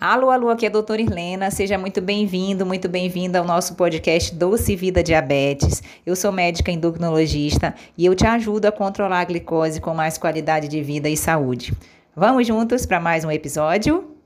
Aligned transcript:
Alô, 0.00 0.30
alô, 0.30 0.48
aqui 0.48 0.64
é 0.64 0.68
a 0.68 0.70
doutora 0.70 1.02
Irlena. 1.02 1.50
Seja 1.50 1.76
muito 1.76 2.00
bem-vindo, 2.00 2.64
muito 2.64 2.88
bem-vinda 2.88 3.40
ao 3.40 3.44
nosso 3.44 3.74
podcast 3.74 4.32
Doce 4.32 4.76
Vida 4.76 5.02
Diabetes. 5.02 5.82
Eu 6.06 6.14
sou 6.14 6.30
médica 6.30 6.70
endocrinologista 6.70 7.74
e 7.96 8.06
eu 8.06 8.14
te 8.14 8.24
ajudo 8.24 8.66
a 8.66 8.72
controlar 8.72 9.22
a 9.22 9.24
glicose 9.24 9.80
com 9.80 9.92
mais 9.92 10.16
qualidade 10.16 10.68
de 10.68 10.80
vida 10.84 11.08
e 11.08 11.16
saúde. 11.16 11.72
Vamos 12.14 12.46
juntos 12.46 12.86
para 12.86 13.00
mais 13.00 13.24
um 13.24 13.30
episódio? 13.32 14.16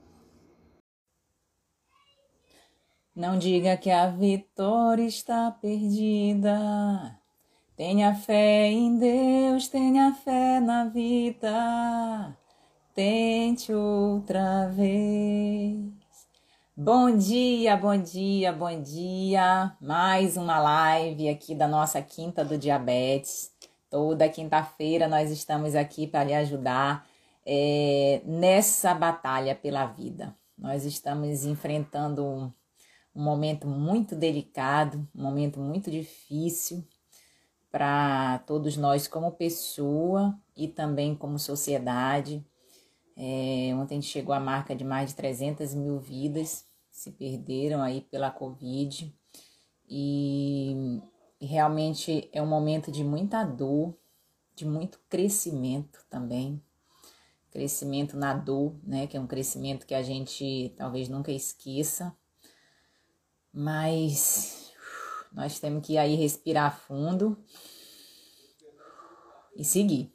Não 3.15 3.39
diga 3.39 3.75
que 3.75 3.89
a 3.89 4.09
vitória 4.09 5.07
está 5.07 5.49
perdida. 5.59 7.17
Tenha 7.75 8.13
fé 8.13 8.67
em 8.67 8.95
Deus, 8.99 9.67
tenha 9.69 10.13
fé 10.23 10.59
na 10.59 10.85
vida. 10.85 12.37
Tente 12.93 13.73
outra 13.73 14.67
vez. 14.67 15.79
Bom 16.77 17.17
dia, 17.17 17.75
bom 17.75 17.97
dia, 17.97 18.53
bom 18.53 18.81
dia. 18.83 19.75
Mais 19.81 20.37
uma 20.37 20.59
live 20.59 21.27
aqui 21.27 21.55
da 21.55 21.67
nossa 21.67 22.03
Quinta 22.03 22.45
do 22.45 22.55
Diabetes. 22.55 23.51
Toda 23.89 24.29
quinta-feira 24.29 25.07
nós 25.07 25.31
estamos 25.31 25.73
aqui 25.73 26.05
para 26.05 26.23
lhe 26.23 26.35
ajudar 26.35 27.07
é, 27.43 28.21
nessa 28.25 28.93
batalha 28.93 29.55
pela 29.55 29.87
vida. 29.87 30.35
Nós 30.55 30.85
estamos 30.85 31.45
enfrentando 31.45 32.23
um, 32.23 32.53
um 33.15 33.23
momento 33.23 33.67
muito 33.67 34.15
delicado, 34.15 34.99
um 35.15 35.23
momento 35.23 35.59
muito 35.59 35.89
difícil 35.89 36.87
para 37.71 38.37
todos 38.45 38.77
nós 38.77 39.07
como 39.07 39.31
pessoa 39.31 40.37
e 40.55 40.67
também 40.67 41.15
como 41.15 41.39
sociedade. 41.39 42.45
É, 43.15 43.73
ontem 43.75 44.01
chegou 44.01 44.33
a 44.33 44.39
marca 44.39 44.75
de 44.75 44.83
mais 44.83 45.11
de 45.11 45.15
300 45.15 45.73
mil 45.75 45.99
vidas 45.99 46.65
se 46.93 47.11
perderam 47.11 47.81
aí 47.81 48.01
pela 48.01 48.29
Covid 48.29 49.13
e 49.89 51.01
realmente 51.41 52.29
é 52.31 52.41
um 52.41 52.45
momento 52.45 52.91
de 52.91 53.03
muita 53.03 53.43
dor, 53.43 53.97
de 54.55 54.65
muito 54.65 54.99
crescimento 55.09 56.05
também. 56.09 56.61
Crescimento 57.51 58.15
na 58.15 58.33
dor, 58.33 58.75
né? 58.83 59.07
Que 59.07 59.17
é 59.17 59.19
um 59.19 59.27
crescimento 59.27 59.85
que 59.85 59.93
a 59.93 60.01
gente 60.01 60.73
talvez 60.77 61.09
nunca 61.09 61.31
esqueça. 61.31 62.15
Mas 63.51 64.71
nós 65.31 65.59
temos 65.59 65.85
que 65.85 65.97
aí 65.97 66.15
respirar 66.15 66.79
fundo 66.79 67.37
e 69.55 69.63
seguir 69.63 70.11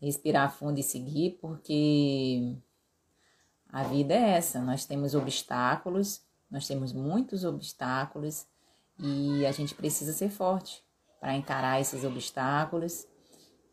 respirar 0.00 0.52
fundo 0.52 0.78
e 0.78 0.82
seguir, 0.82 1.38
porque 1.40 2.56
a 3.68 3.82
vida 3.84 4.14
é 4.14 4.30
essa. 4.30 4.60
Nós 4.60 4.84
temos 4.84 5.14
obstáculos, 5.14 6.22
nós 6.50 6.66
temos 6.66 6.92
muitos 6.92 7.44
obstáculos 7.44 8.46
e 8.98 9.44
a 9.44 9.52
gente 9.52 9.74
precisa 9.74 10.12
ser 10.12 10.30
forte 10.30 10.82
para 11.20 11.34
encarar 11.36 11.80
esses 11.80 12.04
obstáculos. 12.04 13.06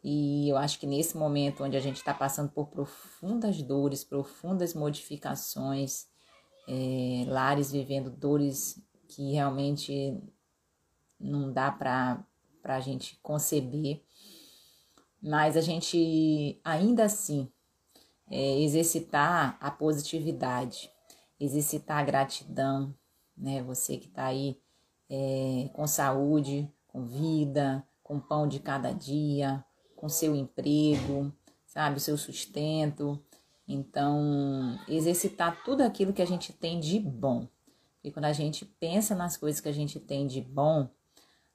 E 0.04 0.50
eu 0.50 0.58
acho 0.58 0.80
que 0.80 0.86
nesse 0.86 1.16
momento 1.16 1.64
onde 1.64 1.78
a 1.78 1.80
gente 1.80 1.98
está 1.98 2.14
passando 2.14 2.52
por 2.52 2.68
profundas 2.68 3.62
dores, 3.62 4.04
profundas 4.04 4.74
modificações, 4.74 6.08
é, 6.68 7.26
lares 7.28 7.72
vivendo 7.72 8.10
dores 8.10 8.82
que 9.08 9.32
realmente 9.32 10.20
não 11.20 11.52
dá 11.54 11.72
para 11.72 12.26
a 12.64 12.80
gente 12.80 13.18
conceber, 13.22 14.04
mas 15.24 15.56
a 15.56 15.62
gente 15.62 16.60
ainda 16.66 17.06
assim 17.06 17.50
é, 18.30 18.60
exercitar 18.60 19.58
a 19.62 19.72
positividade, 19.72 20.92
exercitar 21.40 22.00
a 22.00 22.04
gratidão, 22.04 22.94
né? 23.38 23.64
Você 23.64 23.96
que 23.96 24.08
está 24.08 24.26
aí 24.26 24.60
é, 25.10 25.70
com 25.72 25.88
saúde, 25.88 26.70
com 26.88 27.06
vida, 27.06 27.88
com 28.04 28.20
pão 28.20 28.46
de 28.48 28.60
cada 28.60 28.92
dia, 28.92 29.64
com 29.96 30.10
seu 30.10 30.36
emprego, 30.36 31.32
sabe, 31.66 31.98
o 31.98 32.02
seu 32.02 32.18
sustento. 32.18 33.24
Então, 33.66 34.78
exercitar 34.90 35.64
tudo 35.64 35.82
aquilo 35.82 36.12
que 36.12 36.22
a 36.22 36.28
gente 36.28 36.52
tem 36.52 36.82
de 36.82 37.00
bom. 37.00 37.48
E 38.04 38.12
quando 38.12 38.26
a 38.26 38.34
gente 38.34 38.66
pensa 38.66 39.16
nas 39.16 39.38
coisas 39.38 39.62
que 39.62 39.70
a 39.70 39.74
gente 39.74 40.02
tem 40.02 40.28
de 40.28 40.42
bom, 40.42 40.90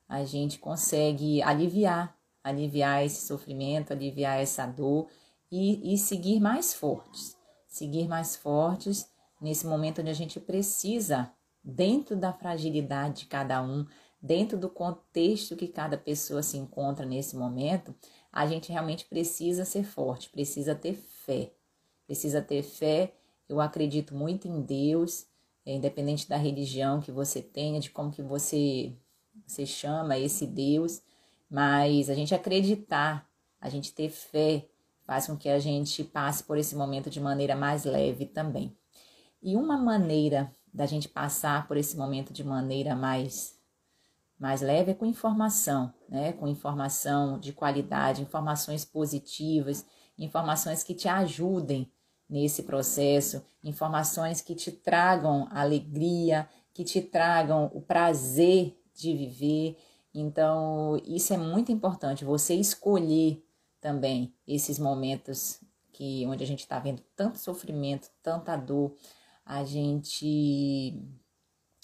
a 0.08 0.24
gente 0.24 0.58
consegue 0.58 1.42
aliviar 1.42 2.17
aliviar 2.48 3.04
esse 3.04 3.26
sofrimento, 3.26 3.92
aliviar 3.92 4.40
essa 4.40 4.66
dor 4.66 5.08
e, 5.50 5.94
e 5.94 5.98
seguir 5.98 6.40
mais 6.40 6.74
fortes. 6.74 7.36
Seguir 7.66 8.08
mais 8.08 8.36
fortes 8.36 9.10
nesse 9.40 9.66
momento 9.66 10.00
onde 10.00 10.10
a 10.10 10.14
gente 10.14 10.40
precisa, 10.40 11.32
dentro 11.62 12.16
da 12.16 12.32
fragilidade 12.32 13.20
de 13.20 13.26
cada 13.26 13.62
um, 13.62 13.86
dentro 14.20 14.58
do 14.58 14.68
contexto 14.68 15.56
que 15.56 15.68
cada 15.68 15.96
pessoa 15.96 16.42
se 16.42 16.56
encontra 16.56 17.06
nesse 17.06 17.36
momento, 17.36 17.94
a 18.32 18.46
gente 18.46 18.72
realmente 18.72 19.04
precisa 19.04 19.64
ser 19.64 19.84
forte, 19.84 20.30
precisa 20.30 20.74
ter 20.74 20.94
fé. 20.94 21.52
Precisa 22.06 22.42
ter 22.42 22.62
fé. 22.62 23.14
Eu 23.48 23.60
acredito 23.60 24.14
muito 24.14 24.48
em 24.48 24.62
Deus, 24.62 25.26
é, 25.64 25.74
independente 25.74 26.28
da 26.28 26.36
religião 26.36 27.00
que 27.00 27.12
você 27.12 27.40
tenha, 27.42 27.80
de 27.80 27.90
como 27.90 28.10
que 28.10 28.22
você, 28.22 28.96
você 29.46 29.64
chama 29.66 30.18
esse 30.18 30.46
Deus, 30.46 31.02
mas 31.50 32.10
a 32.10 32.14
gente 32.14 32.34
acreditar, 32.34 33.28
a 33.60 33.68
gente 33.68 33.92
ter 33.92 34.10
fé, 34.10 34.68
faz 35.04 35.26
com 35.26 35.36
que 35.36 35.48
a 35.48 35.58
gente 35.58 36.04
passe 36.04 36.44
por 36.44 36.58
esse 36.58 36.76
momento 36.76 37.08
de 37.08 37.20
maneira 37.20 37.56
mais 37.56 37.84
leve 37.84 38.26
também. 38.26 38.76
E 39.42 39.56
uma 39.56 39.76
maneira 39.76 40.52
da 40.72 40.84
gente 40.84 41.08
passar 41.08 41.66
por 41.66 41.76
esse 41.76 41.96
momento 41.96 42.32
de 42.32 42.44
maneira 42.44 42.94
mais 42.94 43.56
mais 44.38 44.60
leve 44.60 44.92
é 44.92 44.94
com 44.94 45.04
informação, 45.04 45.92
né? 46.08 46.32
Com 46.32 46.46
informação 46.46 47.40
de 47.40 47.52
qualidade, 47.52 48.22
informações 48.22 48.84
positivas, 48.84 49.84
informações 50.16 50.84
que 50.84 50.94
te 50.94 51.08
ajudem 51.08 51.90
nesse 52.28 52.62
processo, 52.62 53.42
informações 53.64 54.40
que 54.40 54.54
te 54.54 54.70
tragam 54.70 55.48
alegria, 55.50 56.48
que 56.72 56.84
te 56.84 57.00
tragam 57.00 57.68
o 57.74 57.80
prazer 57.80 58.80
de 58.94 59.16
viver 59.16 59.76
então, 60.20 61.00
isso 61.04 61.32
é 61.32 61.36
muito 61.36 61.70
importante, 61.72 62.24
você 62.24 62.54
escolher 62.54 63.44
também 63.80 64.34
esses 64.46 64.78
momentos 64.78 65.60
que 65.92 66.24
onde 66.26 66.44
a 66.44 66.46
gente 66.46 66.60
está 66.60 66.78
vendo 66.78 67.02
tanto 67.16 67.38
sofrimento, 67.38 68.08
tanta 68.22 68.56
dor, 68.56 68.94
a 69.44 69.64
gente 69.64 71.02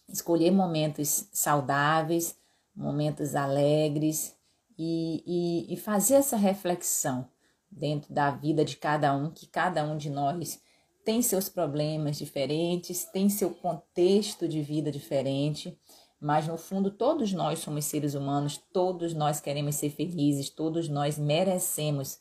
escolher 0.08 0.50
momentos 0.50 1.28
saudáveis, 1.32 2.36
momentos 2.74 3.34
alegres 3.34 4.36
e, 4.78 5.22
e, 5.26 5.74
e 5.74 5.76
fazer 5.76 6.14
essa 6.14 6.36
reflexão 6.36 7.28
dentro 7.70 8.12
da 8.12 8.30
vida 8.30 8.64
de 8.64 8.76
cada 8.76 9.14
um, 9.16 9.30
que 9.30 9.46
cada 9.46 9.84
um 9.84 9.96
de 9.96 10.10
nós 10.10 10.60
tem 11.04 11.20
seus 11.20 11.48
problemas 11.48 12.16
diferentes, 12.16 13.04
tem 13.04 13.28
seu 13.28 13.50
contexto 13.50 14.48
de 14.48 14.62
vida 14.62 14.90
diferente 14.90 15.78
mas 16.24 16.48
no 16.48 16.56
fundo 16.56 16.90
todos 16.90 17.34
nós 17.34 17.58
somos 17.58 17.84
seres 17.84 18.14
humanos, 18.14 18.56
todos 18.72 19.12
nós 19.12 19.40
queremos 19.40 19.74
ser 19.74 19.90
felizes, 19.90 20.48
todos 20.48 20.88
nós 20.88 21.18
merecemos 21.18 22.18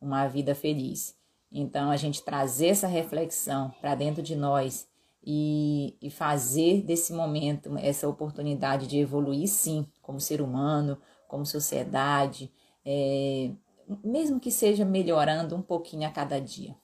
uma 0.00 0.26
vida 0.26 0.56
feliz. 0.56 1.16
Então 1.52 1.88
a 1.88 1.96
gente 1.96 2.24
trazer 2.24 2.66
essa 2.66 2.88
reflexão 2.88 3.70
para 3.80 3.94
dentro 3.94 4.20
de 4.24 4.34
nós 4.34 4.88
e, 5.24 5.96
e, 6.02 6.10
fazer 6.10 6.82
desse 6.82 7.12
momento 7.12 7.78
essa 7.78 8.08
oportunidade 8.08 8.88
de 8.88 8.98
evoluir 8.98 9.46
sim, 9.46 9.86
como 10.02 10.20
ser 10.20 10.40
humano, 10.42 10.98
como 11.28 11.46
sociedade, 11.46 12.52
é, 12.84 13.52
mesmo 14.02 14.40
que 14.40 14.50
seja 14.50 14.84
melhorando 14.84 15.54
um 15.54 15.62
pouquinho 15.62 16.08
a 16.08 16.10
cada 16.10 16.40
dia. 16.40 16.74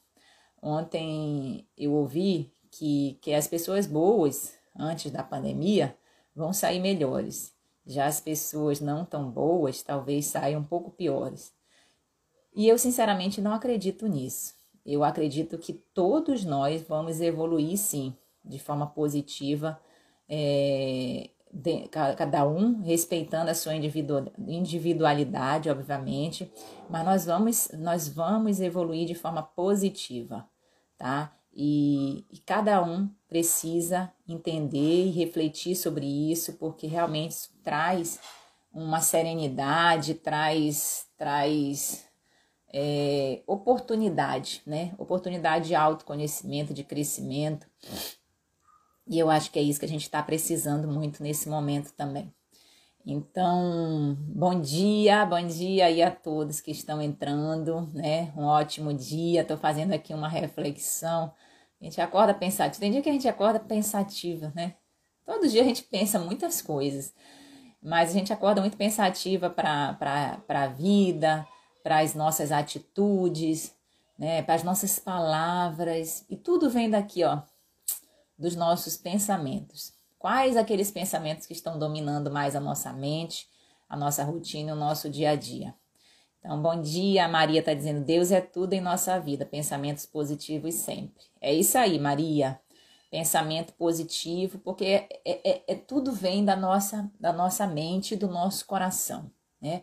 Ontem 0.63 1.67
eu 1.77 1.95
ouvi 1.95 2.55
que, 2.71 3.19
que 3.21 3.35
as 3.35 3.49
pessoas 3.49 3.89
boas, 3.89 4.55
antes 4.79 5.11
da 5.11 5.25
pandemia, 5.25 5.99
vão 6.41 6.53
sair 6.53 6.81
melhores. 6.81 7.55
Já 7.87 8.07
as 8.07 8.21
pessoas 8.21 8.81
não 8.81 9.05
tão 9.05 9.31
boas 9.31 9.83
talvez 9.83 10.27
saiam 10.27 10.61
um 10.61 10.65
pouco 10.65 10.91
piores. 10.91 11.53
E 12.55 12.67
eu 12.67 12.77
sinceramente 12.79 13.41
não 13.41 13.53
acredito 13.53 14.07
nisso. 14.07 14.55
Eu 14.85 15.05
acredito 15.05 15.59
que 15.59 15.73
todos 15.73 16.45
nós 16.45 16.83
vamos 16.83 17.21
evoluir 17.21 17.77
sim, 17.77 18.17
de 18.45 18.59
forma 18.59 18.87
positiva, 18.87 19.79
é, 20.29 21.31
de, 21.53 21.89
cada 21.89 22.47
um 22.49 22.81
respeitando 22.81 23.51
a 23.51 23.55
sua 23.55 23.75
individualidade, 23.75 25.69
obviamente, 25.69 26.51
mas 26.89 27.05
nós 27.05 27.25
vamos, 27.27 27.71
nós 27.79 28.09
vamos 28.09 28.61
evoluir 28.61 29.07
de 29.07 29.15
forma 29.15 29.43
positiva, 29.43 30.49
tá? 30.97 31.37
E, 31.53 32.25
e, 32.31 32.39
cada 32.39 32.83
um 32.83 33.11
precisa 33.31 34.13
entender 34.29 35.07
e 35.07 35.11
refletir 35.11 35.77
sobre 35.77 36.05
isso, 36.05 36.55
porque 36.55 36.89
realmente 36.89 37.31
isso 37.31 37.51
traz 37.63 38.19
uma 38.73 39.01
serenidade, 39.01 40.15
traz, 40.15 41.07
traz 41.17 42.05
é, 42.75 43.41
oportunidade, 43.47 44.63
né? 44.67 44.93
Oportunidade 44.99 45.69
de 45.69 45.77
autoconhecimento, 45.77 46.75
de 46.75 46.83
crescimento. 46.83 47.69
E 49.07 49.17
eu 49.17 49.31
acho 49.31 49.51
que 49.53 49.61
é 49.61 49.63
isso 49.63 49.79
que 49.79 49.87
a 49.87 49.89
gente 49.89 50.03
está 50.03 50.21
precisando 50.23 50.89
muito 50.89 51.23
nesse 51.23 51.49
momento 51.49 51.93
também. 51.93 52.35
Então, 53.07 54.17
bom 54.21 54.61
dia, 54.61 55.25
bom 55.25 55.47
dia 55.47 55.87
aí 55.87 56.03
a 56.03 56.11
todos 56.11 56.61
que 56.61 56.73
estão 56.73 57.01
entrando, 57.01 57.89
né? 57.95 58.33
Um 58.37 58.45
ótimo 58.45 58.93
dia. 58.93 59.43
Estou 59.43 59.57
fazendo 59.57 59.93
aqui 59.93 60.13
uma 60.13 60.29
reflexão. 60.29 61.33
A 61.81 61.85
gente 61.85 62.01
acorda 62.01 62.35
pensativo. 62.35 62.81
Tem 62.81 62.91
dia 62.91 63.03
que 63.03 63.09
a 63.09 63.13
gente 63.13 63.29
acorda 63.29 63.59
pensativa, 63.59 64.53
né? 64.55 64.75
Todo 65.25 65.49
dia 65.49 65.63
a 65.63 65.65
gente 65.65 65.83
pensa 65.85 66.19
muitas 66.19 66.61
coisas, 66.61 67.15
mas 67.83 68.11
a 68.11 68.13
gente 68.13 68.33
acorda 68.33 68.61
muito 68.61 68.77
pensativa 68.77 69.49
para 69.49 70.43
a 70.49 70.67
vida, 70.67 71.47
para 71.83 72.01
as 72.01 72.15
nossas 72.15 72.53
atitudes, 72.53 73.75
né? 74.19 74.43
Para 74.43 74.57
as 74.57 74.63
nossas 74.63 74.99
palavras. 74.99 76.25
E 76.29 76.37
tudo 76.37 76.69
vem 76.69 76.91
daqui, 76.91 77.25
ó, 77.25 77.43
dos 78.39 78.55
nossos 78.57 78.97
pensamentos. 78.97 79.95
Quais 80.19 80.57
aqueles 80.57 80.91
pensamentos 80.91 81.47
que 81.47 81.55
estão 81.55 81.79
dominando 81.79 82.31
mais 82.31 82.55
a 82.55 82.61
nossa 82.61 82.93
mente, 82.93 83.49
a 83.89 83.97
nossa 83.97 84.23
rotina, 84.23 84.75
o 84.75 84.77
nosso 84.77 85.09
dia 85.09 85.31
a 85.31 85.37
dia? 85.37 85.75
Então, 86.41 86.61
bom 86.61 86.81
dia, 86.81 87.29
Maria 87.29 87.61
está 87.61 87.75
dizendo: 87.75 88.05
Deus 88.05 88.33
é 88.33 88.41
tudo 88.41 88.73
em 88.73 88.81
nossa 88.81 89.19
vida, 89.21 89.45
pensamentos 89.45 90.07
positivos 90.07 90.75
sempre. 90.75 91.25
É 91.41 91.53
isso 91.55 91.77
aí, 91.77 91.99
Maria. 91.99 92.59
Pensamento 93.11 93.73
positivo, 93.75 94.59
porque 94.59 94.85
é, 94.85 95.09
é, 95.25 95.51
é, 95.51 95.65
é 95.69 95.75
tudo 95.75 96.13
vem 96.13 96.45
da 96.45 96.57
nossa, 96.57 97.11
da 97.19 97.33
nossa 97.33 97.67
mente 97.67 98.17
do 98.17 98.29
nosso 98.29 98.65
coração, 98.67 99.31
né? 99.61 99.83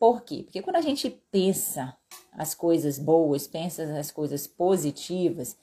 Por 0.00 0.22
quê? 0.22 0.42
Porque 0.44 0.62
quando 0.62 0.76
a 0.76 0.80
gente 0.80 1.08
pensa 1.30 1.96
as 2.32 2.54
coisas 2.54 2.98
boas, 2.98 3.46
pensa 3.46 3.84
as 3.98 4.10
coisas 4.10 4.46
positivas, 4.46 5.56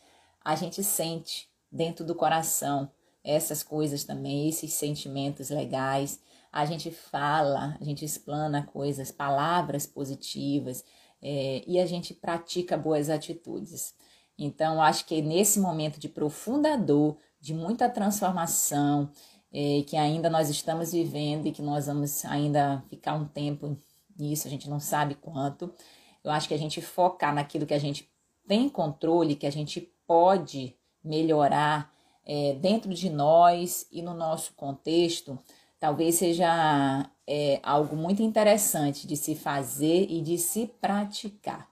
a 0.44 0.56
gente 0.56 0.84
sente 0.84 1.50
dentro 1.72 2.06
do 2.06 2.16
coração 2.16 2.90
essas 3.24 3.62
coisas 3.62 4.04
também, 4.04 4.50
esses 4.50 4.74
sentimentos 4.74 5.50
legais. 5.50 6.20
A 6.52 6.66
gente 6.66 6.92
fala, 6.92 7.78
a 7.80 7.84
gente 7.84 8.04
explana 8.04 8.64
coisas, 8.64 9.12
palavras 9.12 9.86
positivas 9.86 10.84
é, 11.22 11.64
e 11.66 11.80
a 11.80 11.86
gente 11.86 12.14
pratica 12.14 12.78
boas 12.78 13.10
atitudes. 13.10 13.94
Então, 14.38 14.82
acho 14.82 15.06
que 15.06 15.22
nesse 15.22 15.60
momento 15.60 16.00
de 16.00 16.10
profunda 16.10 16.78
dor, 16.78 17.18
de 17.40 17.54
muita 17.54 17.90
transformação, 17.90 19.12
é, 19.54 19.84
que 19.86 19.96
ainda 19.96 20.30
nós 20.30 20.50
estamos 20.50 20.92
vivendo 20.92 21.48
e 21.48 21.52
que 21.52 21.62
nós 21.62 21.86
vamos 21.86 22.26
ainda 22.26 22.84
ficar 22.90 23.14
um 23.14 23.26
tempo 23.26 23.78
nisso, 24.18 24.48
a 24.48 24.50
gente 24.50 24.70
não 24.70 24.80
sabe 24.80 25.16
quanto. 25.16 25.74
Eu 26.24 26.32
acho 26.32 26.48
que 26.48 26.54
a 26.54 26.58
gente 26.58 26.82
focar 26.82 27.34
naquilo 27.34 27.66
que 27.66 27.74
a 27.74 27.80
gente 27.80 28.10
tem 28.48 28.68
controle, 28.70 29.36
que 29.36 29.48
a 29.48 29.52
gente 29.52 29.82
pode 30.06 30.76
melhorar, 31.04 31.92
é, 32.26 32.54
dentro 32.54 32.94
de 32.94 33.10
nós 33.10 33.88
e 33.92 34.02
no 34.02 34.14
nosso 34.14 34.54
contexto, 34.54 35.40
talvez 35.82 36.16
seja 36.16 37.10
é, 37.28 37.60
algo 37.64 37.96
muito 37.96 38.22
interessante 38.22 39.08
de 39.08 39.18
se 39.18 39.36
fazer 39.36 40.06
e 40.10 40.22
de 40.22 40.38
se 40.38 40.68
praticar. 40.80 41.68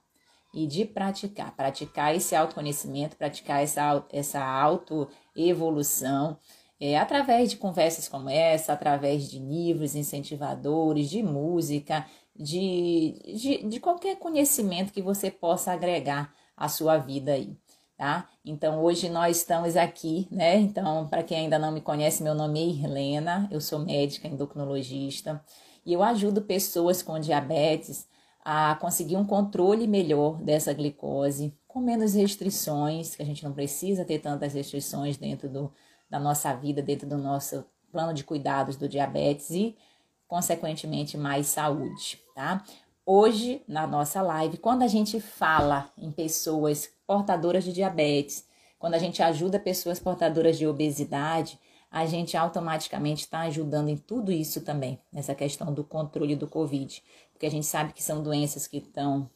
E 0.52 0.66
de 0.66 0.84
praticar, 0.84 1.54
praticar 1.54 2.12
esse 2.12 2.34
autoconhecimento, 2.34 3.16
praticar 3.16 3.62
essa, 3.62 4.04
essa 4.12 4.44
autoevolução, 4.44 6.36
é, 6.80 6.98
através 6.98 7.50
de 7.50 7.56
conversas 7.56 8.08
como 8.08 8.28
essa, 8.28 8.72
através 8.72 9.30
de 9.30 9.38
livros 9.38 9.94
incentivadores, 9.94 11.08
de 11.08 11.22
música, 11.22 12.04
de, 12.34 13.14
de, 13.32 13.68
de 13.68 13.78
qualquer 13.78 14.16
conhecimento 14.16 14.92
que 14.92 15.00
você 15.00 15.30
possa 15.30 15.72
agregar 15.72 16.34
à 16.56 16.68
sua 16.68 16.98
vida 16.98 17.32
aí 17.32 17.56
tá? 18.00 18.30
Então 18.42 18.82
hoje 18.82 19.10
nós 19.10 19.36
estamos 19.36 19.76
aqui, 19.76 20.26
né? 20.30 20.56
Então, 20.56 21.06
para 21.06 21.22
quem 21.22 21.36
ainda 21.36 21.58
não 21.58 21.70
me 21.70 21.82
conhece, 21.82 22.22
meu 22.22 22.34
nome 22.34 22.58
é 22.58 22.64
Irlena, 22.64 23.46
eu 23.50 23.60
sou 23.60 23.78
médica 23.78 24.26
endocrinologista 24.26 25.44
e 25.84 25.92
eu 25.92 26.02
ajudo 26.02 26.40
pessoas 26.40 27.02
com 27.02 27.20
diabetes 27.20 28.08
a 28.42 28.74
conseguir 28.76 29.18
um 29.18 29.26
controle 29.26 29.86
melhor 29.86 30.40
dessa 30.40 30.72
glicose, 30.72 31.54
com 31.68 31.78
menos 31.78 32.14
restrições, 32.14 33.14
que 33.14 33.20
a 33.20 33.26
gente 33.26 33.44
não 33.44 33.52
precisa 33.52 34.02
ter 34.02 34.18
tantas 34.18 34.54
restrições 34.54 35.18
dentro 35.18 35.46
do, 35.46 35.70
da 36.08 36.18
nossa 36.18 36.54
vida, 36.54 36.80
dentro 36.80 37.06
do 37.06 37.18
nosso 37.18 37.66
plano 37.92 38.14
de 38.14 38.24
cuidados 38.24 38.76
do 38.76 38.88
diabetes 38.88 39.50
e, 39.50 39.76
consequentemente, 40.26 41.18
mais 41.18 41.48
saúde, 41.48 42.18
tá? 42.34 42.64
Hoje, 43.04 43.62
na 43.68 43.86
nossa 43.86 44.22
live, 44.22 44.56
quando 44.56 44.82
a 44.82 44.88
gente 44.88 45.20
fala 45.20 45.90
em 45.98 46.10
pessoas 46.10 46.88
portadoras 47.10 47.64
de 47.64 47.72
diabetes, 47.72 48.46
quando 48.78 48.94
a 48.94 48.98
gente 48.98 49.20
ajuda 49.20 49.58
pessoas 49.58 49.98
portadoras 49.98 50.56
de 50.56 50.64
obesidade, 50.64 51.58
a 51.90 52.06
gente 52.06 52.36
automaticamente 52.36 53.22
está 53.24 53.40
ajudando 53.40 53.88
em 53.88 53.96
tudo 53.96 54.30
isso 54.30 54.60
também, 54.60 54.96
nessa 55.12 55.34
questão 55.34 55.74
do 55.74 55.82
controle 55.82 56.36
do 56.36 56.46
Covid, 56.46 57.02
porque 57.32 57.46
a 57.46 57.50
gente 57.50 57.66
sabe 57.66 57.92
que 57.92 58.00
são 58.00 58.22
doenças 58.22 58.68
que 58.68 58.76
estão 58.76 59.28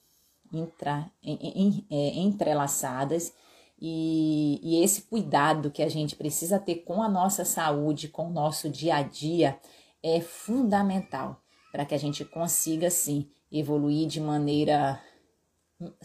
intra, 0.52 1.10
é, 1.20 2.16
entrelaçadas. 2.16 3.34
E, 3.76 4.60
e 4.62 4.80
esse 4.80 5.02
cuidado 5.02 5.68
que 5.68 5.82
a 5.82 5.88
gente 5.88 6.14
precisa 6.14 6.60
ter 6.60 6.76
com 6.76 7.02
a 7.02 7.08
nossa 7.08 7.44
saúde, 7.44 8.06
com 8.06 8.28
o 8.28 8.32
nosso 8.32 8.68
dia 8.68 8.94
a 8.94 9.02
dia, 9.02 9.58
é 10.00 10.20
fundamental 10.20 11.42
para 11.72 11.84
que 11.84 11.92
a 11.96 11.98
gente 11.98 12.24
consiga, 12.24 12.88
sim, 12.88 13.28
evoluir 13.50 14.06
de 14.06 14.20
maneira 14.20 15.02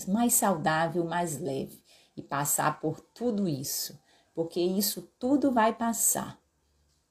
mais 0.07 0.33
saudável, 0.33 1.05
mais 1.05 1.39
leve 1.39 1.83
e 2.15 2.21
passar 2.21 2.79
por 2.79 2.99
tudo 2.99 3.47
isso, 3.47 3.99
porque 4.33 4.59
isso 4.59 5.09
tudo 5.19 5.51
vai 5.51 5.73
passar. 5.73 6.39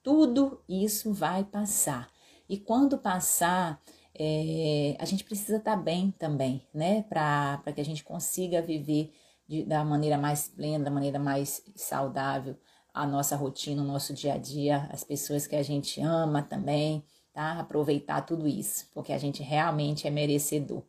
Tudo 0.03 0.63
isso 0.67 1.13
vai 1.13 1.43
passar. 1.43 2.09
E 2.47 2.57
quando 2.57 2.97
passar, 2.97 3.81
é, 4.13 4.95
a 4.99 5.05
gente 5.05 5.23
precisa 5.23 5.57
estar 5.57 5.75
tá 5.75 5.81
bem 5.81 6.11
também, 6.11 6.65
né? 6.73 7.03
Para 7.03 7.61
que 7.73 7.81
a 7.81 7.85
gente 7.85 8.03
consiga 8.03 8.61
viver 8.61 9.13
de, 9.47 9.63
da 9.65 9.83
maneira 9.83 10.17
mais 10.17 10.47
plena, 10.47 10.85
da 10.85 10.91
maneira 10.91 11.19
mais 11.19 11.63
saudável 11.75 12.57
a 12.93 13.05
nossa 13.05 13.35
rotina, 13.35 13.81
o 13.81 13.85
nosso 13.85 14.13
dia 14.13 14.33
a 14.33 14.37
dia, 14.37 14.89
as 14.91 15.03
pessoas 15.03 15.45
que 15.45 15.55
a 15.55 15.63
gente 15.63 16.01
ama 16.01 16.41
também, 16.41 17.03
tá? 17.31 17.59
Aproveitar 17.59 18.21
tudo 18.21 18.47
isso, 18.47 18.89
porque 18.93 19.13
a 19.13 19.17
gente 19.17 19.43
realmente 19.43 20.07
é 20.07 20.11
merecedor 20.11 20.83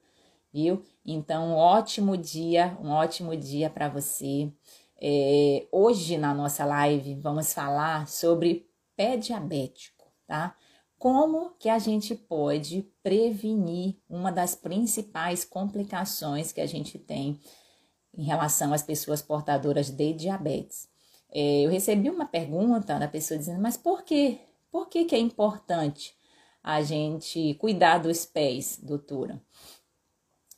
viu? 0.53 0.83
Então, 1.05 1.49
um 1.49 1.55
ótimo 1.55 2.17
dia, 2.17 2.77
um 2.83 2.91
ótimo 2.91 3.37
dia 3.37 3.71
para 3.71 3.89
você. 3.89 4.53
É, 5.01 5.67
hoje 5.73 6.19
na 6.19 6.35
nossa 6.35 6.65
live 6.65 7.15
vamos 7.15 7.55
falar 7.55 8.07
sobre 8.07 8.69
pé 8.95 9.17
diabético, 9.17 10.07
tá? 10.27 10.55
Como 10.99 11.53
que 11.59 11.71
a 11.71 11.79
gente 11.79 12.15
pode 12.15 12.83
prevenir 13.03 13.97
uma 14.07 14.31
das 14.31 14.55
principais 14.55 15.43
complicações 15.43 16.53
que 16.53 16.61
a 16.61 16.67
gente 16.67 16.99
tem 16.99 17.41
em 18.15 18.25
relação 18.25 18.75
às 18.75 18.83
pessoas 18.83 19.23
portadoras 19.23 19.89
de 19.89 20.13
diabetes? 20.13 20.87
É, 21.33 21.63
eu 21.63 21.71
recebi 21.71 22.11
uma 22.11 22.27
pergunta 22.27 22.99
da 22.99 23.09
pessoa 23.09 23.39
dizendo, 23.39 23.63
mas 23.63 23.79
por 23.79 24.03
quê? 24.03 24.41
Por 24.71 24.89
que, 24.89 25.07
que 25.07 25.15
é 25.15 25.19
importante 25.19 26.15
a 26.63 26.83
gente 26.83 27.55
cuidar 27.55 27.99
dos 27.99 28.27
pés, 28.27 28.79
doutora? 28.83 29.41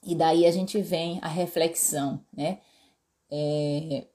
E 0.04 0.14
daí 0.14 0.47
a 0.47 0.50
gente 0.50 0.80
vem 0.80 1.18
a 1.23 1.28
reflexão, 1.28 2.25
né? 2.32 2.59
É, 3.30 4.06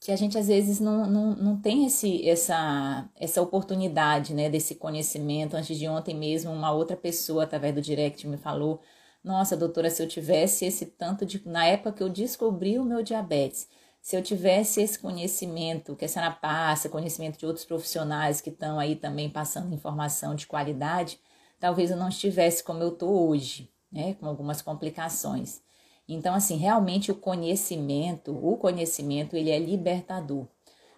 que 0.00 0.12
a 0.12 0.16
gente 0.16 0.38
às 0.38 0.48
vezes 0.48 0.80
não, 0.80 1.06
não, 1.06 1.34
não 1.34 1.60
tem 1.60 1.86
esse, 1.86 2.28
essa, 2.28 3.08
essa 3.16 3.42
oportunidade, 3.42 4.34
né, 4.34 4.50
desse 4.50 4.74
conhecimento. 4.76 5.56
Antes 5.56 5.78
de 5.78 5.88
ontem 5.88 6.14
mesmo, 6.14 6.52
uma 6.52 6.72
outra 6.72 6.96
pessoa, 6.96 7.44
através 7.44 7.74
do 7.74 7.80
direct, 7.82 8.26
me 8.28 8.36
falou: 8.36 8.80
Nossa, 9.24 9.56
doutora, 9.56 9.90
se 9.90 10.02
eu 10.02 10.08
tivesse 10.08 10.66
esse 10.66 10.86
tanto 10.86 11.26
de. 11.26 11.42
Na 11.48 11.66
época 11.66 11.92
que 11.92 12.02
eu 12.02 12.08
descobri 12.10 12.78
o 12.78 12.84
meu 12.84 13.02
diabetes, 13.02 13.68
se 14.02 14.16
eu 14.16 14.22
tivesse 14.22 14.82
esse 14.82 14.98
conhecimento 14.98 15.96
que 15.96 16.04
a 16.04 16.08
senhora 16.08 16.32
passa, 16.32 16.88
conhecimento 16.88 17.38
de 17.38 17.46
outros 17.46 17.64
profissionais 17.64 18.40
que 18.40 18.50
estão 18.50 18.78
aí 18.78 18.96
também 18.96 19.30
passando 19.30 19.74
informação 19.74 20.34
de 20.34 20.46
qualidade, 20.46 21.18
talvez 21.58 21.90
eu 21.90 21.96
não 21.96 22.08
estivesse 22.08 22.62
como 22.62 22.82
eu 22.82 22.90
estou 22.90 23.28
hoje 23.28 23.73
né, 23.94 24.14
com 24.14 24.26
algumas 24.26 24.60
complicações. 24.60 25.60
Então, 26.08 26.34
assim, 26.34 26.56
realmente 26.56 27.12
o 27.12 27.14
conhecimento, 27.14 28.32
o 28.32 28.56
conhecimento, 28.56 29.36
ele 29.36 29.50
é 29.50 29.58
libertador. 29.58 30.46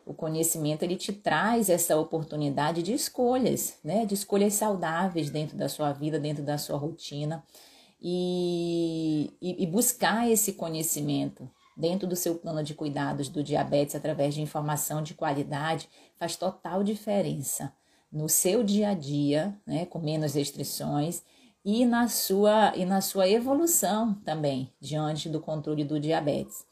O 0.04 0.14
conhecimento, 0.14 0.82
ele 0.82 0.96
te 0.96 1.12
traz 1.12 1.68
essa 1.68 1.96
oportunidade 1.96 2.82
de 2.82 2.92
escolhas, 2.94 3.78
né, 3.84 4.06
de 4.06 4.14
escolhas 4.14 4.54
saudáveis 4.54 5.30
dentro 5.30 5.56
da 5.56 5.68
sua 5.68 5.92
vida, 5.92 6.18
dentro 6.18 6.42
da 6.42 6.56
sua 6.56 6.78
rotina. 6.78 7.44
E, 8.00 9.32
e, 9.40 9.62
e 9.62 9.66
buscar 9.66 10.30
esse 10.30 10.52
conhecimento 10.52 11.50
dentro 11.76 12.06
do 12.06 12.14
seu 12.14 12.36
plano 12.36 12.62
de 12.62 12.74
cuidados 12.74 13.28
do 13.28 13.42
diabetes 13.42 13.94
através 13.94 14.34
de 14.34 14.42
informação 14.42 15.02
de 15.02 15.14
qualidade 15.14 15.88
faz 16.16 16.36
total 16.36 16.84
diferença 16.84 17.72
no 18.12 18.28
seu 18.28 18.62
dia 18.62 18.90
a 18.90 18.94
dia, 18.94 19.58
né, 19.66 19.86
com 19.86 19.98
menos 19.98 20.34
restrições 20.34 21.22
e 21.66 21.84
na 21.84 22.06
sua, 22.06 22.72
e 22.76 22.84
na 22.84 23.00
sua 23.00 23.28
evolução 23.28 24.14
também 24.24 24.72
diante 24.80 25.28
do 25.28 25.40
controle 25.40 25.82
do 25.82 25.98
diabetes. 25.98 26.64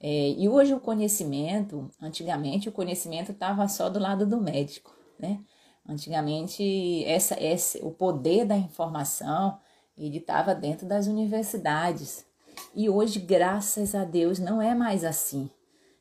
É, 0.00 0.30
e 0.30 0.48
hoje 0.48 0.74
o 0.74 0.80
conhecimento, 0.80 1.88
antigamente 2.02 2.68
o 2.68 2.72
conhecimento 2.72 3.30
estava 3.30 3.68
só 3.68 3.88
do 3.88 4.00
lado 4.00 4.26
do 4.26 4.40
médico, 4.40 4.92
né? 5.16 5.38
Antigamente 5.88 7.04
essa, 7.04 7.40
essa, 7.40 7.78
o 7.86 7.92
poder 7.92 8.44
da 8.44 8.56
informação 8.56 9.56
ele 9.96 10.18
estava 10.18 10.52
dentro 10.52 10.84
das 10.84 11.06
universidades. 11.06 12.26
E 12.74 12.88
hoje, 12.88 13.20
graças 13.20 13.94
a 13.94 14.04
Deus, 14.04 14.40
não 14.40 14.60
é 14.60 14.74
mais 14.74 15.04
assim. 15.04 15.48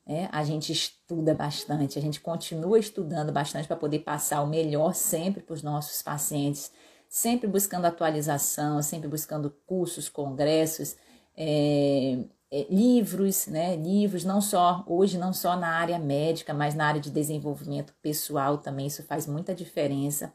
É, 0.07 0.27
a 0.31 0.43
gente 0.43 0.71
estuda 0.71 1.35
bastante, 1.35 1.99
a 1.99 2.01
gente 2.01 2.19
continua 2.19 2.79
estudando 2.79 3.31
bastante 3.31 3.67
para 3.67 3.77
poder 3.77 3.99
passar 3.99 4.41
o 4.41 4.47
melhor 4.47 4.95
sempre 4.95 5.43
para 5.43 5.53
os 5.53 5.61
nossos 5.61 6.01
pacientes, 6.01 6.71
sempre 7.09 7.47
buscando 7.47 7.85
atualização, 7.85 8.81
sempre 8.83 9.09
buscando 9.09 9.49
cursos, 9.65 10.07
congressos, 10.07 10.95
é, 11.35 12.19
é, 12.51 12.67
livros, 12.69 13.47
né? 13.47 13.75
Livros, 13.75 14.23
não 14.23 14.39
só, 14.39 14.83
hoje, 14.87 15.17
não 15.17 15.33
só 15.33 15.55
na 15.57 15.69
área 15.69 15.97
médica, 15.97 16.53
mas 16.53 16.75
na 16.75 16.85
área 16.85 17.01
de 17.01 17.09
desenvolvimento 17.09 17.93
pessoal 18.01 18.59
também, 18.59 18.87
isso 18.87 19.03
faz 19.03 19.25
muita 19.25 19.55
diferença. 19.55 20.31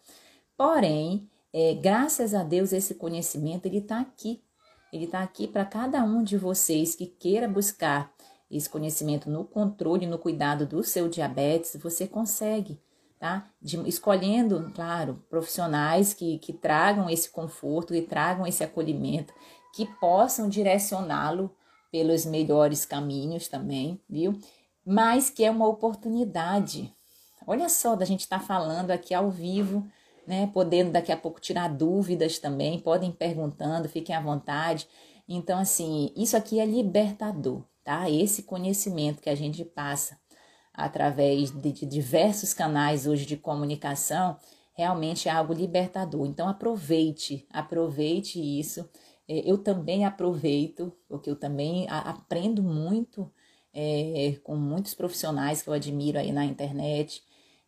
Porém, 0.57 1.31
é, 1.53 1.75
graças 1.75 2.35
a 2.35 2.43
Deus, 2.43 2.73
esse 2.73 2.97
conhecimento 2.97 3.67
ele 3.67 3.79
está 3.79 4.01
aqui. 4.01 4.43
Ele 4.93 5.05
está 5.05 5.23
aqui 5.23 5.47
para 5.47 5.65
cada 5.65 6.03
um 6.03 6.23
de 6.23 6.37
vocês 6.37 6.95
que 6.95 7.07
queira 7.07 7.49
buscar 7.49 8.13
esse 8.51 8.69
conhecimento 8.69 9.29
no 9.31 9.45
controle, 9.45 10.07
no 10.07 10.19
cuidado 10.19 10.67
do 10.67 10.83
seu 10.85 11.09
diabetes, 11.09 11.77
você 11.83 12.07
consegue, 12.07 12.81
tá? 13.25 13.49
De, 13.59 13.79
escolhendo, 13.89 14.71
claro, 14.75 15.25
profissionais 15.31 16.13
que, 16.13 16.37
que 16.41 16.53
tragam 16.53 17.09
esse 17.09 17.31
conforto 17.31 17.95
e 17.95 18.03
tragam 18.03 18.47
esse 18.47 18.63
acolhimento, 18.63 19.33
que 19.75 19.87
possam 19.99 20.47
direcioná-lo 20.47 21.51
pelos 21.91 22.27
melhores 22.27 22.85
caminhos 22.85 23.49
também, 23.49 23.99
viu? 24.07 24.39
Mas 24.85 25.31
que 25.31 25.43
é 25.43 25.51
uma 25.51 25.67
oportunidade. 25.67 26.95
Olha 27.47 27.71
só, 27.71 27.97
da 27.97 28.05
gente 28.05 28.21
estar 28.21 28.41
tá 28.41 28.45
falando 28.45 28.91
aqui 28.91 29.15
ao 29.15 29.31
vivo, 29.31 29.87
né? 30.27 30.51
Podendo 30.53 30.93
daqui 30.93 31.11
a 31.11 31.17
pouco 31.17 31.41
tirar 31.41 31.69
dúvidas 31.69 32.39
também, 32.39 32.79
podem 32.79 33.11
perguntando, 33.11 33.89
fiquem 33.89 34.15
à 34.15 34.21
vontade. 34.21 34.87
Então, 35.27 35.59
assim, 35.59 36.13
isso 36.15 36.37
aqui 36.37 36.61
é 36.61 36.67
libertador, 36.67 37.65
tá? 37.83 38.11
Esse 38.11 38.43
conhecimento 38.43 39.23
que 39.23 39.31
a 39.31 39.35
gente 39.35 39.65
passa 39.65 40.19
através 40.75 41.51
de, 41.51 41.73
diversos 41.87 42.53
canais 42.53 43.07
hoje 43.07 43.25
de 43.25 43.37
comunicação 43.37 44.37
realmente 44.75 45.29
é 45.29 45.33
algo 45.33 45.53
libertador. 45.53 46.27
Então, 46.27 46.49
aproveite, 46.49 47.47
aproveite 47.51 48.41
isso 48.41 48.89
é, 49.29 49.51
eu 49.51 49.59
também 49.59 50.05
aproveito, 50.05 50.93
porque 51.09 51.31
eu 51.31 51.37
também 51.37 51.87
aprendo 51.89 52.63
muito 52.63 53.31
é, 53.73 54.37
com 54.43 54.57
muitos 54.57 54.95
profissionais 54.95 55.63
que 55.63 55.69
eu 55.69 55.75
admiro 55.75 56.19
aí 56.19 56.33
na 56.33 56.45
internet. 56.45 57.23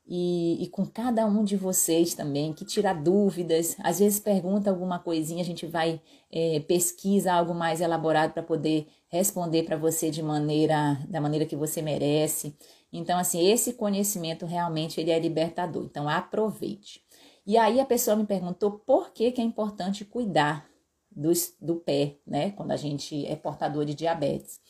E, 0.08 0.62
e, 0.62 0.68
com 0.68 0.86
cada 0.86 1.26
um 1.26 1.42
de 1.42 1.56
vocês 1.56 2.14
também, 2.14 2.52
que 2.52 2.64
tira 2.64 2.92
dúvidas, 2.92 3.76
às 3.82 3.98
vezes 3.98 4.20
pergunta 4.20 4.70
alguma 4.70 5.00
coisinha, 5.00 5.42
a 5.42 5.44
gente 5.44 5.66
vai 5.66 6.00
é, 6.30 6.60
pesquisa 6.60 7.32
algo 7.32 7.52
mais 7.52 7.80
elaborado 7.80 8.32
para 8.32 8.42
poder 8.42 8.86
responder 9.08 9.64
para 9.64 9.76
você 9.76 10.08
de 10.08 10.22
maneira 10.22 10.96
da 11.08 11.20
maneira 11.20 11.44
que 11.44 11.56
você 11.56 11.82
merece. 11.82 12.56
Então, 12.93 13.19
assim, 13.19 13.47
esse 13.47 13.75
conhecimento 13.75 14.47
realmente 14.47 15.00
ele 15.00 15.11
é 15.11 15.19
libertador. 15.19 15.85
Então, 15.85 16.09
aproveite. 16.09 17.05
E 17.47 17.57
aí 17.57 17.81
a 17.81 17.87
pessoa 17.87 18.16
me 18.16 18.26
perguntou 18.26 18.73
por 18.73 19.12
que, 19.12 19.31
que 19.31 19.40
é 19.40 19.45
importante 19.45 20.05
cuidar 20.05 20.69
do, 21.11 21.33
do 21.61 21.76
pé, 21.76 22.16
né? 22.26 22.50
Quando 22.52 22.73
a 22.73 22.76
gente 22.76 23.26
é 23.26 23.37
portador 23.37 23.85
de 23.85 23.95
diabetes. 23.95 24.61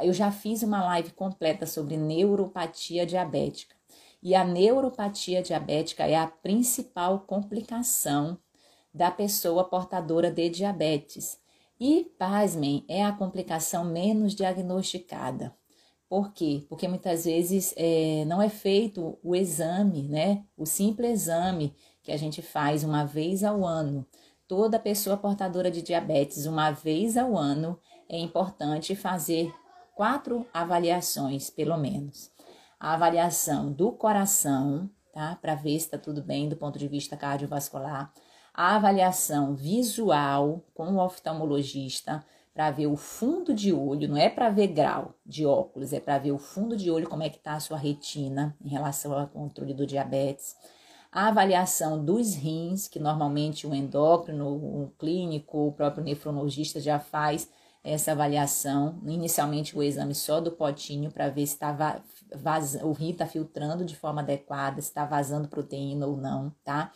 Eu 0.00 0.12
já 0.12 0.30
fiz 0.32 0.62
uma 0.62 0.82
live 0.84 1.10
completa 1.12 1.66
sobre 1.66 1.96
neuropatia 1.96 3.04
diabética. 3.04 3.76
E 4.22 4.34
a 4.34 4.44
neuropatia 4.44 5.42
diabética 5.42 6.06
é 6.06 6.16
a 6.16 6.26
principal 6.26 7.20
complicação 7.20 8.38
da 8.92 9.10
pessoa 9.10 9.64
portadora 9.64 10.30
de 10.30 10.48
diabetes. 10.48 11.38
E, 11.78 12.04
pasmem, 12.18 12.84
é 12.88 13.04
a 13.04 13.12
complicação 13.12 13.84
menos 13.84 14.34
diagnosticada. 14.34 15.54
Por 16.10 16.32
quê? 16.34 16.66
Porque 16.68 16.88
muitas 16.88 17.24
vezes 17.24 17.72
é, 17.76 18.24
não 18.26 18.42
é 18.42 18.50
feito 18.50 19.18
o 19.22 19.34
exame, 19.34 20.08
né? 20.08 20.44
O 20.56 20.66
simples 20.66 21.22
exame 21.22 21.74
que 22.02 22.12
a 22.12 22.16
gente 22.16 22.42
faz 22.42 22.84
uma 22.84 23.04
vez 23.04 23.44
ao 23.44 23.64
ano 23.64 24.04
toda 24.50 24.80
pessoa 24.80 25.16
portadora 25.16 25.70
de 25.70 25.80
diabetes, 25.80 26.44
uma 26.44 26.72
vez 26.72 27.16
ao 27.16 27.38
ano, 27.38 27.78
é 28.08 28.18
importante 28.18 28.96
fazer 28.96 29.54
quatro 29.94 30.44
avaliações, 30.52 31.48
pelo 31.48 31.76
menos. 31.76 32.32
A 32.80 32.94
avaliação 32.94 33.72
do 33.72 33.92
coração, 33.92 34.90
tá? 35.12 35.38
Para 35.40 35.54
ver 35.54 35.78
se 35.78 35.84
está 35.86 35.96
tudo 35.96 36.20
bem 36.20 36.48
do 36.48 36.56
ponto 36.56 36.80
de 36.80 36.88
vista 36.88 37.16
cardiovascular. 37.16 38.12
A 38.52 38.74
avaliação 38.74 39.54
visual 39.54 40.64
com 40.74 40.96
o 40.96 40.98
oftalmologista, 40.98 42.24
para 42.52 42.70
ver 42.70 42.86
o 42.86 42.96
fundo 42.96 43.54
de 43.54 43.72
olho, 43.72 44.08
não 44.08 44.16
é 44.16 44.28
para 44.28 44.50
ver 44.50 44.68
grau 44.68 45.14
de 45.24 45.46
óculos, 45.46 45.92
é 45.92 46.00
para 46.00 46.18
ver 46.18 46.32
o 46.32 46.38
fundo 46.38 46.76
de 46.76 46.90
olho, 46.90 47.08
como 47.08 47.22
é 47.22 47.30
que 47.30 47.38
está 47.38 47.54
a 47.54 47.60
sua 47.60 47.76
retina 47.76 48.56
em 48.64 48.68
relação 48.68 49.12
ao 49.12 49.28
controle 49.28 49.72
do 49.72 49.86
diabetes 49.86 50.56
a 51.12 51.26
avaliação 51.26 52.04
dos 52.04 52.34
rins, 52.34 52.86
que 52.86 53.00
normalmente 53.00 53.66
o 53.66 53.74
endócrino, 53.74 54.48
o 54.48 54.92
clínico, 54.96 55.66
o 55.66 55.72
próprio 55.72 56.04
nefrologista 56.04 56.78
já 56.78 57.00
faz 57.00 57.48
essa 57.82 58.12
avaliação, 58.12 59.00
inicialmente 59.06 59.76
o 59.76 59.82
exame 59.82 60.14
só 60.14 60.40
do 60.40 60.52
potinho 60.52 61.10
para 61.10 61.28
ver 61.30 61.46
se 61.46 61.58
tá 61.58 62.02
o 62.84 62.92
rim 62.92 63.10
está 63.10 63.26
filtrando 63.26 63.84
de 63.84 63.96
forma 63.96 64.20
adequada, 64.20 64.80
se 64.80 64.88
está 64.88 65.04
vazando 65.04 65.48
proteína 65.48 66.06
ou 66.06 66.16
não, 66.16 66.54
tá? 66.62 66.92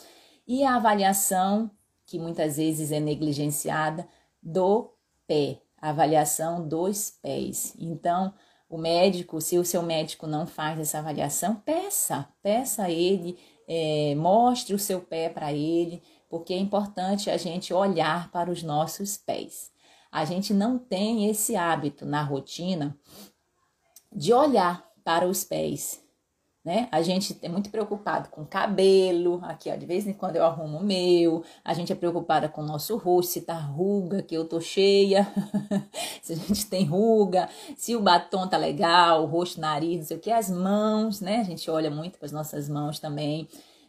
E 0.47 0.63
a 0.63 0.77
avaliação, 0.77 1.71
que 2.07 2.19
muitas 2.19 2.59
vezes 2.59 2.93
é 2.93 3.01
negligenciada, 3.01 4.07
do 4.41 4.94
pé, 5.27 5.61
avaliação 5.81 6.67
dos 6.67 7.11
pés. 7.23 7.75
Então, 7.79 8.33
o 8.69 8.79
médico, 8.79 9.41
se 9.41 9.59
o 9.59 9.65
seu 9.65 9.83
médico 9.83 10.27
não 10.27 10.47
faz 10.47 10.79
essa 10.79 10.99
avaliação, 10.99 11.57
peça, 11.57 12.29
peça 12.43 12.85
a 12.85 12.91
ele 12.91 13.39
é, 13.67 14.15
mostre 14.15 14.75
o 14.75 14.79
seu 14.79 15.01
pé 15.01 15.29
para 15.29 15.53
ele, 15.53 16.03
porque 16.29 16.53
é 16.53 16.59
importante 16.59 17.31
a 17.31 17.37
gente 17.37 17.73
olhar 17.73 18.31
para 18.31 18.51
os 18.51 18.63
nossos 18.63 19.17
pés. 19.17 19.71
A 20.11 20.25
gente 20.25 20.53
não 20.53 20.79
tem 20.79 21.29
esse 21.29 21.57
hábito 21.57 22.07
na 22.07 22.23
rotina 22.23 22.97
de 24.13 24.33
olhar 24.33 24.89
para 25.03 25.27
os 25.27 25.45
pés 25.45 26.04
né? 26.65 26.89
A 26.91 27.03
gente 27.03 27.39
é 27.43 27.49
muito 27.49 27.69
preocupado 27.69 28.31
com 28.31 28.45
cabelo, 28.45 29.39
aqui 29.43 29.71
ó, 29.71 29.77
de 29.77 29.85
vez 29.85 30.07
em 30.07 30.15
quando 30.15 30.37
eu 30.37 30.45
arrumo 30.45 30.79
o 30.79 30.83
meu, 30.83 31.45
a 31.63 31.75
gente 31.75 31.93
é 31.93 31.95
preocupada 31.95 32.49
com 32.49 32.63
o 32.63 32.67
nosso 32.67 32.97
rosto, 32.97 33.33
se 33.33 33.43
tá 33.43 33.59
ruga, 33.59 34.23
que 34.23 34.35
eu 34.35 34.49
tô 34.49 34.61
cheia, 34.61 35.31
se 36.23 36.33
a 36.33 36.37
gente 36.37 36.67
tem 36.67 36.85
ruga, 36.85 37.49
se 37.77 37.95
o 37.95 38.01
batom 38.01 38.49
tá 38.49 38.57
legal, 38.57 39.25
o 39.25 39.27
rosto, 39.27 39.61
nariz, 39.61 39.99
não 39.99 40.07
sei 40.07 40.17
o 40.17 40.21
que, 40.21 40.31
as 40.31 40.49
mãos, 40.49 41.21
né? 41.21 41.41
A 41.41 41.45
gente 41.45 41.71
olha 41.71 41.91
muito 41.91 42.19
para 42.19 42.27
as 42.27 42.33
nossas 42.33 42.69
mãos 42.69 42.99
também. 42.99 43.47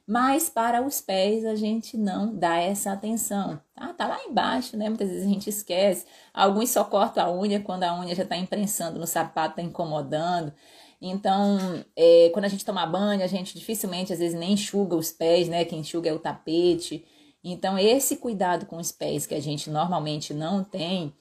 Mas 0.07 0.49
para 0.49 0.85
os 0.85 1.01
pés 1.01 1.43
a 1.45 1.55
gente 1.55 1.97
não 1.97 2.35
dá 2.35 2.57
essa 2.57 2.91
atenção. 2.91 3.59
Ah, 3.75 3.91
tá 3.91 4.05
lá 4.07 4.23
embaixo, 4.25 4.77
né? 4.77 4.87
Muitas 4.87 5.09
vezes 5.09 5.25
a 5.25 5.29
gente 5.29 5.49
esquece. 5.49 6.05
Alguns 6.31 6.69
só 6.69 6.83
cortam 6.83 7.25
a 7.25 7.31
unha 7.31 7.59
quando 7.59 7.83
a 7.83 7.99
unha 7.99 8.13
já 8.13 8.21
está 8.21 8.37
imprensando 8.37 8.99
no 8.99 9.07
sapato, 9.07 9.55
tá 9.55 9.61
incomodando. 9.63 10.53
Então, 11.01 11.83
é, 11.95 12.29
quando 12.33 12.45
a 12.45 12.49
gente 12.49 12.65
toma 12.65 12.85
banho, 12.85 13.23
a 13.23 13.27
gente 13.27 13.53
dificilmente, 13.53 14.13
às 14.13 14.19
vezes, 14.19 14.37
nem 14.37 14.53
enxuga 14.53 14.95
os 14.95 15.11
pés, 15.11 15.47
né? 15.47 15.65
Quem 15.65 15.79
enxuga 15.79 16.09
é 16.09 16.13
o 16.13 16.19
tapete. 16.19 17.05
Então, 17.43 17.77
esse 17.77 18.17
cuidado 18.17 18.65
com 18.65 18.77
os 18.77 18.91
pés 18.91 19.25
que 19.25 19.35
a 19.35 19.39
gente 19.39 19.69
normalmente 19.69 20.33
não 20.33 20.63
tem, 20.63 21.13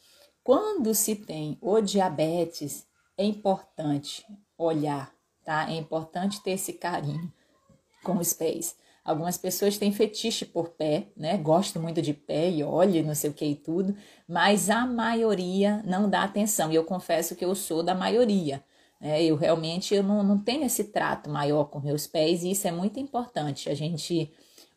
quando 0.43 0.95
se 0.95 1.17
tem 1.17 1.59
o 1.61 1.81
diabetes, 1.81 2.87
é 3.17 3.25
importante 3.25 4.25
olhar, 4.57 5.13
tá? 5.45 5.71
É 5.71 5.75
importante 5.75 6.43
ter 6.43 6.53
esse 6.53 6.73
carinho 6.73 7.33
com 8.03 8.19
os 8.19 8.33
pés. 8.33 8.77
Algumas 9.05 9.37
pessoas 9.37 9.77
têm 9.77 9.93
fetiche 9.93 10.47
por 10.47 10.71
pé, 10.71 11.09
né? 11.15 11.37
Gostam 11.37 11.83
muito 11.83 12.01
de 12.01 12.15
pé 12.15 12.51
e 12.51 12.63
olha, 12.63 13.03
não 13.03 13.15
sei 13.15 13.29
o 13.29 13.35
que 13.35 13.45
e 13.45 13.55
tudo, 13.55 13.95
mas 14.27 14.71
a 14.71 14.87
maioria 14.87 15.83
não 15.85 16.09
dá 16.09 16.23
atenção. 16.23 16.73
E 16.73 16.75
eu 16.75 16.85
confesso 16.85 17.37
que 17.37 17.45
eu 17.45 17.55
sou 17.55 17.83
da 17.83 17.95
maioria. 17.95 18.65
É, 19.05 19.23
eu 19.23 19.37
realmente 19.37 19.95
eu 19.95 20.03
não, 20.03 20.23
não 20.23 20.39
tenho 20.39 20.65
esse 20.65 20.85
trato 20.85 21.29
maior 21.29 21.65
com 21.67 21.79
meus 21.79 22.07
pés 22.07 22.43
e 22.43 22.53
isso 22.53 22.67
é 22.67 22.73
muito 22.73 22.99
importante, 22.99 23.69
a 23.69 23.75
gente 23.75 24.33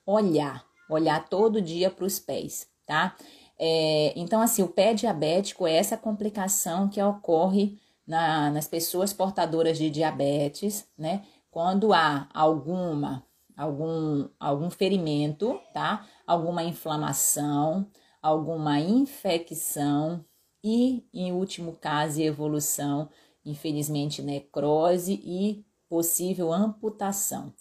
olhar, 0.05 0.65
olhar 0.89 1.29
todo 1.29 1.62
dia 1.62 1.89
para 1.89 2.03
os 2.03 2.19
pés, 2.19 2.67
tá? 2.86 3.15
É, 3.57 4.12
então, 4.17 4.41
assim, 4.41 4.62
o 4.62 4.67
pé 4.67 4.93
diabético 4.93 5.65
é 5.65 5.77
essa 5.77 5.96
complicação 5.96 6.89
que 6.89 7.01
ocorre 7.01 7.79
na, 8.05 8.51
nas 8.51 8.67
pessoas 8.67 9.13
portadoras 9.13 9.77
de 9.77 9.89
diabetes, 9.89 10.86
né? 10.98 11.24
Quando 11.50 11.93
há 11.93 12.27
alguma, 12.34 13.25
algum, 13.55 14.27
algum 14.38 14.69
ferimento, 14.69 15.57
tá? 15.74 16.05
Alguma 16.27 16.63
inflamação, 16.63 17.88
alguma 18.22 18.77
infecção 18.77 20.25
e, 20.62 21.07
em 21.13 21.31
último 21.31 21.77
caso, 21.79 22.22
evolução 22.22 23.07
infelizmente, 23.50 24.22
necrose 24.22 25.13
e 25.24 25.66
possível 25.89 26.51
amputação. 26.51 27.54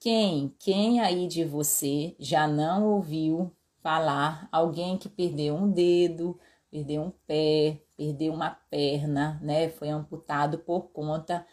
Quem, 0.00 0.54
quem 0.58 1.00
aí 1.00 1.26
de 1.26 1.44
você 1.44 2.14
já 2.18 2.46
não 2.46 2.86
ouviu 2.86 3.52
falar 3.82 4.48
alguém 4.52 4.96
que 4.96 5.08
perdeu 5.08 5.56
um 5.56 5.70
dedo, 5.70 6.38
perdeu 6.70 7.02
um 7.02 7.12
pé, 7.26 7.82
perdeu 7.96 8.32
uma 8.32 8.50
perna, 8.70 9.40
né? 9.42 9.68
Foi 9.70 9.88
amputado 9.88 10.58
por 10.58 10.90
conta 10.90 11.44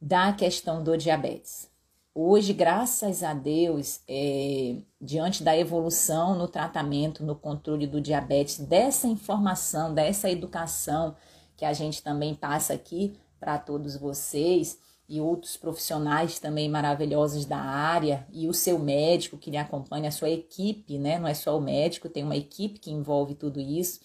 da 0.00 0.32
questão 0.32 0.82
do 0.82 0.96
diabetes. 0.96 1.70
Hoje, 2.14 2.54
graças 2.54 3.22
a 3.22 3.34
Deus, 3.34 4.00
é, 4.08 4.76
diante 4.98 5.42
da 5.42 5.54
evolução 5.54 6.34
no 6.34 6.48
tratamento, 6.48 7.22
no 7.22 7.36
controle 7.36 7.86
do 7.86 8.00
diabetes, 8.00 8.58
dessa 8.58 9.06
informação, 9.06 9.92
dessa 9.92 10.30
educação 10.30 11.14
que 11.56 11.64
a 11.64 11.72
gente 11.72 12.02
também 12.02 12.34
passa 12.34 12.74
aqui 12.74 13.18
para 13.38 13.58
todos 13.58 13.96
vocês 13.96 14.78
e 15.08 15.20
outros 15.20 15.56
profissionais 15.56 16.40
também 16.40 16.68
maravilhosos 16.68 17.44
da 17.44 17.58
área 17.58 18.26
e 18.32 18.48
o 18.48 18.52
seu 18.52 18.78
médico 18.78 19.38
que 19.38 19.50
lhe 19.50 19.56
acompanha, 19.56 20.08
a 20.08 20.12
sua 20.12 20.30
equipe, 20.30 20.98
né? 20.98 21.18
Não 21.18 21.28
é 21.28 21.34
só 21.34 21.56
o 21.56 21.60
médico, 21.60 22.08
tem 22.08 22.24
uma 22.24 22.36
equipe 22.36 22.80
que 22.80 22.90
envolve 22.90 23.34
tudo 23.34 23.60
isso. 23.60 24.00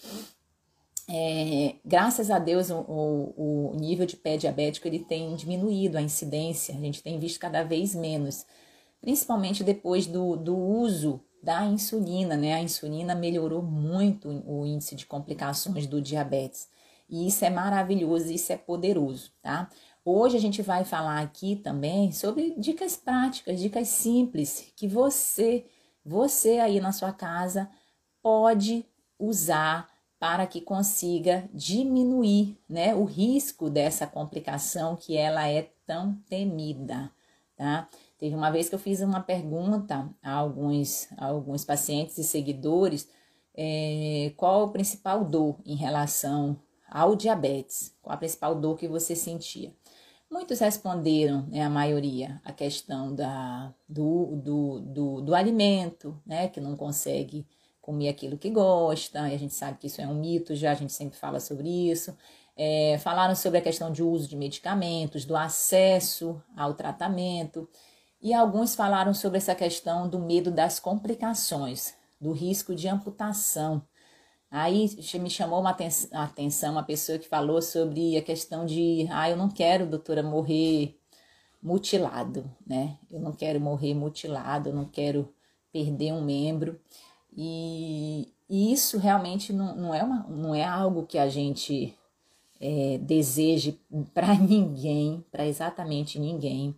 É, 1.10 1.76
graças 1.84 2.30
a 2.30 2.40
Deus 2.40 2.70
o, 2.70 2.78
o, 2.78 3.72
o, 3.72 3.76
nível 3.76 4.06
de 4.06 4.16
pé 4.16 4.38
diabético 4.38 4.88
ele 4.88 5.00
tem 5.00 5.36
diminuído 5.36 5.98
a 5.98 6.02
incidência, 6.02 6.74
a 6.74 6.80
gente 6.80 7.04
tem 7.04 7.20
visto 7.20 7.40
cada 7.40 7.64
vez 7.64 7.94
menos, 7.94 8.46
principalmente 9.02 9.62
depois 9.64 10.08
do, 10.08 10.38
do 10.38 10.56
uso 10.56 11.20
da 11.42 11.66
insulina, 11.66 12.38
né? 12.38 12.54
A 12.54 12.62
insulina 12.62 13.16
melhorou 13.16 13.64
muito 13.64 14.30
o 14.46 14.66
índice 14.66 14.96
de 14.96 15.08
complicações 15.08 15.88
do 15.88 16.00
diabetes. 16.00 16.70
E 17.12 17.28
isso 17.28 17.44
é 17.44 17.50
maravilhoso, 17.50 18.32
isso 18.32 18.54
é 18.54 18.58
poderoso, 18.58 19.34
tá? 19.42 19.70
Hoje 20.04 20.38
a 20.38 20.40
gente 20.40 20.62
vai 20.62 20.86
falar 20.86 21.20
aqui 21.20 21.58
também 21.58 22.14
sobre 22.14 22.56
dicas 22.58 22.96
práticas, 22.96 23.60
dicas 23.60 23.90
simples 23.90 24.72
que 24.78 24.88
você, 24.88 25.66
você 26.06 26.60
aí 26.60 26.80
na 26.80 26.94
sua 26.94 27.12
casa 27.12 27.70
pode 28.24 28.86
usar 29.20 29.90
para 30.18 30.48
que 30.48 30.62
consiga 30.62 31.50
diminuir, 31.54 32.58
né, 32.70 32.96
o 32.96 33.04
risco 33.04 33.70
dessa 33.70 34.08
complicação 34.08 34.96
que 34.96 35.18
ela 35.18 35.48
é 35.48 35.70
tão 35.86 36.14
temida, 36.30 37.12
tá? 37.58 37.90
Teve 38.18 38.36
uma 38.36 38.52
vez 38.52 38.70
que 38.70 38.76
eu 38.76 38.80
fiz 38.80 39.02
uma 39.02 39.20
pergunta 39.20 40.08
a 40.24 40.32
alguns, 40.32 41.10
a 41.18 41.26
alguns 41.26 41.66
pacientes 41.66 42.18
e 42.18 42.24
seguidores 42.24 43.10
é, 43.54 44.32
qual 44.38 44.64
o 44.66 44.72
principal 44.72 45.26
dor 45.26 45.58
em 45.66 45.76
relação 45.76 46.58
ao 46.92 47.16
diabetes, 47.16 47.96
qual 48.02 48.14
a 48.14 48.18
principal 48.18 48.54
dor 48.54 48.78
que 48.78 48.88
você 48.88 49.16
sentia. 49.16 49.74
Muitos 50.30 50.60
responderam, 50.60 51.46
né, 51.48 51.62
a 51.62 51.70
maioria, 51.70 52.42
a 52.44 52.52
questão 52.52 53.16
da, 53.16 53.74
do, 53.88 54.36
do, 54.36 54.80
do, 54.80 55.22
do 55.22 55.36
alimento, 55.36 56.22
né, 56.26 56.48
que 56.50 56.60
não 56.60 56.76
consegue 56.76 57.48
comer 57.82 58.10
aquilo 58.10 58.38
que 58.38 58.50
gosta, 58.50 59.28
e 59.30 59.34
a 59.34 59.38
gente 59.38 59.54
sabe 59.54 59.78
que 59.78 59.88
isso 59.88 60.02
é 60.02 60.08
um 60.08 60.14
mito, 60.14 60.56
já 60.56 60.72
a 60.72 60.76
gente 60.76 60.94
sempre 60.94 61.18
fala 61.18 61.40
sobre 61.40 61.68
isso. 61.68 62.16
É, 62.56 62.98
falaram 63.00 63.34
sobre 63.36 63.58
a 63.58 63.62
questão 63.62 63.92
de 63.92 64.04
uso 64.04 64.28
de 64.28 64.36
medicamentos, 64.36 65.26
do 65.26 65.36
acesso 65.36 66.42
ao 66.56 66.74
tratamento, 66.74 67.68
e 68.22 68.34
alguns 68.34 68.76
falaram 68.76 69.14
sobre 69.14 69.38
essa 69.38 69.56
questão 69.56 70.08
do 70.08 70.20
medo 70.20 70.52
das 70.52 70.80
complicações, 70.80 71.96
do 72.20 72.32
risco 72.32 72.76
de 72.76 72.88
amputação. 72.88 73.82
Aí 74.52 74.90
me 75.14 75.30
chamou 75.30 75.62
uma 75.62 75.70
atenção 75.72 76.74
uma 76.74 76.84
pessoa 76.84 77.18
que 77.18 77.26
falou 77.26 77.62
sobre 77.62 78.18
a 78.18 78.22
questão 78.22 78.66
de, 78.66 79.08
ah, 79.10 79.30
eu 79.30 79.38
não 79.38 79.48
quero, 79.48 79.88
doutora, 79.88 80.22
morrer 80.22 80.94
mutilado, 81.64 82.44
né? 82.68 82.98
Eu 83.10 83.22
não 83.22 83.32
quero 83.32 83.62
morrer 83.62 83.94
mutilado, 83.94 84.70
eu 84.70 84.76
não 84.76 84.84
quero 84.84 85.34
perder 85.72 86.12
um 86.12 86.22
membro. 86.22 86.78
E, 87.36 88.28
e 88.50 88.74
isso 88.74 88.98
realmente 88.98 89.54
não, 89.54 89.74
não, 89.74 89.96
é 89.96 90.04
uma, 90.04 90.28
não 90.28 90.54
é 90.54 90.66
algo 90.66 91.06
que 91.06 91.18
a 91.18 91.30
gente 91.30 91.98
é, 92.60 92.98
deseje 92.98 93.80
para 94.14 94.36
ninguém, 94.38 95.24
para 95.32 95.48
exatamente 95.48 96.20
ninguém. 96.20 96.76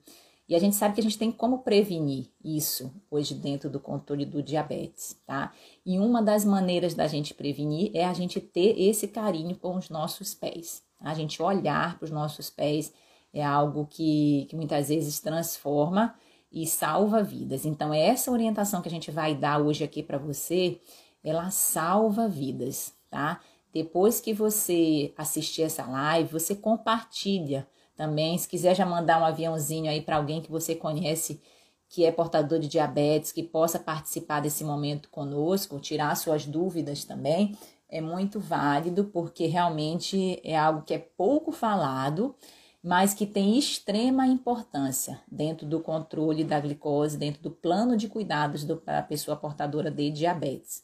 E 0.48 0.56
a 0.56 0.60
gente 0.60 0.76
sabe 0.76 0.96
que 0.96 1.00
a 1.00 1.04
gente 1.04 1.18
tem 1.18 1.32
como 1.32 1.60
prevenir 1.60 2.30
isso 2.44 2.94
hoje 3.10 3.34
dentro 3.34 3.70
do 3.70 3.80
controle 3.80 4.26
do 4.26 4.44
diabetes, 4.44 5.18
tá? 5.26 5.54
E 5.86 5.98
uma 5.98 6.22
das 6.22 6.44
maneiras 6.44 6.94
da 6.94 7.08
gente 7.08 7.34
prevenir 7.34 7.92
é 7.94 8.04
a 8.04 8.14
gente 8.14 8.42
ter 8.42 8.80
esse 8.80 9.08
carinho 9.08 9.56
com 9.56 9.78
os 9.78 9.90
nossos 9.90 10.34
pés. 10.34 10.84
Tá? 11.00 11.12
A 11.12 11.14
gente 11.14 11.42
olhar 11.42 11.98
para 11.98 12.06
os 12.06 12.12
nossos 12.12 12.50
pés 12.50 12.94
é 13.34 13.44
algo 13.44 13.88
que, 13.90 14.46
que 14.50 14.56
muitas 14.56 14.90
vezes 14.90 15.20
transforma 15.20 16.14
e 16.52 16.68
salva 16.68 17.24
vidas. 17.24 17.66
Então, 17.66 17.94
essa 17.94 18.32
orientação 18.32 18.82
que 18.82 18.88
a 18.88 18.92
gente 18.92 19.10
vai 19.10 19.34
dar 19.34 19.60
hoje 19.60 19.84
aqui 19.84 20.04
para 20.04 20.20
você, 20.20 20.80
ela 21.24 21.50
salva 21.50 22.28
vidas, 22.28 22.94
tá? 23.10 23.40
Depois 23.74 24.22
que 24.22 24.34
você 24.34 25.12
assistir 25.18 25.64
essa 25.64 25.84
live, 25.84 26.30
você 26.32 26.54
compartilha 26.54 27.68
também. 27.96 28.38
Se 28.38 28.48
quiser 28.48 28.76
já 28.76 28.86
mandar 28.86 29.22
um 29.22 29.26
aviãozinho 29.26 29.90
aí 29.90 30.02
para 30.02 30.18
alguém 30.18 30.42
que 30.42 30.52
você 30.52 30.76
conhece 30.76 31.42
que 31.90 32.06
é 32.06 32.12
portador 32.12 32.60
de 32.60 32.68
diabetes, 32.68 33.32
que 33.32 33.44
possa 33.44 33.78
participar 33.78 34.42
desse 34.42 34.64
momento 34.64 35.10
conosco, 35.10 35.80
tirar 35.80 36.16
suas 36.16 36.46
dúvidas 36.46 37.06
também, 37.06 37.56
é 37.88 38.02
muito 38.02 38.40
válido, 38.40 39.06
porque 39.06 39.46
realmente 39.46 40.42
é 40.44 40.58
algo 40.58 40.82
que 40.82 40.94
é 40.94 40.98
pouco 40.98 41.52
falado 41.52 42.36
mas 42.84 43.14
que 43.14 43.26
tem 43.26 43.58
extrema 43.58 44.28
importância 44.28 45.22
dentro 45.32 45.66
do 45.66 45.80
controle 45.80 46.44
da 46.44 46.60
glicose, 46.60 47.18
dentro 47.18 47.42
do 47.42 47.50
plano 47.50 47.96
de 47.96 48.10
cuidados 48.10 48.66
da 48.66 49.02
pessoa 49.02 49.38
portadora 49.38 49.90
de 49.90 50.12
diabetes. 50.12 50.84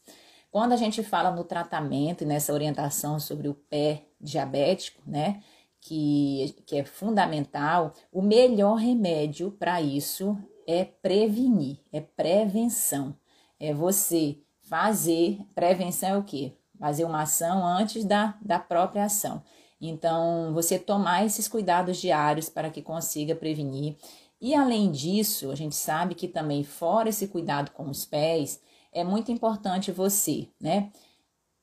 Quando 0.50 0.72
a 0.72 0.78
gente 0.78 1.04
fala 1.04 1.30
no 1.30 1.44
tratamento 1.44 2.24
e 2.24 2.26
nessa 2.26 2.54
orientação 2.54 3.20
sobre 3.20 3.50
o 3.50 3.54
pé 3.54 4.06
diabético, 4.20 5.02
né, 5.06 5.44
que, 5.82 6.56
que 6.66 6.78
é 6.78 6.84
fundamental, 6.84 7.94
o 8.12 8.22
melhor 8.22 8.76
remédio 8.76 9.52
para 9.52 9.82
isso 9.82 10.38
é 10.68 10.86
prevenir, 10.86 11.80
é 11.92 12.02
prevenção. 12.02 13.16
É 13.60 13.74
você 13.74 14.38
fazer, 14.62 15.40
prevenção 15.56 16.10
é 16.10 16.18
o 16.18 16.24
quê? 16.24 16.54
Fazer 16.80 17.04
uma 17.04 17.24
ação 17.24 17.66
antes 17.66 18.06
da, 18.06 18.38
da 18.42 18.60
própria 18.60 19.06
ação. 19.06 19.42
Então, 19.82 20.54
você 20.54 20.78
tomar 20.78 21.26
esses 21.26 21.48
cuidados 21.48 21.98
diários 21.98 22.50
para 22.50 22.70
que 22.70 22.82
consiga 22.82 23.34
prevenir. 23.34 23.96
E 24.42 24.54
além 24.54 24.92
disso, 24.92 25.52
a 25.52 25.56
gente 25.56 25.76
sabe 25.76 26.16
que 26.16 26.28
também, 26.28 26.64
fora 26.64 27.10
esse 27.10 27.28
cuidado 27.28 27.72
com 27.72 27.90
os 27.90 28.06
pés, 28.06 28.62
é 28.92 29.04
muito 29.04 29.32
importante 29.32 29.92
você, 29.92 30.48
né? 30.60 30.92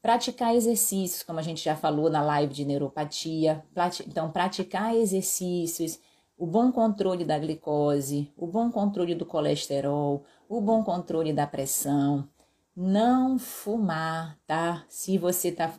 Praticar 0.06 0.54
exercícios, 0.54 1.24
como 1.24 1.40
a 1.40 1.42
gente 1.42 1.64
já 1.64 1.74
falou 1.74 2.08
na 2.08 2.22
live 2.22 2.54
de 2.54 2.64
neuropatia. 2.64 3.64
Então, 4.06 4.30
praticar 4.30 4.94
exercícios, 4.94 5.98
o 6.38 6.46
bom 6.46 6.70
controle 6.70 7.24
da 7.24 7.36
glicose, 7.36 8.32
o 8.36 8.46
bom 8.46 8.70
controle 8.70 9.16
do 9.16 9.26
colesterol, 9.26 10.22
o 10.48 10.60
bom 10.60 10.84
controle 10.84 11.32
da 11.32 11.44
pressão. 11.44 12.28
Não 12.76 13.36
fumar, 13.36 14.38
tá? 14.46 14.84
Se 14.88 15.18
você 15.18 15.50
tá 15.50 15.74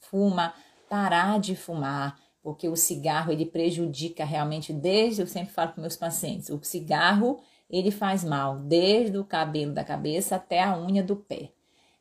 fuma, 0.00 0.52
parar 0.88 1.38
de 1.38 1.54
fumar, 1.54 2.18
porque 2.42 2.68
o 2.68 2.74
cigarro 2.74 3.30
ele 3.30 3.46
prejudica 3.46 4.24
realmente 4.24 4.72
desde 4.72 5.22
eu 5.22 5.28
sempre 5.28 5.54
falo 5.54 5.70
para 5.70 5.80
meus 5.80 5.96
pacientes, 5.96 6.50
o 6.50 6.58
cigarro 6.64 7.38
ele 7.70 7.92
faz 7.92 8.24
mal 8.24 8.58
desde 8.58 9.16
o 9.16 9.24
cabelo 9.24 9.72
da 9.72 9.84
cabeça 9.84 10.34
até 10.34 10.60
a 10.60 10.76
unha 10.76 11.04
do 11.04 11.14
pé. 11.14 11.52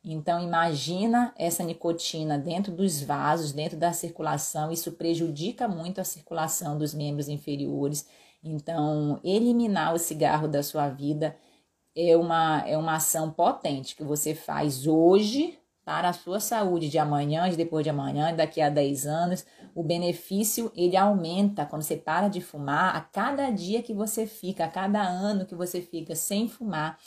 Então 0.04 0.42
imagina 0.42 1.34
essa 1.38 1.64
nicotina 1.64 2.38
dentro 2.38 2.74
dos 2.74 3.02
vasos, 3.02 3.54
dentro 3.54 3.78
da 3.78 3.94
circulação, 3.94 4.72
isso 4.72 4.92
prejudica 4.94 5.68
muito 5.68 6.02
a 6.02 6.04
circulação 6.04 6.78
dos 6.78 6.94
membros 6.94 7.30
inferiores. 7.30 8.06
Então, 8.44 9.22
eliminar 9.24 9.94
o 9.94 9.98
cigarro 9.98 10.48
da 10.50 10.62
sua 10.62 10.90
vida 10.90 11.38
é 11.96 12.18
uma, 12.18 12.64
é 12.68 12.78
uma 12.78 12.96
ação 12.96 13.32
potente 13.32 13.96
que 13.96 14.04
você 14.04 14.36
faz 14.36 14.86
hoje 14.86 15.58
para 15.86 16.10
a 16.10 16.14
sua 16.14 16.40
saúde 16.40 16.90
de 16.90 16.98
amanhã, 16.98 17.50
de 17.50 17.56
depois 17.56 17.84
de 17.84 17.90
amanhã, 17.90 18.34
daqui 18.36 18.60
a 18.62 18.70
10 18.70 19.06
anos. 19.06 19.46
O 19.76 19.84
benefício 19.84 20.72
ele 20.76 20.98
aumenta 20.98 21.66
quando 21.66 21.84
você 21.84 21.96
para 21.96 22.28
de 22.28 22.42
fumar. 22.42 22.96
A 22.96 23.02
cada 23.02 23.50
dia 23.50 23.82
que 23.82 23.94
você 23.94 24.26
fica, 24.26 24.66
a 24.66 24.70
cada 24.70 25.02
ano 25.02 25.46
que 25.46 25.56
você 25.56 25.82
fica 25.82 26.16
sem 26.16 26.48
fumar, 26.50 26.98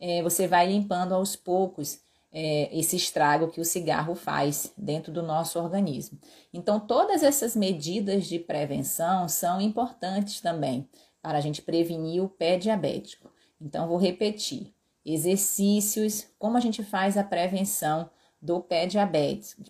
é, 0.00 0.22
você 0.22 0.46
vai 0.46 0.68
limpando 0.68 1.14
aos 1.14 1.36
poucos 1.36 2.00
é, 2.32 2.68
esse 2.76 2.96
estrago 2.96 3.48
que 3.48 3.60
o 3.60 3.64
cigarro 3.64 4.14
faz 4.14 4.72
dentro 4.76 5.12
do 5.12 5.22
nosso 5.22 5.58
organismo. 5.58 6.18
Então, 6.52 6.78
todas 6.78 7.22
essas 7.22 7.56
medidas 7.56 8.26
de 8.26 8.38
prevenção 8.38 9.28
são 9.28 9.60
importantes 9.60 10.40
também 10.40 10.88
para 11.22 11.38
a 11.38 11.40
gente 11.40 11.62
prevenir 11.62 12.22
o 12.22 12.28
pé 12.28 12.56
diabético. 12.56 13.30
Então, 13.60 13.88
vou 13.88 13.96
repetir: 13.96 14.74
exercícios, 15.04 16.26
como 16.38 16.56
a 16.56 16.60
gente 16.60 16.82
faz 16.82 17.16
a 17.16 17.24
prevenção 17.24 18.10
do 18.40 18.60
pé 18.60 18.86
diabético, 18.86 19.62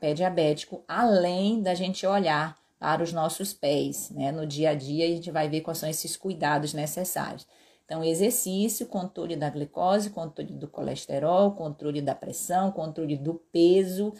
pé 0.00 0.14
diabético, 0.14 0.84
além 0.86 1.60
da 1.60 1.74
gente 1.74 2.06
olhar 2.06 2.56
para 2.78 3.02
os 3.02 3.12
nossos 3.12 3.52
pés, 3.52 4.10
né? 4.10 4.32
No 4.32 4.46
dia 4.46 4.70
a 4.70 4.74
dia 4.74 5.06
a 5.06 5.08
gente 5.08 5.30
vai 5.30 5.48
ver 5.48 5.60
quais 5.60 5.78
são 5.78 5.88
esses 5.88 6.16
cuidados 6.16 6.74
necessários. 6.74 7.46
Então, 7.92 8.02
exercício, 8.02 8.86
controle 8.86 9.36
da 9.36 9.50
glicose, 9.50 10.08
controle 10.08 10.54
do 10.54 10.66
colesterol, 10.66 11.52
controle 11.52 12.00
da 12.00 12.14
pressão, 12.14 12.72
controle 12.72 13.18
do 13.18 13.34
peso 13.52 14.14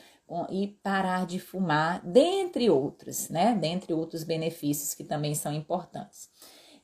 e 0.50 0.76
parar 0.82 1.24
de 1.24 1.38
fumar, 1.38 2.02
dentre 2.04 2.68
outros, 2.68 3.30
né? 3.30 3.54
Dentre 3.54 3.94
outros 3.94 4.24
benefícios 4.24 4.92
que 4.92 5.02
também 5.02 5.34
são 5.34 5.54
importantes. 5.54 6.28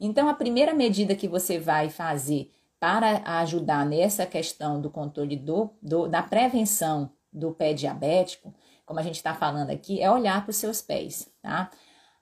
Então, 0.00 0.30
a 0.30 0.34
primeira 0.34 0.72
medida 0.72 1.14
que 1.14 1.28
você 1.28 1.58
vai 1.58 1.90
fazer 1.90 2.50
para 2.80 3.20
ajudar 3.40 3.84
nessa 3.84 4.24
questão 4.24 4.80
do 4.80 4.88
controle 4.88 5.36
do, 5.36 5.68
do 5.82 6.08
da 6.08 6.22
prevenção 6.22 7.10
do 7.30 7.52
pé 7.52 7.74
diabético, 7.74 8.54
como 8.86 8.98
a 8.98 9.02
gente 9.02 9.16
está 9.16 9.34
falando 9.34 9.68
aqui, 9.68 10.00
é 10.00 10.10
olhar 10.10 10.42
para 10.42 10.52
os 10.52 10.56
seus 10.56 10.80
pés, 10.80 11.30
tá? 11.42 11.70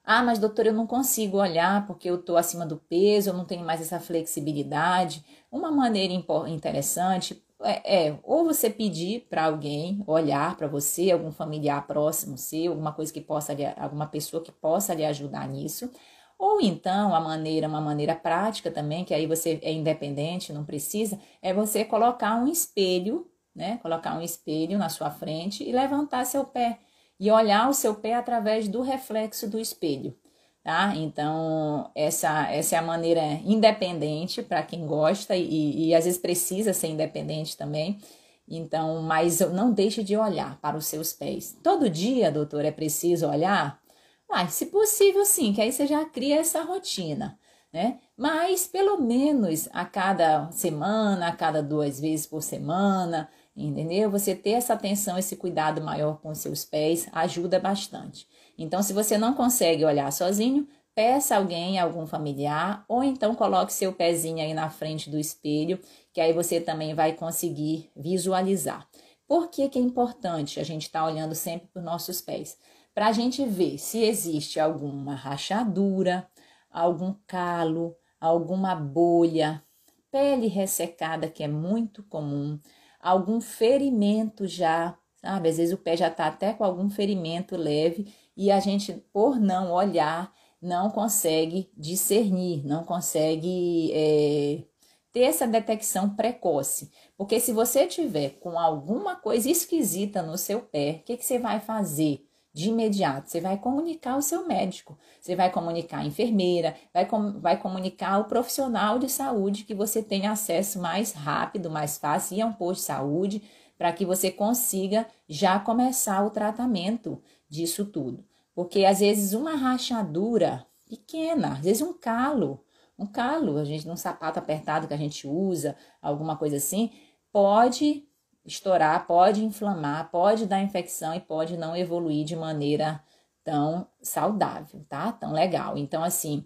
Ah, 0.09 0.23
mas 0.23 0.39
doutor, 0.39 0.65
eu 0.65 0.73
não 0.73 0.87
consigo 0.87 1.37
olhar 1.37 1.85
porque 1.85 2.09
eu 2.09 2.15
estou 2.15 2.37
acima 2.37 2.65
do 2.65 2.77
peso, 2.77 3.29
eu 3.29 3.33
não 3.33 3.43
tenho 3.43 3.65
mais 3.65 3.81
essa 3.81 3.99
flexibilidade. 3.99 5.21
Uma 5.51 5.69
maneira 5.69 6.13
interessante 6.47 7.43
é, 7.61 8.07
é 8.07 8.19
ou 8.23 8.45
você 8.45 8.69
pedir 8.69 9.27
para 9.29 9.43
alguém 9.43 10.01
olhar 10.07 10.55
para 10.55 10.65
você, 10.65 11.11
algum 11.11 11.29
familiar 11.29 11.85
próximo 11.85 12.37
seu, 12.37 12.71
alguma 12.71 12.93
coisa 12.93 13.11
que 13.11 13.19
possa, 13.19 13.53
alguma 13.75 14.07
pessoa 14.07 14.41
que 14.41 14.51
possa 14.51 14.93
lhe 14.93 15.03
ajudar 15.03 15.45
nisso. 15.49 15.91
Ou 16.39 16.61
então, 16.61 17.13
a 17.13 17.19
maneira, 17.19 17.67
uma 17.67 17.81
maneira 17.81 18.15
prática 18.15 18.71
também, 18.71 19.03
que 19.03 19.13
aí 19.13 19.27
você 19.27 19.59
é 19.61 19.73
independente, 19.73 20.53
não 20.53 20.63
precisa, 20.63 21.19
é 21.41 21.53
você 21.53 21.83
colocar 21.83 22.35
um 22.35 22.47
espelho, 22.47 23.29
né? 23.53 23.77
Colocar 23.81 24.15
um 24.17 24.21
espelho 24.21 24.77
na 24.77 24.87
sua 24.87 25.11
frente 25.11 25.67
e 25.67 25.71
levantar 25.73 26.25
seu 26.25 26.45
pé 26.45 26.79
e 27.19 27.31
olhar 27.31 27.69
o 27.69 27.73
seu 27.73 27.95
pé 27.95 28.13
através 28.13 28.67
do 28.67 28.81
reflexo 28.81 29.47
do 29.47 29.59
espelho, 29.59 30.15
tá? 30.63 30.93
Então, 30.95 31.89
essa, 31.95 32.49
essa 32.51 32.75
é 32.75 32.79
a 32.79 32.81
maneira 32.81 33.21
independente 33.43 34.43
para 34.43 34.63
quem 34.63 34.85
gosta 34.85 35.35
e, 35.35 35.87
e 35.87 35.95
às 35.95 36.05
vezes 36.05 36.19
precisa 36.19 36.73
ser 36.73 36.87
independente 36.87 37.57
também. 37.57 37.99
Então, 38.47 39.01
mas 39.01 39.39
não 39.39 39.73
deixe 39.73 40.03
de 40.03 40.15
olhar 40.15 40.57
para 40.61 40.77
os 40.77 40.85
seus 40.85 41.11
pés. 41.11 41.57
Todo 41.61 41.89
dia, 41.89 42.31
doutor, 42.31 42.63
é 42.63 42.71
preciso 42.71 43.27
olhar? 43.27 43.81
Mas, 44.29 44.53
se 44.53 44.67
possível, 44.67 45.25
sim, 45.25 45.53
que 45.53 45.61
aí 45.61 45.71
você 45.71 45.85
já 45.85 46.05
cria 46.05 46.39
essa 46.39 46.61
rotina, 46.63 47.37
né? 47.73 47.99
Mas, 48.15 48.67
pelo 48.67 49.01
menos 49.01 49.67
a 49.73 49.85
cada 49.85 50.49
semana, 50.51 51.27
a 51.27 51.35
cada 51.35 51.61
duas 51.61 51.99
vezes 51.99 52.25
por 52.25 52.41
semana, 52.41 53.29
entendeu? 53.65 54.09
Você 54.11 54.35
ter 54.35 54.51
essa 54.51 54.73
atenção, 54.73 55.17
esse 55.17 55.35
cuidado 55.35 55.81
maior 55.81 56.19
com 56.21 56.33
seus 56.35 56.63
pés 56.63 57.07
ajuda 57.11 57.59
bastante. 57.59 58.27
Então, 58.57 58.83
se 58.83 58.93
você 58.93 59.17
não 59.17 59.33
consegue 59.33 59.83
olhar 59.83 60.11
sozinho, 60.11 60.67
peça 60.93 61.35
alguém, 61.35 61.77
algum 61.79 62.05
familiar, 62.07 62.83
ou 62.87 63.03
então 63.03 63.35
coloque 63.35 63.73
seu 63.73 63.93
pezinho 63.93 64.39
aí 64.39 64.53
na 64.53 64.69
frente 64.69 65.09
do 65.09 65.19
espelho, 65.19 65.79
que 66.13 66.21
aí 66.21 66.33
você 66.33 66.59
também 66.59 66.93
vai 66.93 67.13
conseguir 67.13 67.91
visualizar. 67.95 68.87
Por 69.27 69.49
que, 69.49 69.67
que 69.69 69.77
é 69.77 69.81
importante 69.81 70.59
a 70.59 70.63
gente 70.63 70.83
estar 70.83 71.01
tá 71.01 71.05
olhando 71.05 71.35
sempre 71.35 71.67
para 71.67 71.79
os 71.79 71.85
nossos 71.85 72.21
pés? 72.21 72.57
Para 72.95 73.07
a 73.07 73.11
gente 73.11 73.45
ver 73.45 73.77
se 73.77 73.99
existe 74.03 74.59
alguma 74.59 75.13
rachadura, 75.13 76.27
algum 76.71 77.13
calo, 77.27 77.95
alguma 78.19 78.73
bolha, 78.73 79.63
pele 80.11 80.47
ressecada, 80.47 81.29
que 81.29 81.43
é 81.43 81.47
muito 81.47 82.01
comum, 82.03 82.59
algum 82.99 83.39
ferimento 83.41 84.47
já, 84.47 84.97
sabe? 85.15 85.49
Às 85.49 85.57
vezes 85.57 85.73
o 85.73 85.77
pé 85.77 85.95
já 85.97 86.07
está 86.07 86.27
até 86.27 86.53
com 86.53 86.63
algum 86.63 86.89
ferimento 86.89 87.55
leve 87.55 88.13
e 88.35 88.51
a 88.51 88.59
gente, 88.59 88.93
por 89.11 89.39
não 89.39 89.71
olhar, 89.71 90.33
não 90.61 90.89
consegue 90.89 91.71
discernir, 91.75 92.65
não 92.65 92.83
consegue 92.83 93.91
é, 93.93 94.63
ter 95.11 95.21
essa 95.21 95.47
detecção 95.47 96.15
precoce. 96.15 96.91
Porque 97.17 97.39
se 97.39 97.51
você 97.51 97.87
tiver 97.87 98.39
com 98.39 98.59
alguma 98.59 99.15
coisa 99.15 99.49
esquisita 99.49 100.21
no 100.21 100.37
seu 100.37 100.61
pé, 100.61 100.99
o 101.01 101.03
que, 101.05 101.17
que 101.17 101.25
você 101.25 101.39
vai 101.39 101.59
fazer? 101.59 102.26
De 102.57 102.69
imediato. 102.69 103.29
Você 103.29 103.39
vai 103.39 103.55
comunicar 103.55 104.13
ao 104.13 104.21
seu 104.21 104.47
médico, 104.47 104.97
você 105.21 105.35
vai 105.35 105.51
comunicar 105.51 105.99
a 105.99 106.05
enfermeira, 106.05 106.75
vai, 106.91 107.05
com, 107.05 107.39
vai 107.39 107.55
comunicar 107.55 108.17
o 108.17 108.25
profissional 108.25 108.97
de 108.97 109.07
saúde 109.11 109.63
que 109.63 109.75
você 109.75 110.01
tenha 110.01 110.31
acesso 110.31 110.79
mais 110.79 111.11
rápido, 111.11 111.69
mais 111.69 111.99
fácil, 111.99 112.35
ir 112.35 112.41
a 112.41 112.47
um 112.47 112.53
posto 112.53 112.79
de 112.79 112.87
saúde, 112.87 113.43
para 113.77 113.93
que 113.93 114.03
você 114.03 114.31
consiga 114.31 115.05
já 115.29 115.59
começar 115.59 116.25
o 116.25 116.31
tratamento 116.31 117.21
disso 117.47 117.85
tudo. 117.85 118.25
Porque 118.55 118.85
às 118.85 119.01
vezes 119.01 119.33
uma 119.33 119.55
rachadura 119.55 120.65
pequena, 120.89 121.53
às 121.53 121.59
vezes 121.59 121.83
um 121.83 121.93
calo, 121.93 122.65
um 122.97 123.05
calo, 123.05 123.59
a 123.59 123.65
gente 123.65 123.87
num 123.87 123.95
sapato 123.95 124.39
apertado 124.39 124.87
que 124.87 124.95
a 124.95 124.97
gente 124.97 125.27
usa, 125.27 125.75
alguma 126.01 126.35
coisa 126.35 126.57
assim, 126.57 126.89
pode 127.31 128.06
estourar, 128.47 129.05
pode 129.05 129.43
inflamar, 129.43 130.09
pode 130.09 130.45
dar 130.45 130.63
infecção 130.63 131.13
e 131.13 131.19
pode 131.19 131.57
não 131.57 131.75
evoluir 131.75 132.25
de 132.25 132.35
maneira 132.35 133.03
tão 133.43 133.85
saudável, 134.01 134.83
tá? 134.87 135.11
Tão 135.11 135.33
legal. 135.33 135.77
Então, 135.77 136.03
assim, 136.03 136.45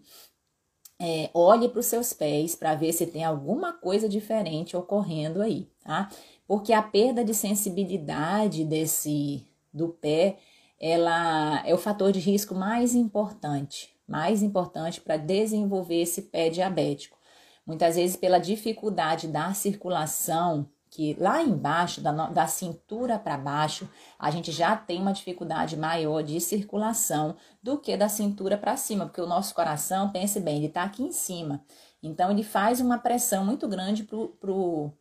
é, 1.00 1.30
olhe 1.34 1.70
para 1.70 1.80
os 1.80 1.86
seus 1.86 2.12
pés 2.12 2.56
para 2.56 2.76
ver 2.76 2.92
se 2.92 3.06
tem 3.06 3.24
alguma 3.24 3.74
coisa 3.74 4.10
diferente 4.10 4.76
ocorrendo 4.76 5.42
aí, 5.42 5.70
tá? 5.84 6.10
Porque 6.48 6.74
a 6.74 6.82
perda 6.82 7.24
de 7.24 7.34
sensibilidade 7.34 8.66
desse 8.66 9.48
do 9.74 9.90
pé, 9.90 10.38
ela 10.80 11.66
é 11.66 11.74
o 11.74 11.78
fator 11.78 12.12
de 12.12 12.20
risco 12.20 12.54
mais 12.54 12.94
importante, 12.96 13.96
mais 14.08 14.44
importante 14.44 15.00
para 15.00 15.18
desenvolver 15.18 16.02
esse 16.02 16.24
pé 16.24 16.50
diabético. 16.50 17.18
Muitas 17.66 17.96
vezes 17.96 18.16
pela 18.16 18.40
dificuldade 18.40 19.28
da 19.28 19.54
circulação 19.54 20.68
que 20.92 21.16
lá 21.18 21.42
embaixo, 21.42 22.02
da, 22.02 22.12
da 22.12 22.48
cintura 22.48 23.18
para 23.18 23.38
baixo, 23.38 23.90
a 24.20 24.30
gente 24.30 24.52
já 24.52 24.76
tem 24.76 25.02
uma 25.02 25.14
dificuldade 25.14 25.78
maior 25.78 26.22
de 26.22 26.40
circulação 26.42 27.38
do 27.64 27.78
que 27.78 27.96
da 27.96 28.10
cintura 28.10 28.58
para 28.58 28.76
cima, 28.76 29.06
porque 29.06 29.22
o 29.22 29.26
nosso 29.26 29.56
coração, 29.56 30.12
pense 30.12 30.38
bem, 30.42 30.58
ele 30.58 30.66
está 30.66 30.84
aqui 30.84 31.02
em 31.02 31.12
cima. 31.14 31.64
Então, 32.04 32.30
ele 32.30 32.44
faz 32.44 32.82
uma 32.82 32.98
pressão 32.98 33.46
muito 33.46 33.70
grande 33.70 34.04
para 34.04 34.18
pro, 34.42 34.94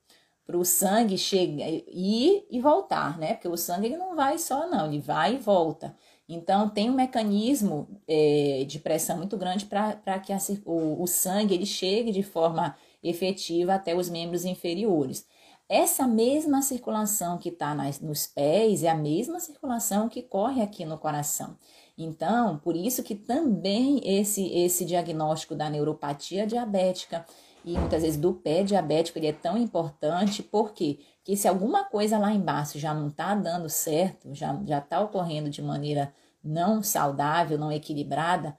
pro 0.46 0.64
sangue 0.64 1.18
chegar, 1.18 1.68
ir 1.68 2.46
e 2.48 2.60
voltar, 2.60 3.18
né? 3.18 3.34
Porque 3.34 3.48
o 3.48 3.56
sangue 3.56 3.88
ele 3.88 3.96
não 3.96 4.14
vai 4.14 4.38
só, 4.38 4.68
não, 4.68 4.86
ele 4.86 5.00
vai 5.00 5.34
e 5.34 5.38
volta. 5.38 5.96
Então, 6.28 6.68
tem 6.68 6.88
um 6.88 6.94
mecanismo 6.94 7.88
é, 8.06 8.64
de 8.64 8.78
pressão 8.78 9.16
muito 9.16 9.36
grande 9.36 9.66
para 9.66 10.20
que 10.20 10.32
a, 10.32 10.38
o, 10.64 11.02
o 11.02 11.06
sangue 11.08 11.52
ele 11.54 11.66
chegue 11.66 12.12
de 12.12 12.22
forma 12.22 12.76
efetiva 13.02 13.74
até 13.74 13.94
os 13.96 14.08
membros 14.08 14.44
inferiores. 14.44 15.26
Essa 15.70 16.04
mesma 16.04 16.62
circulação 16.62 17.38
que 17.38 17.48
está 17.48 17.72
nos 18.02 18.26
pés 18.26 18.82
é 18.82 18.88
a 18.88 18.94
mesma 18.96 19.38
circulação 19.38 20.08
que 20.08 20.20
corre 20.20 20.60
aqui 20.60 20.84
no 20.84 20.98
coração. 20.98 21.56
Então, 21.96 22.58
por 22.58 22.74
isso 22.74 23.04
que 23.04 23.14
também 23.14 24.00
esse, 24.02 24.52
esse 24.52 24.84
diagnóstico 24.84 25.54
da 25.54 25.70
neuropatia 25.70 26.44
diabética 26.44 27.24
e 27.64 27.78
muitas 27.78 28.02
vezes 28.02 28.18
do 28.18 28.34
pé 28.34 28.64
diabético 28.64 29.20
ele 29.20 29.28
é 29.28 29.32
tão 29.32 29.56
importante, 29.56 30.42
porque 30.42 30.98
que 31.22 31.36
se 31.36 31.46
alguma 31.46 31.84
coisa 31.84 32.18
lá 32.18 32.32
embaixo 32.32 32.76
já 32.76 32.92
não 32.92 33.06
está 33.06 33.32
dando 33.36 33.68
certo, 33.68 34.34
já 34.34 34.78
está 34.78 35.00
ocorrendo 35.00 35.50
de 35.50 35.62
maneira 35.62 36.12
não 36.42 36.82
saudável, 36.82 37.56
não 37.56 37.70
equilibrada, 37.70 38.58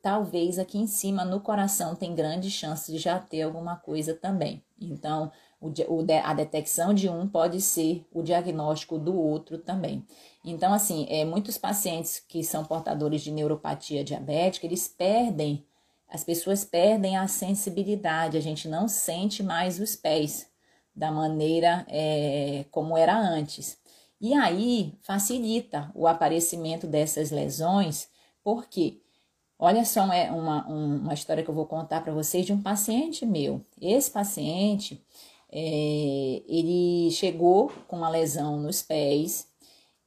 talvez 0.00 0.58
aqui 0.60 0.78
em 0.78 0.86
cima 0.86 1.24
no 1.24 1.40
coração 1.40 1.96
tem 1.96 2.14
grande 2.14 2.48
chance 2.48 2.92
de 2.92 2.98
já 2.98 3.18
ter 3.18 3.42
alguma 3.42 3.74
coisa 3.74 4.14
também. 4.14 4.62
Então, 4.80 5.32
a 6.24 6.34
detecção 6.34 6.92
de 6.92 7.08
um 7.08 7.28
pode 7.28 7.60
ser 7.60 8.06
o 8.12 8.22
diagnóstico 8.22 8.98
do 8.98 9.18
outro 9.18 9.58
também. 9.58 10.04
Então, 10.44 10.72
assim, 10.72 11.06
é, 11.08 11.24
muitos 11.24 11.56
pacientes 11.56 12.18
que 12.18 12.44
são 12.44 12.64
portadores 12.64 13.22
de 13.22 13.30
neuropatia 13.30 14.04
diabética, 14.04 14.66
eles 14.66 14.86
perdem, 14.86 15.64
as 16.08 16.22
pessoas 16.22 16.64
perdem 16.64 17.16
a 17.16 17.26
sensibilidade, 17.26 18.36
a 18.36 18.40
gente 18.40 18.68
não 18.68 18.86
sente 18.86 19.42
mais 19.42 19.80
os 19.80 19.96
pés 19.96 20.48
da 20.94 21.10
maneira 21.10 21.84
é, 21.88 22.64
como 22.70 22.96
era 22.96 23.18
antes. 23.18 23.78
E 24.20 24.32
aí 24.34 24.96
facilita 25.02 25.90
o 25.94 26.06
aparecimento 26.06 26.86
dessas 26.86 27.30
lesões, 27.30 28.08
porque 28.42 29.00
olha 29.58 29.84
só 29.84 30.12
é 30.12 30.30
uma, 30.30 30.66
uma 30.66 31.14
história 31.14 31.42
que 31.42 31.50
eu 31.50 31.54
vou 31.54 31.66
contar 31.66 32.02
para 32.02 32.12
vocês 32.12 32.46
de 32.46 32.52
um 32.52 32.62
paciente 32.62 33.26
meu. 33.26 33.60
Esse 33.80 34.10
paciente 34.10 35.04
é, 35.54 36.42
ele 36.48 37.10
chegou 37.12 37.70
com 37.88 37.96
uma 37.96 38.08
lesão 38.08 38.58
nos 38.58 38.82
pés, 38.82 39.48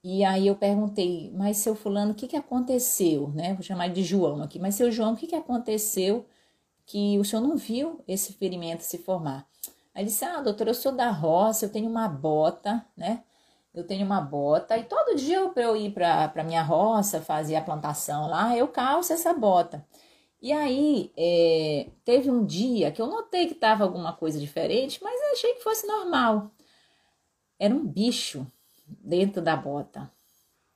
e 0.03 0.23
aí 0.23 0.47
eu 0.47 0.55
perguntei, 0.55 1.31
mas 1.35 1.57
seu 1.57 1.75
fulano, 1.75 2.11
o 2.11 2.15
que, 2.15 2.27
que 2.27 2.35
aconteceu, 2.35 3.29
né? 3.29 3.53
Vou 3.53 3.63
chamar 3.63 3.89
de 3.89 4.03
João 4.03 4.43
aqui, 4.43 4.59
mas 4.59 4.75
seu 4.75 4.91
João, 4.91 5.13
o 5.13 5.17
que, 5.17 5.27
que 5.27 5.35
aconteceu 5.35 6.25
que 6.85 7.17
o 7.19 7.25
senhor 7.25 7.41
não 7.41 7.57
viu 7.57 8.03
esse 8.07 8.33
ferimento 8.33 8.83
se 8.83 8.97
formar? 8.97 9.47
Aí 9.95 10.03
ele 10.03 10.09
disse, 10.09 10.25
ah, 10.25 10.41
doutor, 10.41 10.67
eu 10.67 10.73
sou 10.73 10.91
da 10.91 11.09
roça, 11.11 11.65
eu 11.65 11.71
tenho 11.71 11.89
uma 11.89 12.07
bota, 12.07 12.85
né? 12.95 13.23
eu 13.77 13.85
tenho 13.85 14.05
uma 14.05 14.19
bota 14.19 14.75
e 14.77 14.83
todo 14.83 15.15
dia 15.15 15.47
para 15.49 15.63
eu 15.63 15.75
ir 15.75 15.93
para 15.93 16.43
minha 16.43 16.63
roça 16.63 17.21
fazer 17.21 17.55
a 17.55 17.61
plantação 17.61 18.27
lá, 18.27 18.57
eu 18.57 18.67
calço 18.67 19.13
essa 19.13 19.33
bota. 19.33 19.85
E 20.41 20.51
aí, 20.51 21.11
é, 21.17 21.89
teve 22.05 22.29
um 22.29 22.45
dia 22.45 22.91
que 22.91 23.01
eu 23.01 23.07
notei 23.07 23.47
que 23.47 23.53
estava 23.53 23.83
alguma 23.83 24.13
coisa 24.13 24.39
diferente, 24.39 24.99
mas 25.01 25.19
achei 25.33 25.53
que 25.55 25.63
fosse 25.63 25.87
normal. 25.87 26.51
Era 27.59 27.73
um 27.73 27.85
bicho 27.85 28.45
dentro 28.87 29.41
da 29.41 29.55
bota, 29.55 30.11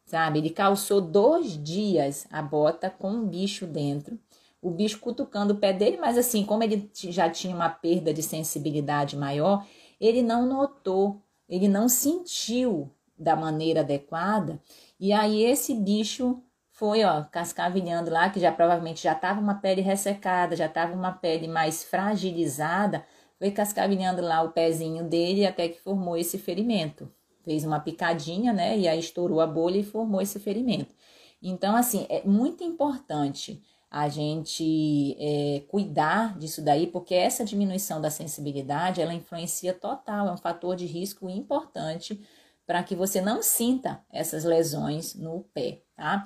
sabe? 0.05 0.39
Ele 0.39 0.49
calçou 0.49 0.99
dois 0.99 1.61
dias 1.63 2.27
a 2.31 2.41
bota 2.41 2.89
com 2.89 3.11
um 3.11 3.27
bicho 3.27 3.67
dentro, 3.67 4.19
o 4.61 4.71
bicho 4.71 4.99
cutucando 4.99 5.53
o 5.53 5.57
pé 5.57 5.71
dele, 5.73 5.97
mas 5.97 6.17
assim, 6.17 6.43
como 6.43 6.63
ele 6.63 6.89
já 6.93 7.29
tinha 7.29 7.55
uma 7.55 7.69
perda 7.69 8.13
de 8.13 8.23
sensibilidade 8.23 9.15
maior, 9.15 9.65
ele 9.99 10.23
não 10.23 10.45
notou, 10.45 11.21
ele 11.47 11.67
não 11.67 11.87
sentiu 11.87 12.89
da 13.17 13.35
maneira 13.35 13.81
adequada, 13.81 14.59
e 14.99 15.13
aí 15.13 15.43
esse 15.43 15.75
bicho 15.75 16.41
foi, 16.81 17.03
ó, 17.03 17.25
cascavilhando 17.25 18.09
lá, 18.09 18.31
que 18.31 18.39
já 18.39 18.51
provavelmente 18.51 19.03
já 19.03 19.11
estava 19.11 19.39
uma 19.39 19.53
pele 19.53 19.81
ressecada, 19.81 20.55
já 20.55 20.65
estava 20.65 20.95
uma 20.95 21.11
pele 21.11 21.47
mais 21.47 21.83
fragilizada, 21.83 23.05
foi 23.37 23.51
cascavilhando 23.51 24.19
lá 24.19 24.41
o 24.41 24.49
pezinho 24.49 25.03
dele 25.03 25.45
até 25.45 25.69
que 25.69 25.79
formou 25.79 26.17
esse 26.17 26.39
ferimento. 26.39 27.07
Fez 27.45 27.63
uma 27.63 27.79
picadinha, 27.79 28.51
né? 28.51 28.79
E 28.79 28.87
aí 28.87 28.99
estourou 28.99 29.41
a 29.41 29.45
bolha 29.45 29.77
e 29.77 29.83
formou 29.83 30.21
esse 30.21 30.39
ferimento. 30.39 30.95
Então, 31.39 31.75
assim, 31.75 32.07
é 32.09 32.23
muito 32.25 32.63
importante 32.63 33.61
a 33.91 34.09
gente 34.09 35.15
é, 35.19 35.61
cuidar 35.67 36.35
disso 36.39 36.63
daí, 36.63 36.87
porque 36.87 37.13
essa 37.13 37.45
diminuição 37.45 38.01
da 38.01 38.09
sensibilidade, 38.09 39.01
ela 39.01 39.13
influencia 39.13 39.71
total, 39.71 40.29
é 40.29 40.31
um 40.31 40.37
fator 40.37 40.75
de 40.75 40.87
risco 40.87 41.29
importante 41.29 42.19
para 42.65 42.81
que 42.83 42.95
você 42.95 43.21
não 43.21 43.43
sinta 43.43 44.03
essas 44.11 44.43
lesões 44.43 45.13
no 45.13 45.43
pé, 45.53 45.81
tá? 45.95 46.25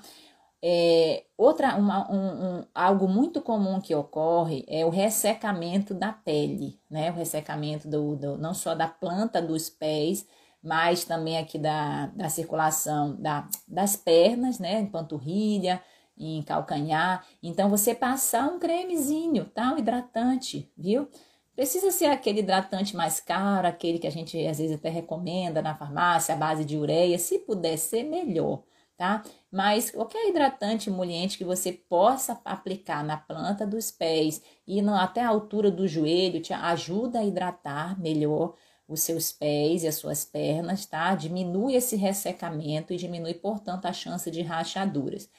É, 0.64 1.26
outra, 1.38 1.76
uma, 1.76 2.12
um, 2.12 2.60
um, 2.60 2.66
algo 2.74 3.08
muito 3.08 3.42
comum 3.42 3.80
que 3.80 3.94
ocorre 3.94 4.66
é 4.68 4.86
o 4.86 4.90
ressecamento 4.90 5.94
da 5.94 6.12
pele, 6.12 6.80
né? 6.90 7.12
O 7.12 7.14
ressecamento 7.14 7.88
do, 7.88 8.16
do, 8.16 8.38
não 8.38 8.54
só 8.54 8.74
da 8.74 8.88
planta 8.88 9.42
dos 9.42 9.70
pés, 9.70 10.26
mas 10.64 11.06
também 11.06 11.38
aqui 11.38 11.60
da, 11.60 12.08
da 12.08 12.30
circulação 12.30 13.16
da, 13.22 13.48
das 13.68 13.96
pernas, 13.96 14.58
né? 14.58 14.80
Em 14.80 14.88
panturrilha, 14.88 15.82
em 16.18 16.42
calcanhar. 16.42 17.24
Então, 17.44 17.70
você 17.70 17.94
passar 17.94 18.48
um 18.48 18.58
cremezinho, 18.58 19.46
tá? 19.46 19.74
Um 19.74 19.78
hidratante, 19.78 20.72
viu? 20.76 21.08
Precisa 21.56 21.92
ser 21.92 22.06
aquele 22.06 22.40
hidratante 22.40 22.96
mais 22.96 23.20
caro, 23.20 23.68
aquele 23.68 24.00
que 24.00 24.08
a 24.08 24.12
gente 24.12 24.36
às 24.48 24.58
vezes 24.58 24.76
até 24.76 24.90
recomenda 24.90 25.62
na 25.62 25.76
farmácia, 25.76 26.34
a 26.34 26.38
base 26.38 26.66
de 26.66 26.78
ureia. 26.78 27.18
Se 27.20 27.40
puder 27.40 27.78
ser, 27.78 28.04
melhor 28.04 28.64
tá? 28.98 29.24
Mas 29.52 29.92
qualquer 29.92 30.28
hidratante 30.30 30.90
emoliente 30.90 31.38
que 31.38 31.44
você 31.44 31.72
possa 31.72 32.40
aplicar 32.46 33.04
na 33.04 33.18
planta 33.18 33.66
dos 33.66 33.92
pés 33.92 34.42
e 34.68 34.82
no, 34.82 34.94
até 34.96 35.22
a 35.22 35.30
altura 35.30 35.70
do 35.70 35.88
joelho 35.88 36.42
te 36.42 36.54
ajuda 36.54 37.20
a 37.20 37.24
hidratar 37.24 38.00
melhor 38.00 38.56
os 38.88 39.02
seus 39.02 39.32
pés 39.32 39.84
e 39.84 39.88
as 39.88 39.96
suas 39.96 40.24
pernas, 40.26 40.86
tá? 40.86 41.16
Diminui 41.16 41.76
esse 41.76 41.96
ressecamento 41.96 42.94
e 42.94 42.98
diminui, 42.98 43.34
portanto, 43.34 43.86
a 43.86 43.94
chance 43.94 44.30
de 44.30 44.42
rachaduras. 44.42 45.30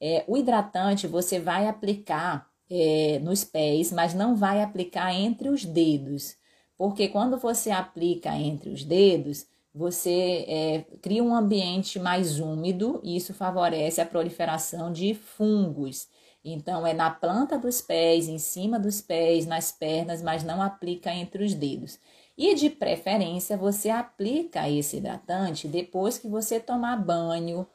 É, 0.00 0.24
o 0.26 0.36
hidratante 0.36 1.06
você 1.06 1.38
vai 1.38 1.66
aplicar 1.66 2.50
é, 2.70 3.18
nos 3.20 3.44
pés, 3.44 3.92
mas 3.92 4.14
não 4.14 4.34
vai 4.34 4.62
aplicar 4.62 5.12
entre 5.14 5.48
os 5.48 5.64
dedos, 5.64 6.36
porque 6.76 7.08
quando 7.08 7.38
você 7.38 7.70
aplica 7.70 8.34
entre 8.36 8.70
os 8.70 8.84
dedos, 8.84 9.46
você 9.76 10.46
é, 10.48 10.84
cria 11.02 11.22
um 11.22 11.34
ambiente 11.34 11.98
mais 11.98 12.40
úmido 12.40 12.98
e 13.04 13.14
isso 13.14 13.34
favorece 13.34 14.00
a 14.00 14.06
proliferação 14.06 14.90
de 14.90 15.14
fungos. 15.14 16.08
Então, 16.42 16.86
é 16.86 16.94
na 16.94 17.10
planta 17.10 17.58
dos 17.58 17.82
pés, 17.82 18.26
em 18.26 18.38
cima 18.38 18.78
dos 18.78 19.02
pés, 19.02 19.44
nas 19.46 19.70
pernas, 19.70 20.22
mas 20.22 20.42
não 20.42 20.62
aplica 20.62 21.12
entre 21.12 21.44
os 21.44 21.52
dedos. 21.52 21.98
E 22.38 22.54
de 22.54 22.70
preferência, 22.70 23.56
você 23.56 23.90
aplica 23.90 24.70
esse 24.70 24.96
hidratante 24.96 25.68
depois 25.68 26.16
que 26.16 26.28
você 26.28 26.58
tomar 26.58 26.96
banho. 26.96 27.66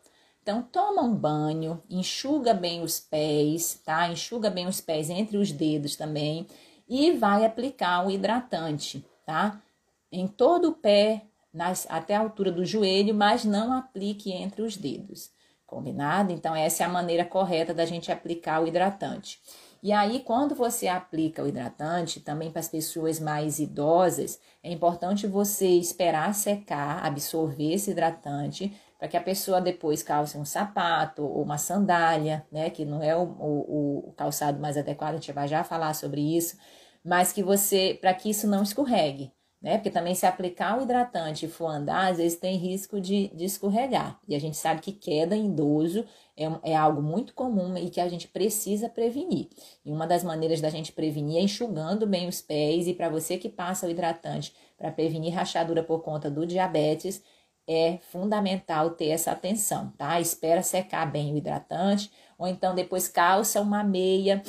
Então, 0.42 0.64
toma 0.64 1.04
um 1.04 1.14
banho, 1.14 1.84
enxuga 1.88 2.54
bem 2.54 2.82
os 2.82 3.00
pés, 3.00 3.80
tá? 3.86 4.10
Enxuga 4.10 4.50
bem 4.50 4.66
os 4.68 4.82
pés 4.82 5.10
entre 5.10 5.38
os 5.38 5.52
dedos 5.52 5.96
também 5.96 6.48
e 6.90 7.12
vai 7.12 7.46
aplicar 7.46 8.08
o 8.08 8.10
hidratante, 8.10 9.06
tá? 9.24 9.62
Em 10.12 10.28
todo 10.28 10.70
o 10.70 10.74
pé, 10.74 11.26
nas, 11.54 11.86
até 11.90 12.16
a 12.16 12.20
altura 12.20 12.52
do 12.52 12.66
joelho, 12.66 13.14
mas 13.14 13.44
não 13.44 13.74
aplique 13.74 14.32
entre 14.32 14.62
os 14.62 14.78
dedos. 14.78 15.32
Combinado? 15.66 16.34
Então, 16.34 16.56
essa 16.56 16.84
é 16.84 16.86
a 16.86 16.90
maneira 16.90 17.24
correta 17.24 17.74
da 17.74 17.86
gente 17.86 18.12
aplicar 18.12 18.62
o 18.62 18.68
hidratante. 18.68 19.40
E 19.84 19.92
aí, 19.92 20.20
quando 20.20 20.54
você 20.54 20.88
aplica 20.88 21.42
o 21.42 21.48
hidratante, 21.48 22.20
também 22.20 22.52
para 22.52 22.60
as 22.60 22.68
pessoas 22.68 23.20
mais 23.20 23.58
idosas, 23.58 24.40
é 24.62 24.72
importante 24.72 25.26
você 25.26 25.68
esperar 25.68 26.36
secar, 26.36 27.04
absorver 27.04 27.74
esse 27.74 27.92
hidratante, 27.92 28.78
para 29.00 29.08
que 29.08 29.18
a 29.18 29.22
pessoa 29.22 29.60
depois 29.60 30.04
calce 30.04 30.38
um 30.38 30.46
sapato 30.46 31.24
ou 31.24 31.42
uma 31.42 31.58
sandália, 31.58 32.46
né? 32.52 32.70
Que 32.70 32.86
não 32.86 33.02
é 33.02 33.16
o, 33.16 33.24
o, 33.24 34.10
o 34.10 34.14
calçado 34.14 34.60
mais 34.60 34.78
adequado, 34.78 35.14
a 35.14 35.18
gente 35.18 35.32
vai 35.32 35.48
já 35.48 35.64
falar 35.64 35.96
sobre 35.96 36.22
isso, 36.22 36.58
mas 37.04 37.32
que 37.34 37.42
você, 37.42 37.98
para 38.00 38.14
que 38.14 38.30
isso 38.30 38.46
não 38.48 38.62
escorregue 38.62 39.34
né? 39.62 39.78
Porque 39.78 39.92
também 39.92 40.16
se 40.16 40.26
aplicar 40.26 40.80
o 40.80 40.82
hidratante 40.82 41.46
e 41.46 41.50
for 41.50 41.68
andar, 41.68 42.12
às 42.12 42.18
vezes 42.18 42.40
tem 42.40 42.58
risco 42.58 43.00
de, 43.00 43.28
de 43.30 43.46
escorregar. 43.46 44.20
E 44.28 44.36
a 44.36 44.40
gente 44.40 44.58
sabe 44.58 44.82
que 44.82 44.92
queda 44.92 45.36
em 45.36 45.46
idoso 45.46 46.04
é, 46.36 46.72
é 46.72 46.76
algo 46.76 47.02
muito 47.02 47.34
comum 47.34 47.78
e 47.78 47.90
que 47.90 48.02
a 48.02 48.10
gente 48.10 48.28
precisa 48.28 48.90
prevenir. 48.90 49.50
E 49.86 49.92
uma 49.92 50.08
das 50.08 50.24
maneiras 50.24 50.60
da 50.60 50.70
gente 50.70 50.92
prevenir 50.92 51.38
é 51.38 51.42
enxugando 51.42 52.08
bem 52.08 52.28
os 52.28 52.42
pés. 52.42 52.88
E 52.88 52.94
para 52.94 53.10
você 53.10 53.38
que 53.38 53.50
passa 53.50 53.86
o 53.86 53.90
hidratante 53.90 54.54
para 54.78 54.92
prevenir 54.92 55.34
rachadura 55.34 55.84
por 55.84 56.02
conta 56.02 56.32
do 56.32 56.46
diabetes, 56.46 57.22
é 57.68 58.00
fundamental 58.12 58.92
ter 58.92 59.10
essa 59.10 59.32
atenção, 59.32 59.94
tá? 59.98 60.20
Espera 60.20 60.64
secar 60.64 61.10
bem 61.10 61.34
o 61.34 61.38
hidratante, 61.38 62.12
ou 62.38 62.48
então 62.48 62.74
depois 62.74 63.08
calça 63.08 63.62
uma 63.62 63.84
meia 63.84 64.42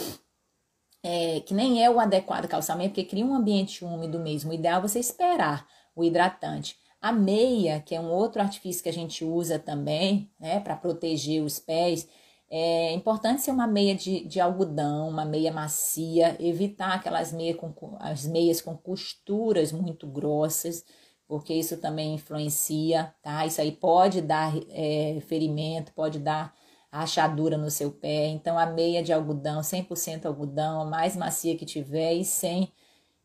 é, 1.03 1.41
que 1.41 1.53
nem 1.53 1.85
é 1.85 1.91
o 1.91 1.99
adequado 1.99 2.49
calçamento, 2.49 2.91
porque 2.91 3.05
cria 3.05 3.25
um 3.25 3.35
ambiente 3.35 3.85
úmido 3.85 4.19
mesmo. 4.21 4.51
O 4.51 4.55
ideal 4.55 4.79
é 4.79 4.83
você 4.83 5.01
esperar 5.01 5.67
o 5.95 6.05
hidratante. 6.05 6.77
A 7.01 7.11
meia, 7.11 7.81
que 7.81 7.95
é 7.95 8.01
um 8.01 8.11
outro 8.11 8.41
artifício 8.41 8.83
que 8.83 8.89
a 8.89 8.93
gente 8.93 9.25
usa 9.25 9.59
também, 9.59 10.31
né, 10.39 10.61
para 10.61 10.77
proteger 10.77 11.43
os 11.43 11.59
pés, 11.59 12.09
é 12.49 12.93
importante 12.93 13.41
ser 13.41 13.51
uma 13.51 13.67
meia 13.67 13.95
de, 13.95 14.25
de 14.27 14.39
algodão, 14.39 15.09
uma 15.09 15.25
meia 15.25 15.51
macia, 15.51 16.37
evitar 16.39 16.93
aquelas 16.93 17.33
meias 17.33 17.57
com, 17.57 17.97
as 17.99 18.27
meias 18.27 18.61
com 18.61 18.77
costuras 18.77 19.73
muito 19.73 20.07
grossas, 20.07 20.85
porque 21.27 21.55
isso 21.55 21.79
também 21.79 22.15
influencia, 22.15 23.13
tá? 23.23 23.47
Isso 23.47 23.59
aí 23.61 23.73
pode 23.73 24.21
dar 24.21 24.53
é, 24.69 25.19
ferimento, 25.27 25.93
pode 25.95 26.19
dar 26.19 26.55
rachadura 26.93 27.57
no 27.57 27.71
seu 27.71 27.91
pé. 27.91 28.27
Então, 28.27 28.59
a 28.59 28.67
meia 28.67 29.03
de 29.03 29.13
algodão, 29.13 29.61
100% 29.63 30.27
algodão, 30.27 30.83
a 30.83 30.85
mais 30.85 31.17
macia 31.17 31.57
que 31.57 31.65
tiver 31.65 32.13
e 32.15 32.25
sem, 32.25 32.71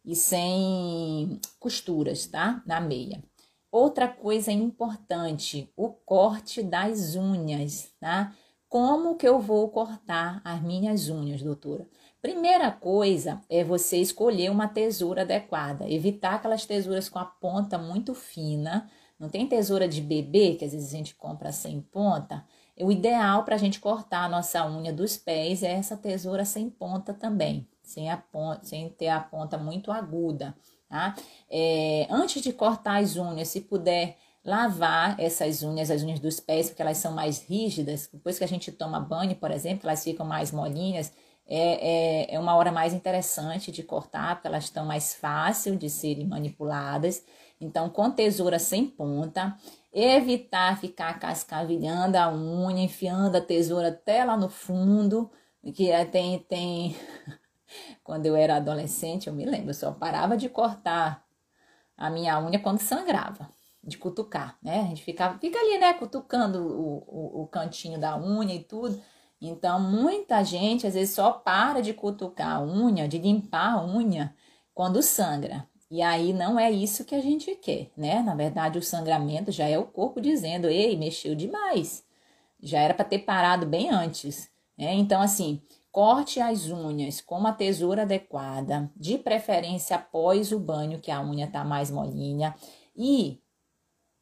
e 0.05 0.15
sem 0.15 1.39
costuras, 1.59 2.25
tá? 2.25 2.63
Na 2.65 2.79
meia. 2.79 3.21
Outra 3.69 4.07
coisa 4.07 4.51
importante, 4.51 5.71
o 5.75 5.89
corte 5.89 6.63
das 6.63 7.15
unhas, 7.15 7.91
tá? 7.99 8.33
Como 8.69 9.15
que 9.15 9.27
eu 9.27 9.39
vou 9.39 9.69
cortar 9.69 10.41
as 10.43 10.61
minhas 10.61 11.09
unhas, 11.09 11.41
doutora? 11.41 11.87
Primeira 12.21 12.71
coisa 12.71 13.41
é 13.49 13.63
você 13.63 13.97
escolher 13.97 14.49
uma 14.49 14.67
tesoura 14.67 15.21
adequada, 15.21 15.89
evitar 15.89 16.35
aquelas 16.35 16.65
tesouras 16.65 17.07
com 17.07 17.19
a 17.19 17.25
ponta 17.25 17.77
muito 17.77 18.13
fina. 18.13 18.89
Não 19.19 19.29
tem 19.29 19.47
tesoura 19.47 19.87
de 19.87 20.01
bebê, 20.01 20.55
que 20.55 20.65
às 20.65 20.71
vezes 20.71 20.93
a 20.93 20.97
gente 20.97 21.15
compra 21.15 21.51
sem 21.51 21.81
ponta? 21.81 22.45
O 22.79 22.91
ideal 22.91 23.43
para 23.43 23.55
a 23.55 23.57
gente 23.57 23.79
cortar 23.79 24.25
a 24.25 24.29
nossa 24.29 24.67
unha 24.67 24.93
dos 24.93 25.17
pés 25.17 25.63
é 25.63 25.71
essa 25.71 25.97
tesoura 25.97 26.45
sem 26.45 26.69
ponta 26.69 27.13
também, 27.13 27.67
sem, 27.81 28.09
a 28.09 28.17
ponta, 28.17 28.63
sem 28.63 28.89
ter 28.89 29.07
a 29.07 29.19
ponta 29.19 29.57
muito 29.57 29.91
aguda, 29.91 30.55
tá? 30.87 31.15
É, 31.49 32.07
antes 32.09 32.41
de 32.41 32.53
cortar 32.53 33.01
as 33.01 33.15
unhas, 33.15 33.47
se 33.47 33.61
puder 33.61 34.17
lavar 34.45 35.19
essas 35.19 35.63
unhas, 35.63 35.91
as 35.91 36.03
unhas 36.03 36.19
dos 36.19 36.39
pés, 36.39 36.69
porque 36.69 36.81
elas 36.81 36.97
são 36.97 37.11
mais 37.11 37.41
rígidas, 37.41 38.09
depois 38.11 38.37
que 38.37 38.43
a 38.43 38.47
gente 38.47 38.71
toma 38.71 38.99
banho, 38.99 39.35
por 39.35 39.51
exemplo, 39.51 39.89
elas 39.89 40.03
ficam 40.03 40.25
mais 40.25 40.51
molinhas, 40.51 41.11
é, 41.47 42.29
é, 42.29 42.35
é 42.35 42.39
uma 42.39 42.55
hora 42.55 42.71
mais 42.71 42.93
interessante 42.93 43.71
de 43.71 43.81
cortar, 43.81 44.35
porque 44.35 44.47
elas 44.47 44.65
estão 44.65 44.85
mais 44.85 45.13
fácil 45.13 45.75
de 45.77 45.89
serem 45.89 46.27
manipuladas. 46.27 47.23
Então, 47.59 47.89
com 47.89 48.11
tesoura 48.11 48.59
sem 48.59 48.85
ponta, 48.85 49.57
evitar 49.99 50.79
ficar 50.79 51.19
cascavilhando 51.19 52.17
a 52.17 52.29
unha, 52.29 52.83
enfiando 52.83 53.37
a 53.37 53.41
tesoura 53.41 53.89
até 53.89 54.23
lá 54.23 54.37
no 54.37 54.49
fundo, 54.49 55.31
que 55.73 55.89
é, 55.89 56.05
tem, 56.05 56.39
tem... 56.39 56.95
Quando 58.03 58.25
eu 58.25 58.35
era 58.35 58.57
adolescente, 58.57 59.27
eu 59.27 59.33
me 59.33 59.45
lembro, 59.45 59.71
eu 59.71 59.73
só 59.73 59.91
parava 59.91 60.37
de 60.37 60.47
cortar 60.49 61.25
a 61.97 62.09
minha 62.09 62.39
unha 62.39 62.59
quando 62.59 62.79
sangrava. 62.79 63.49
de 63.83 63.97
cutucar, 63.97 64.57
né? 64.61 64.81
A 64.81 64.83
gente 64.85 65.03
fica, 65.03 65.37
fica 65.39 65.57
ali, 65.59 65.77
né, 65.79 65.93
cutucando 65.93 66.59
o, 66.59 66.97
o, 67.07 67.43
o 67.43 67.47
cantinho 67.47 67.99
da 67.99 68.17
unha 68.17 68.53
e 68.53 68.63
tudo. 68.63 69.01
Então, 69.41 69.79
muita 69.79 70.43
gente 70.43 70.85
às 70.87 70.93
vezes 70.93 71.15
só 71.15 71.31
para 71.31 71.81
de 71.81 71.93
cutucar 71.93 72.57
a 72.57 72.61
unha, 72.61 73.07
de 73.07 73.17
limpar 73.17 73.75
a 73.75 73.85
unha 73.85 74.35
quando 74.73 75.01
sangra. 75.01 75.67
E 75.89 76.01
aí 76.01 76.33
não 76.33 76.59
é 76.59 76.69
isso 76.69 77.05
que 77.05 77.15
a 77.15 77.21
gente 77.21 77.55
quer, 77.55 77.91
né? 77.95 78.21
Na 78.21 78.35
verdade, 78.35 78.77
o 78.77 78.83
sangramento 78.83 79.51
já 79.51 79.67
é 79.67 79.77
o 79.77 79.85
corpo 79.85 80.19
dizendo: 80.21 80.67
"Ei, 80.67 80.97
mexeu 80.97 81.35
demais". 81.35 82.05
Já 82.61 82.79
era 82.81 82.93
para 82.93 83.05
ter 83.05 83.19
parado 83.19 83.65
bem 83.65 83.89
antes, 83.89 84.49
né? 84.77 84.93
Então, 84.93 85.21
assim, 85.21 85.61
corte 85.91 86.39
as 86.41 86.69
unhas 86.69 87.21
com 87.21 87.37
uma 87.37 87.53
tesoura 87.53 88.03
adequada, 88.03 88.91
de 88.95 89.17
preferência 89.17 89.95
após 89.95 90.51
o 90.51 90.59
banho, 90.59 90.99
que 90.99 91.11
a 91.11 91.21
unha 91.21 91.47
tá 91.47 91.63
mais 91.63 91.89
molinha, 91.91 92.55
e 92.95 93.39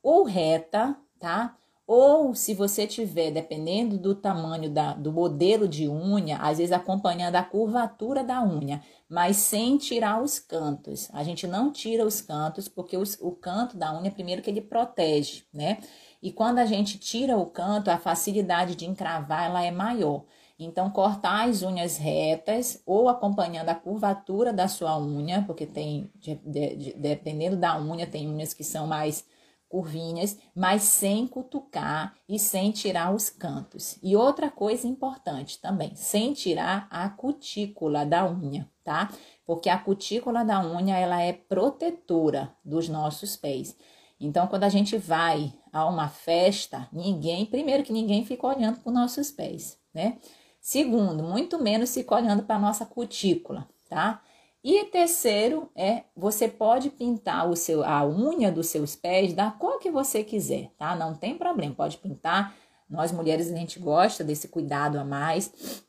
ou 0.04 0.24
reta, 0.24 0.96
tá? 1.20 1.58
Ou 1.88 2.34
se 2.34 2.56
você 2.56 2.88
tiver, 2.88 3.30
dependendo 3.30 3.96
do 3.98 4.16
tamanho 4.16 4.72
da, 4.72 4.94
do 4.94 5.12
modelo 5.12 5.68
de 5.68 5.88
unha, 5.88 6.38
às 6.38 6.58
vezes 6.58 6.72
acompanhando 6.72 7.36
a 7.36 7.44
curvatura 7.44 8.24
da 8.24 8.44
unha, 8.44 8.82
mas 9.08 9.38
sem 9.38 9.78
tirar 9.78 10.22
os 10.22 10.40
cantos. 10.40 11.08
A 11.14 11.24
gente 11.24 11.46
não 11.46 11.72
tira 11.72 12.04
os 12.04 12.22
cantos, 12.22 12.68
porque 12.68 12.98
os, 12.98 13.20
o 13.22 13.32
canto 13.32 13.78
da 13.78 13.96
unha, 13.96 14.10
primeiro 14.10 14.42
que 14.42 14.50
ele 14.50 14.62
protege, 14.62 15.44
né? 15.54 15.78
E 16.24 16.32
quando 16.32 16.58
a 16.58 16.66
gente 16.66 16.98
tira 16.98 17.38
o 17.38 17.46
canto, 17.46 17.90
a 17.90 18.00
facilidade 18.00 18.76
de 18.76 18.86
encravar 18.86 19.46
ela 19.46 19.64
é 19.64 19.70
maior. 19.70 20.24
Então, 20.58 20.90
cortar 20.90 21.48
as 21.48 21.62
unhas 21.62 21.98
retas 21.98 22.82
ou 22.84 23.10
acompanhando 23.10 23.70
a 23.70 23.76
curvatura 23.76 24.52
da 24.52 24.68
sua 24.68 24.98
unha, 24.98 25.44
porque 25.46 25.68
tem, 25.68 26.10
de, 26.16 26.36
de, 26.36 26.94
dependendo 26.94 27.58
da 27.58 27.80
unha, 27.80 28.08
tem 28.08 28.28
unhas 28.28 28.56
que 28.56 28.64
são 28.64 28.88
mais 28.88 29.26
curvinhas, 29.70 30.38
mas 30.56 30.84
sem 30.84 31.28
cutucar 31.28 32.16
e 32.28 32.40
sem 32.40 32.72
tirar 32.72 33.14
os 33.14 33.30
cantos. 33.30 33.98
E 34.02 34.16
outra 34.16 34.50
coisa 34.50 34.88
importante 34.88 35.60
também, 35.60 35.96
sem 35.96 36.34
tirar 36.34 36.88
a 36.90 37.10
cutícula 37.10 38.06
da 38.06 38.30
unha, 38.30 38.70
tá? 38.84 39.12
Porque 39.46 39.70
a 39.70 39.78
cutícula 39.78 40.44
da 40.44 40.66
unha, 40.66 40.98
ela 40.98 41.22
é 41.22 41.34
protetora 41.34 42.56
dos 42.64 42.88
nossos 42.88 43.36
pés. 43.36 43.76
Então, 44.20 44.48
quando 44.48 44.64
a 44.64 44.70
gente 44.70 44.98
vai 44.98 45.54
a 45.72 45.86
uma 45.86 46.08
festa, 46.08 46.88
ninguém, 46.92 47.46
primeiro 47.46 47.84
que 47.84 47.92
ninguém 47.92 48.26
fica 48.26 48.48
olhando 48.48 48.80
para 48.80 48.90
os 48.90 48.96
nossos 48.96 49.30
pés, 49.30 49.78
né? 49.94 50.18
Segundo, 50.62 51.22
muito 51.22 51.62
menos 51.62 51.94
fica 51.94 52.16
olhando 52.16 52.44
para 52.44 52.56
a 52.56 52.60
nossa 52.60 52.86
cutícula, 52.86 53.68
tá? 53.90 54.22
E 54.68 54.86
terceiro 54.86 55.70
é 55.76 56.06
você 56.18 56.48
pode 56.48 56.90
pintar 56.90 57.48
o 57.48 57.56
seu 57.56 57.84
a 57.84 58.04
unha 58.04 58.52
dos 58.52 58.66
seus 58.66 58.96
pés 58.96 59.32
da 59.32 59.52
cor 59.52 59.78
que 59.78 59.92
você 59.92 60.24
quiser, 60.24 60.72
tá? 60.76 60.96
Não 60.96 61.14
tem 61.14 61.38
problema, 61.38 61.76
pode 61.76 62.00
pintar. 62.00 62.56
Nós 62.90 63.12
mulheres 63.12 63.52
a 63.52 63.56
gente 63.56 63.78
gosta 63.78 64.24
desse 64.24 64.48
cuidado 64.48 64.98
a 64.98 65.06
mais. 65.06 65.84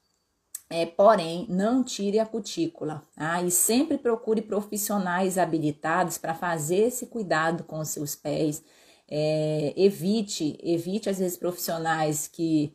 É, 0.68 0.84
porém, 0.84 1.46
não 1.48 1.82
tire 1.82 2.18
a 2.18 2.26
cutícula, 2.26 3.02
tá? 3.16 3.40
E 3.40 3.50
sempre 3.50 3.96
procure 3.96 4.42
profissionais 4.42 5.38
habilitados 5.38 6.18
para 6.18 6.34
fazer 6.34 6.88
esse 6.88 7.06
cuidado 7.06 7.64
com 7.64 7.78
os 7.78 7.88
seus 7.88 8.14
pés. 8.14 8.62
É, 9.08 9.72
evite, 9.74 10.58
evite 10.62 11.08
às 11.08 11.18
vezes 11.18 11.38
profissionais 11.38 12.28
que 12.28 12.74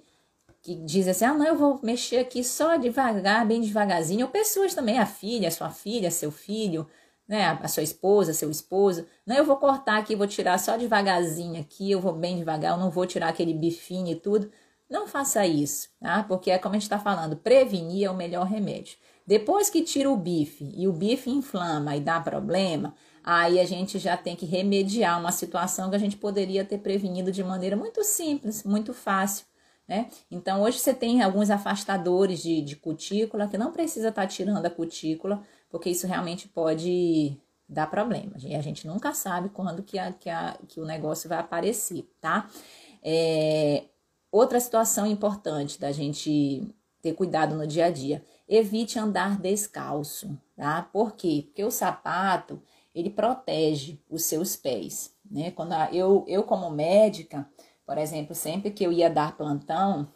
que 0.62 0.76
dizem 0.76 1.12
assim: 1.12 1.26
ah, 1.26 1.34
não, 1.34 1.46
eu 1.46 1.56
vou 1.56 1.80
mexer 1.82 2.18
aqui 2.18 2.44
só 2.44 2.78
devagar, 2.78 3.46
bem 3.46 3.62
devagarzinho. 3.62 4.26
Ou 4.26 4.32
pessoas 4.32 4.74
também, 4.74 5.00
a 5.00 5.06
filha, 5.06 5.48
a 5.48 5.52
sua 5.52 5.70
filha, 5.70 6.12
seu 6.12 6.32
filho, 6.32 6.88
né, 7.28 7.58
a 7.62 7.68
sua 7.68 7.84
esposa, 7.84 8.34
seu 8.34 8.50
esposo. 8.50 9.06
Não, 9.26 9.36
eu 9.36 9.46
vou 9.46 9.58
cortar 9.58 9.98
aqui, 9.98 10.16
vou 10.16 10.28
tirar 10.28 10.58
só 10.60 10.78
devagarzinho 10.78 11.60
aqui, 11.60 11.92
eu 11.92 12.00
vou 12.00 12.14
bem 12.14 12.38
devagar, 12.38 12.74
eu 12.74 12.78
não 12.78 12.92
vou 12.92 13.06
tirar 13.06 13.30
aquele 13.30 13.54
bifinho 13.54 14.12
e 14.12 14.16
tudo. 14.16 14.52
Não 14.90 15.08
faça 15.08 15.46
isso, 15.48 15.90
tá? 16.02 16.24
Porque 16.24 16.52
é 16.52 16.58
como 16.58 16.76
a 16.76 16.78
gente 16.78 16.84
está 16.84 17.00
falando, 17.00 17.38
prevenir 17.38 18.06
é 18.06 18.12
o 18.12 18.16
melhor 18.16 18.46
remédio. 18.46 18.98
Depois 19.26 19.70
que 19.70 19.82
tira 19.82 20.10
o 20.10 20.18
bife 20.18 20.70
e 20.76 20.88
o 20.88 20.94
bife 20.94 21.30
inflama 21.30 21.96
e 21.96 22.02
dá 22.02 22.20
problema, 22.20 22.94
aí 23.24 23.60
a 23.60 23.66
gente 23.66 23.98
já 23.98 24.18
tem 24.18 24.36
que 24.36 24.46
remediar 24.46 25.18
uma 25.20 25.32
situação 25.32 25.90
que 25.90 25.96
a 25.96 26.00
gente 26.00 26.18
poderia 26.18 26.66
ter 26.66 26.80
prevenido 26.80 27.32
de 27.32 27.44
maneira 27.44 27.78
muito 27.78 28.04
simples, 28.04 28.64
muito 28.64 28.94
fácil 28.94 29.46
né? 29.92 30.10
Então, 30.32 30.62
hoje 30.62 30.80
você 30.80 30.94
tem 30.94 31.22
alguns 31.22 31.50
afastadores 31.50 32.42
de, 32.42 32.62
de 32.62 32.78
cutícula 32.78 33.46
que 33.50 33.58
não 33.58 33.74
precisa 33.74 34.08
estar 34.08 34.22
tá 34.22 34.28
tirando 34.28 34.66
a 34.66 34.70
cutícula, 34.70 35.44
porque 35.70 35.90
isso 35.90 36.08
realmente 36.08 36.48
pode 36.48 37.38
dar 37.68 37.88
problema. 37.88 38.32
E 38.42 38.56
a 38.56 38.62
gente 38.62 38.88
nunca 38.88 39.14
sabe 39.14 39.50
quando 39.50 39.84
que, 39.84 40.00
a, 40.00 40.14
que, 40.14 40.30
a, 40.30 40.58
que 40.66 40.80
o 40.80 40.86
negócio 40.86 41.28
vai 41.28 41.40
aparecer, 41.40 42.10
tá? 42.22 42.50
É, 43.04 43.84
outra 44.32 44.62
situação 44.62 45.06
importante 45.06 45.78
da 45.78 45.92
gente 45.92 46.74
ter 47.02 47.12
cuidado 47.12 47.54
no 47.58 47.68
dia 47.68 47.88
a 47.88 47.92
dia. 47.92 48.24
Evite 48.48 48.98
andar 48.98 49.38
descalço, 49.42 50.40
tá? 50.56 50.84
Por 50.84 51.18
quê? 51.18 51.44
Porque 51.48 51.66
o 51.66 51.72
sapato, 51.72 52.62
ele 52.96 53.10
protege 53.10 54.00
os 54.10 54.24
seus 54.24 54.56
pés, 54.56 55.14
né? 55.30 55.52
Quando 55.52 55.74
a, 55.74 55.90
eu, 55.92 56.24
eu 56.30 56.44
como 56.44 56.70
médica, 56.70 57.46
por 57.92 57.98
exemplo, 57.98 58.34
sempre 58.34 58.72
que 58.72 58.86
eu 58.86 58.92
ia 58.94 59.10
dar 59.10 59.36
plantão, 59.36 60.08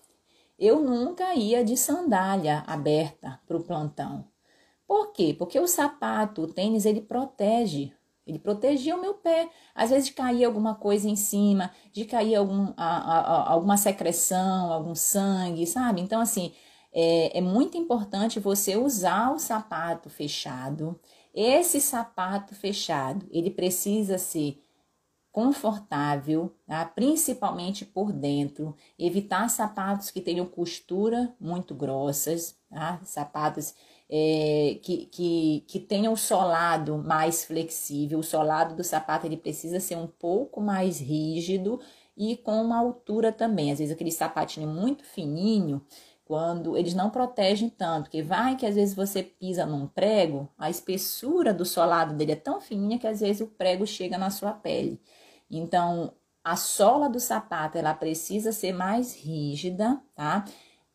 eu 0.58 0.80
nunca 0.80 1.36
ia 1.36 1.62
de 1.62 1.76
sandália 1.76 2.64
aberta 2.66 3.38
para 3.46 3.58
o 3.58 3.64
plantão. 3.66 4.26
Por 4.88 5.12
quê? 5.12 5.36
Porque 5.38 5.60
o 5.60 5.68
sapato, 5.68 6.44
o 6.44 6.48
tênis, 6.48 6.86
ele 6.86 7.02
protege. 7.02 7.92
Ele 8.26 8.40
protegia 8.40 8.96
o 8.96 9.02
meu 9.02 9.16
pé. 9.16 9.50
Às 9.76 9.90
vezes 9.90 10.10
cair 10.10 10.46
alguma 10.46 10.76
coisa 10.76 11.10
em 11.10 11.18
cima, 11.18 11.70
de 11.92 12.06
cair 12.06 12.36
algum, 12.36 12.72
a, 12.78 12.86
a, 12.86 13.52
alguma 13.52 13.76
secreção, 13.76 14.72
algum 14.72 14.96
sangue, 14.96 15.68
sabe? 15.68 16.00
Então, 16.00 16.22
assim, 16.22 16.54
é, 16.94 17.40
é 17.40 17.42
muito 17.42 17.78
importante 17.78 18.40
você 18.40 18.78
usar 18.78 19.34
o 19.34 19.38
sapato 19.38 20.10
fechado. 20.10 20.98
Esse 21.34 21.82
sapato 21.82 22.56
fechado, 22.56 23.28
ele 23.30 23.52
precisa 23.52 24.18
ser 24.18 24.65
confortável, 25.36 26.56
tá? 26.66 26.86
principalmente 26.86 27.84
por 27.84 28.14
dentro. 28.14 28.74
Evitar 28.98 29.50
sapatos 29.50 30.10
que 30.10 30.22
tenham 30.22 30.46
costura 30.46 31.36
muito 31.38 31.76
grossas, 31.76 32.58
tá? 32.70 33.02
sapatos 33.04 33.76
é, 34.10 34.80
que, 34.82 35.08
que, 35.08 35.66
que 35.68 35.78
tenham 35.78 36.16
solado 36.16 36.98
mais 37.00 37.44
flexível. 37.44 38.20
O 38.20 38.24
solado 38.24 38.78
do 38.78 38.84
sapato 38.84 39.26
ele 39.26 39.36
precisa 39.36 39.82
ser 39.82 39.98
um 39.98 40.08
pouco 40.08 40.62
mais 40.62 41.02
rígido 41.02 41.82
e 42.16 42.38
com 42.38 42.62
uma 42.62 42.80
altura 42.80 43.30
também. 43.30 43.74
Às 43.74 43.80
vezes 43.80 43.94
aquele 43.94 44.14
sapatinho 44.14 44.70
muito 44.70 45.04
fininho, 45.04 45.86
quando 46.24 46.78
eles 46.78 46.94
não 46.94 47.10
protegem 47.10 47.68
tanto, 47.68 48.10
que 48.10 48.22
vai 48.22 48.56
que 48.56 48.66
às 48.66 48.76
vezes 48.76 48.96
você 48.96 49.22
pisa 49.22 49.66
num 49.66 49.86
prego, 49.86 50.48
a 50.58 50.70
espessura 50.70 51.54
do 51.54 51.66
solado 51.66 52.14
dele 52.14 52.32
é 52.32 52.38
tão 52.38 52.62
fininha 52.62 52.98
que 52.98 53.06
às 53.06 53.20
vezes 53.20 53.42
o 53.42 53.48
prego 53.48 53.86
chega 53.86 54.18
na 54.18 54.30
sua 54.30 54.54
pele. 54.54 54.98
Então, 55.50 56.14
a 56.44 56.56
sola 56.56 57.10
do 57.10 57.20
sapato 57.20 57.78
ela 57.78 57.94
precisa 57.94 58.52
ser 58.52 58.74
mais 58.74 59.16
rígida, 59.16 60.02
tá? 60.16 60.46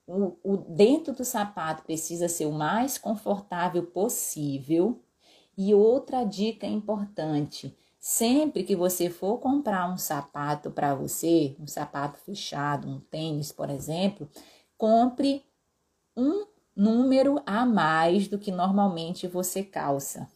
O, 0.07 0.37
o 0.43 0.57
dentro 0.57 1.13
do 1.13 1.25
sapato 1.25 1.83
precisa 1.83 2.29
ser 2.29 2.47
o 2.47 2.53
mais 2.53 2.99
confortável 2.99 3.85
possível. 3.87 5.03
E 5.57 5.75
outra 5.75 6.25
dica 6.25 6.67
importante: 6.67 7.77
sempre 7.99 8.63
que 8.65 8.77
você 8.77 9.11
for 9.11 9.39
comprar 9.39 9.93
um 9.93 9.97
sapato 9.99 10.71
para 10.71 10.95
você, 10.95 11.57
um 11.59 11.67
sapato 11.67 12.19
fechado, 12.19 12.89
um 12.89 13.01
tênis, 13.01 13.53
por 13.53 13.71
exemplo, 13.71 14.29
compre 14.77 15.45
um 16.17 16.47
número 16.75 17.43
a 17.45 17.67
mais 17.67 18.27
do 18.29 18.39
que 18.39 18.51
normalmente 18.51 19.27
você 19.27 19.63
calça. 19.63 20.29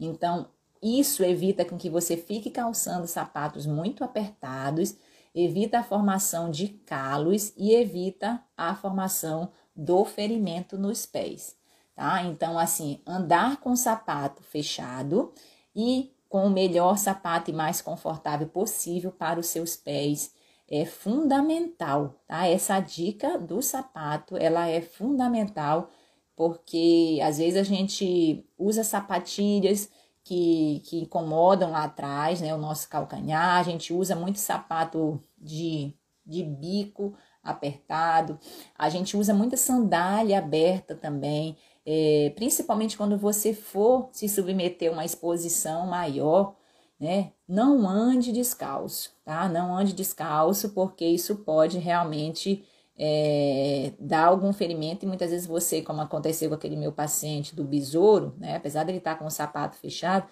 Então, 0.00 0.48
isso 0.82 1.24
evita 1.24 1.64
com 1.64 1.76
que 1.76 1.90
você 1.90 2.16
fique 2.16 2.50
calçando 2.50 3.06
sapatos 3.06 3.66
muito 3.66 4.04
apertados, 4.04 4.96
evita 5.34 5.80
a 5.80 5.82
formação 5.82 6.50
de 6.50 6.68
calos 6.68 7.52
e 7.56 7.74
evita 7.74 8.42
a 8.56 8.74
formação 8.74 9.50
do 9.74 10.04
ferimento 10.04 10.76
nos 10.76 11.06
pés, 11.06 11.56
tá? 11.94 12.22
Então, 12.22 12.58
assim, 12.58 13.00
andar 13.06 13.58
com 13.58 13.70
o 13.70 13.76
sapato 13.76 14.42
fechado 14.42 15.32
e 15.74 16.12
com 16.28 16.46
o 16.46 16.50
melhor 16.50 16.98
sapato 16.98 17.50
e 17.50 17.54
mais 17.54 17.80
confortável 17.80 18.48
possível 18.48 19.12
para 19.12 19.40
os 19.40 19.46
seus 19.46 19.76
pés 19.76 20.34
é 20.68 20.84
fundamental, 20.84 22.14
tá? 22.26 22.46
Essa 22.46 22.78
dica 22.80 23.38
do 23.38 23.62
sapato, 23.62 24.36
ela 24.36 24.68
é 24.68 24.80
fundamental 24.80 25.90
porque 26.36 27.18
às 27.22 27.38
vezes 27.38 27.56
a 27.56 27.62
gente 27.64 28.46
usa 28.56 28.84
sapatilhas 28.84 29.90
que, 30.28 30.82
que 30.84 31.00
incomodam 31.00 31.70
lá 31.70 31.84
atrás, 31.84 32.40
né? 32.42 32.54
O 32.54 32.58
nosso 32.58 32.88
calcanhar. 32.88 33.58
A 33.58 33.62
gente 33.62 33.94
usa 33.94 34.14
muito 34.14 34.38
sapato 34.38 35.22
de, 35.38 35.94
de 36.26 36.42
bico 36.42 37.14
apertado. 37.42 38.38
A 38.76 38.90
gente 38.90 39.16
usa 39.16 39.32
muita 39.32 39.56
sandália 39.56 40.38
aberta 40.38 40.94
também. 40.94 41.56
É, 41.86 42.30
principalmente 42.36 42.96
quando 42.98 43.16
você 43.16 43.54
for 43.54 44.10
se 44.12 44.28
submeter 44.28 44.90
a 44.90 44.92
uma 44.92 45.04
exposição 45.04 45.86
maior. 45.86 46.54
né? 47.00 47.32
Não 47.48 47.88
ande 47.88 48.32
descalço, 48.32 49.12
tá? 49.24 49.48
Não 49.48 49.74
ande 49.74 49.94
descalço, 49.94 50.70
porque 50.70 51.06
isso 51.06 51.36
pode 51.36 51.78
realmente 51.78 52.64
é, 52.98 53.92
dar 54.00 54.26
algum 54.26 54.52
ferimento 54.52 55.04
e 55.04 55.06
muitas 55.08 55.30
vezes 55.30 55.46
você, 55.46 55.80
como 55.80 56.00
aconteceu 56.00 56.48
com 56.48 56.56
aquele 56.56 56.76
meu 56.76 56.92
paciente 56.92 57.54
do 57.54 57.62
besouro, 57.62 58.34
né? 58.38 58.56
Apesar 58.56 58.84
dele 58.84 58.98
estar 58.98 59.14
tá 59.14 59.18
com 59.18 59.26
o 59.26 59.30
sapato 59.30 59.76
fechado, 59.76 60.26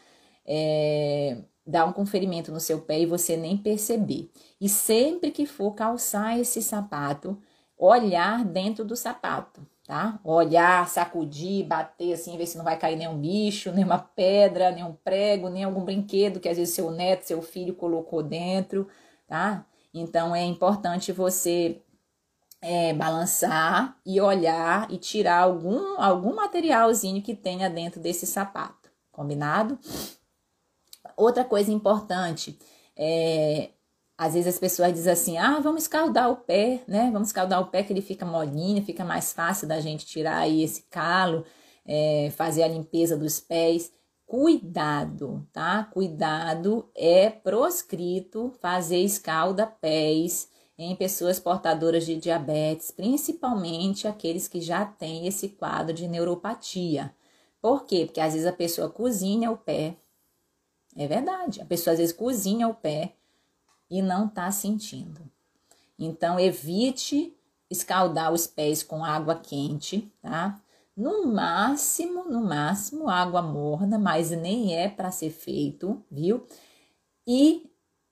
é, 0.44 1.38
dá 1.64 1.84
um 1.84 1.92
conferimento 1.92 2.50
no 2.50 2.58
seu 2.58 2.80
pé 2.80 3.00
e 3.00 3.06
você 3.06 3.36
nem 3.36 3.56
perceber. 3.56 4.30
E 4.60 4.68
sempre 4.68 5.30
que 5.30 5.46
for 5.46 5.74
calçar 5.74 6.38
esse 6.38 6.60
sapato, 6.60 7.38
olhar 7.78 8.44
dentro 8.44 8.84
do 8.84 8.96
sapato, 8.96 9.64
tá? 9.86 10.18
Olhar, 10.24 10.88
sacudir, 10.88 11.64
bater 11.66 12.14
assim, 12.14 12.36
ver 12.36 12.46
se 12.46 12.56
não 12.56 12.64
vai 12.64 12.76
cair 12.76 12.96
nenhum 12.96 13.18
bicho, 13.18 13.70
nenhuma 13.70 13.98
pedra, 13.98 14.72
nenhum 14.72 14.92
prego, 15.04 15.48
nem 15.48 15.62
algum 15.62 15.84
brinquedo 15.84 16.40
que 16.40 16.48
às 16.48 16.56
vezes 16.56 16.74
seu 16.74 16.90
neto, 16.90 17.26
seu 17.26 17.40
filho 17.42 17.74
colocou 17.74 18.22
dentro, 18.24 18.88
tá? 19.28 19.64
Então 19.94 20.34
é 20.34 20.44
importante 20.44 21.12
você 21.12 21.80
é, 22.68 22.92
balançar 22.92 23.96
e 24.04 24.20
olhar 24.20 24.90
e 24.90 24.98
tirar 24.98 25.42
algum, 25.42 26.00
algum 26.00 26.34
materialzinho 26.34 27.22
que 27.22 27.32
tenha 27.32 27.70
dentro 27.70 28.00
desse 28.00 28.26
sapato, 28.26 28.90
combinado? 29.12 29.78
Outra 31.16 31.44
coisa 31.44 31.70
importante 31.70 32.58
é 32.96 33.70
às 34.18 34.32
vezes 34.34 34.54
as 34.54 34.58
pessoas 34.58 34.92
dizem 34.92 35.12
assim: 35.12 35.38
ah, 35.38 35.60
vamos 35.60 35.82
escaldar 35.82 36.28
o 36.28 36.36
pé, 36.36 36.82
né? 36.88 37.08
Vamos 37.12 37.28
escaldar 37.28 37.60
o 37.60 37.66
pé 37.66 37.84
que 37.84 37.92
ele 37.92 38.02
fica 38.02 38.26
molinho, 38.26 38.84
fica 38.84 39.04
mais 39.04 39.32
fácil 39.32 39.68
da 39.68 39.78
gente 39.78 40.04
tirar 40.04 40.38
aí 40.38 40.64
esse 40.64 40.82
calo, 40.90 41.44
é, 41.86 42.32
fazer 42.34 42.64
a 42.64 42.68
limpeza 42.68 43.16
dos 43.16 43.38
pés. 43.38 43.92
Cuidado, 44.26 45.46
tá? 45.52 45.84
Cuidado, 45.92 46.90
é 46.96 47.30
proscrito 47.30 48.52
fazer 48.60 48.98
escalda-pés 48.98 50.48
em 50.78 50.94
pessoas 50.94 51.38
portadoras 51.40 52.04
de 52.04 52.16
diabetes, 52.16 52.90
principalmente 52.90 54.06
aqueles 54.06 54.46
que 54.46 54.60
já 54.60 54.84
têm 54.84 55.26
esse 55.26 55.48
quadro 55.48 55.94
de 55.94 56.06
neuropatia. 56.06 57.14
Por 57.60 57.84
quê? 57.84 58.04
Porque 58.04 58.20
às 58.20 58.32
vezes 58.34 58.46
a 58.46 58.52
pessoa 58.52 58.90
cozinha 58.90 59.50
o 59.50 59.56
pé. 59.56 59.96
É 60.94 61.06
verdade. 61.06 61.60
A 61.60 61.64
pessoa 61.64 61.92
às 61.92 61.98
vezes 61.98 62.14
cozinha 62.14 62.68
o 62.68 62.74
pé 62.74 63.14
e 63.90 64.02
não 64.02 64.26
está 64.26 64.50
sentindo. 64.50 65.20
Então, 65.98 66.38
evite 66.38 67.34
escaldar 67.70 68.32
os 68.32 68.46
pés 68.46 68.82
com 68.82 69.04
água 69.04 69.34
quente, 69.34 70.12
tá? 70.20 70.60
No 70.96 71.26
máximo, 71.26 72.24
no 72.24 72.42
máximo, 72.42 73.08
água 73.08 73.42
morna, 73.42 73.98
mas 73.98 74.30
nem 74.30 74.74
é 74.74 74.88
para 74.88 75.10
ser 75.10 75.30
feito, 75.30 76.02
viu? 76.10 76.46
E 77.26 77.70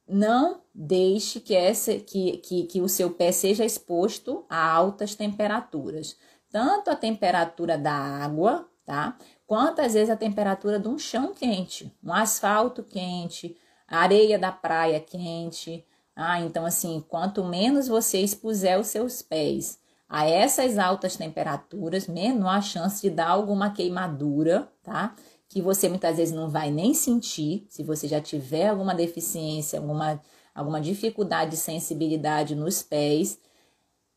não 0.08 0.62
deixe 0.74 1.40
que, 1.40 1.54
essa, 1.54 1.94
que, 1.98 2.38
que, 2.38 2.64
que 2.64 2.80
o 2.80 2.88
seu 2.88 3.10
pé 3.10 3.32
seja 3.32 3.64
exposto 3.64 4.44
a 4.48 4.70
altas 4.70 5.14
temperaturas. 5.14 6.16
Tanto 6.50 6.90
a 6.90 6.96
temperatura 6.96 7.76
da 7.78 7.92
água, 7.92 8.68
tá? 8.84 9.16
Quanto 9.46 9.80
às 9.80 9.94
vezes 9.94 10.10
a 10.10 10.16
temperatura 10.16 10.78
de 10.78 10.88
um 10.88 10.98
chão 10.98 11.34
quente, 11.34 11.92
um 12.02 12.12
asfalto 12.12 12.82
quente, 12.82 13.56
areia 13.86 14.38
da 14.38 14.52
praia 14.52 15.00
quente. 15.00 15.84
Ah, 16.14 16.40
então 16.40 16.64
assim, 16.64 17.04
quanto 17.08 17.44
menos 17.44 17.88
você 17.88 18.20
expuser 18.20 18.78
os 18.78 18.88
seus 18.88 19.22
pés 19.22 19.78
a 20.08 20.28
essas 20.28 20.78
altas 20.78 21.16
temperaturas, 21.16 22.06
menor 22.06 22.56
a 22.56 22.60
chance 22.60 23.02
de 23.02 23.10
dar 23.10 23.30
alguma 23.30 23.70
queimadura, 23.70 24.68
tá? 24.82 25.14
Que 25.48 25.62
você 25.62 25.88
muitas 25.88 26.16
vezes 26.16 26.34
não 26.34 26.48
vai 26.48 26.70
nem 26.70 26.94
sentir, 26.94 27.66
se 27.68 27.82
você 27.82 28.08
já 28.08 28.20
tiver 28.20 28.68
alguma 28.68 28.94
deficiência, 28.94 29.78
alguma, 29.78 30.20
alguma 30.54 30.80
dificuldade 30.80 31.52
de 31.52 31.56
sensibilidade 31.56 32.54
nos 32.54 32.82
pés, 32.82 33.38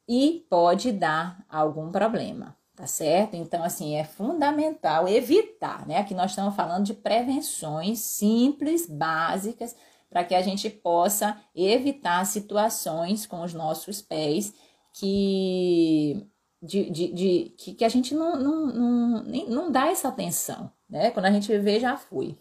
e 0.07 0.45
pode 0.49 0.91
dar 0.91 1.45
algum 1.49 1.91
problema 1.91 2.57
tá 2.77 2.85
certo? 2.85 3.35
Então, 3.35 3.63
assim, 3.63 3.95
é 3.95 4.03
fundamental 4.03 5.07
evitar, 5.07 5.87
né? 5.87 5.97
Aqui 5.97 6.13
nós 6.13 6.29
estamos 6.29 6.55
falando 6.55 6.85
de 6.85 6.93
prevenções 6.93 7.99
simples, 8.01 8.87
básicas, 8.87 9.75
para 10.07 10.23
que 10.23 10.35
a 10.35 10.43
gente 10.43 10.69
possa 10.69 11.41
evitar 11.55 12.23
situações 12.25 13.25
com 13.25 13.41
os 13.41 13.51
nossos 13.51 13.99
pés 13.99 14.53
que, 14.93 16.23
de, 16.61 16.89
de, 16.91 17.13
de 17.13 17.55
que, 17.57 17.73
que, 17.73 17.83
a 17.83 17.89
gente 17.89 18.13
não, 18.13 18.35
não, 18.39 18.67
não, 18.67 19.23
nem, 19.23 19.49
não 19.49 19.71
dá 19.71 19.87
essa 19.87 20.09
atenção, 20.09 20.71
né? 20.89 21.11
Quando 21.11 21.25
a 21.25 21.31
gente 21.31 21.55
vê, 21.57 21.79
já 21.79 21.97
foi, 21.97 22.37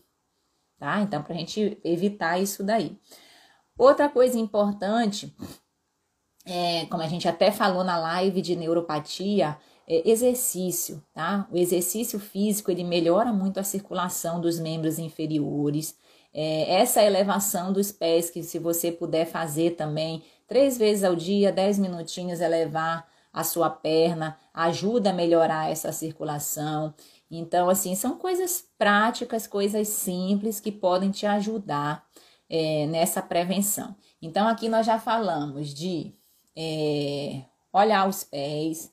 tá? 0.78 1.01
Então, 1.01 1.22
para 1.22 1.34
a 1.34 1.38
gente 1.38 1.78
evitar 1.84 2.38
isso 2.38 2.62
daí. 2.62 2.99
Outra 3.78 4.09
coisa 4.09 4.38
importante, 4.38 5.34
é, 6.44 6.86
como 6.86 7.03
a 7.03 7.09
gente 7.09 7.28
até 7.28 7.51
falou 7.51 7.84
na 7.84 7.99
live 7.99 8.40
de 8.40 8.57
neuropatia, 8.57 9.59
é, 9.88 10.09
exercício, 10.09 11.03
tá? 11.12 11.47
O 11.51 11.57
exercício 11.57 12.18
físico 12.18 12.70
ele 12.70 12.84
melhora 12.84 13.32
muito 13.32 13.61
a 13.61 13.64
circulação 13.64 14.40
dos 14.40 14.59
membros 14.59 14.99
inferiores. 14.99 15.97
É, 16.32 16.80
essa 16.80 17.03
elevação 17.03 17.72
dos 17.72 17.92
pés, 17.92 18.30
que 18.30 18.42
se 18.42 18.59
você 18.59 18.90
puder 18.90 19.26
fazer 19.26 19.72
também 19.72 20.22
três 20.47 20.76
vezes 20.76 21.05
ao 21.05 21.14
dia, 21.14 21.53
dez 21.53 21.78
minutinhos, 21.78 22.40
elevar 22.40 23.07
a 23.32 23.44
sua 23.44 23.68
perna, 23.68 24.38
ajuda 24.53 25.11
a 25.11 25.12
melhorar 25.12 25.70
essa 25.70 25.92
circulação. 25.92 26.94
Então, 27.31 27.68
assim, 27.68 27.95
são 27.95 28.16
coisas 28.16 28.64
práticas, 28.79 29.47
coisas 29.47 29.89
simples 29.89 30.61
que 30.61 30.70
podem 30.70 31.11
te 31.11 31.27
ajudar 31.27 32.07
é, 32.49 32.87
nessa 32.87 33.20
prevenção. 33.20 33.97
Então, 34.22 34.47
aqui 34.47 34.68
nós 34.68 34.87
já 34.87 34.99
falamos 34.99 35.74
de 35.74 36.14
é, 36.57 37.43
olhar 37.72 38.09
os 38.09 38.24
pés, 38.24 38.93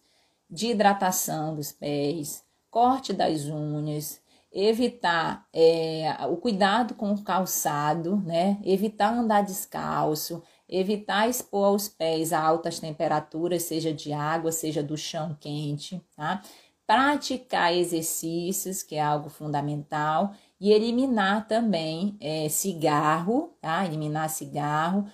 de 0.50 0.68
hidratação 0.68 1.56
dos 1.56 1.72
pés, 1.72 2.44
corte 2.70 3.14
das 3.14 3.46
unhas, 3.46 4.22
evitar 4.52 5.48
é, 5.52 6.16
o 6.30 6.38
cuidado 6.38 6.94
com 6.94 7.12
o 7.12 7.24
calçado, 7.24 8.18
né? 8.18 8.60
Evitar 8.64 9.14
andar 9.14 9.44
descalço, 9.44 10.44
evitar 10.70 11.28
expor 11.28 11.76
os 11.76 11.88
pés 11.88 12.32
a 12.32 12.40
altas 12.40 12.80
temperaturas, 12.80 13.64
seja 13.64 13.92
de 13.92 14.14
água, 14.14 14.52
seja 14.52 14.84
do 14.84 14.96
chão 14.96 15.36
quente, 15.40 16.00
tá? 16.16 16.42
Praticar 16.86 17.74
exercícios, 17.74 18.84
que 18.84 18.96
é 18.96 19.02
algo 19.02 19.30
fundamental, 19.30 20.34
e 20.60 20.72
eliminar 20.72 21.48
também 21.48 22.18
é, 22.20 22.50
cigarro, 22.50 23.56
tá? 23.62 23.86
Eliminar 23.86 24.30
cigarro, 24.30 25.06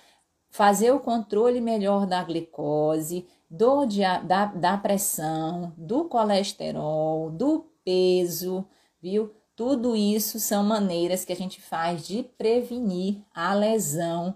fazer 0.50 0.90
o 0.92 1.00
controle 1.00 1.60
melhor 1.60 2.06
da 2.06 2.22
glicose, 2.22 3.26
do, 3.48 3.84
da, 4.24 4.46
da 4.46 4.76
pressão, 4.78 5.72
do 5.76 6.04
colesterol, 6.04 7.30
do 7.30 7.66
peso, 7.84 8.64
viu? 9.00 9.34
Tudo 9.56 9.94
isso 9.94 10.40
são 10.40 10.64
maneiras 10.64 11.24
que 11.24 11.32
a 11.32 11.36
gente 11.36 11.60
faz 11.60 12.06
de 12.06 12.22
prevenir 12.22 13.22
a 13.34 13.52
lesão 13.52 14.34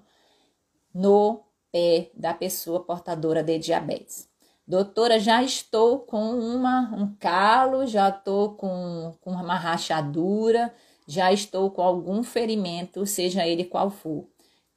no 0.92 1.44
pé 1.72 2.10
da 2.14 2.34
pessoa 2.34 2.80
portadora 2.80 3.42
de 3.42 3.58
diabetes. 3.58 4.28
Doutora, 4.66 5.20
já 5.20 5.42
estou 5.42 6.00
com 6.00 6.30
uma, 6.30 6.90
um 6.96 7.14
calo, 7.16 7.86
já 7.86 8.08
estou 8.08 8.54
com, 8.54 9.14
com 9.20 9.30
uma 9.32 9.56
rachadura, 9.56 10.74
já 11.06 11.32
estou 11.32 11.70
com 11.70 11.82
algum 11.82 12.22
ferimento, 12.22 13.04
seja 13.06 13.46
ele 13.46 13.64
qual 13.64 13.90
for 13.90 14.26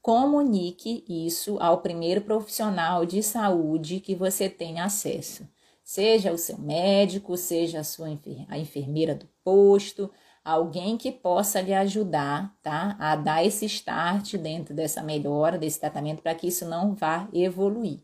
comunique 0.07 1.03
isso 1.05 1.57
ao 1.59 1.79
primeiro 1.79 2.21
profissional 2.21 3.05
de 3.05 3.21
saúde 3.21 3.99
que 3.99 4.15
você 4.15 4.47
tem 4.47 4.79
acesso. 4.79 5.45
Seja 5.83 6.31
o 6.31 6.37
seu 6.37 6.57
médico, 6.57 7.35
seja 7.35 7.81
a 7.81 7.83
sua 7.83 8.07
a 8.47 8.57
enfermeira 8.57 9.13
do 9.13 9.27
posto, 9.43 10.09
alguém 10.45 10.95
que 10.95 11.11
possa 11.11 11.59
lhe 11.59 11.73
ajudar, 11.73 12.55
tá? 12.63 12.95
A 12.97 13.17
dar 13.17 13.43
esse 13.43 13.65
start 13.65 14.37
dentro 14.37 14.73
dessa 14.73 15.03
melhora, 15.03 15.57
desse 15.57 15.77
tratamento, 15.77 16.21
para 16.21 16.35
que 16.35 16.47
isso 16.47 16.65
não 16.65 16.95
vá 16.95 17.27
evoluir. 17.33 17.99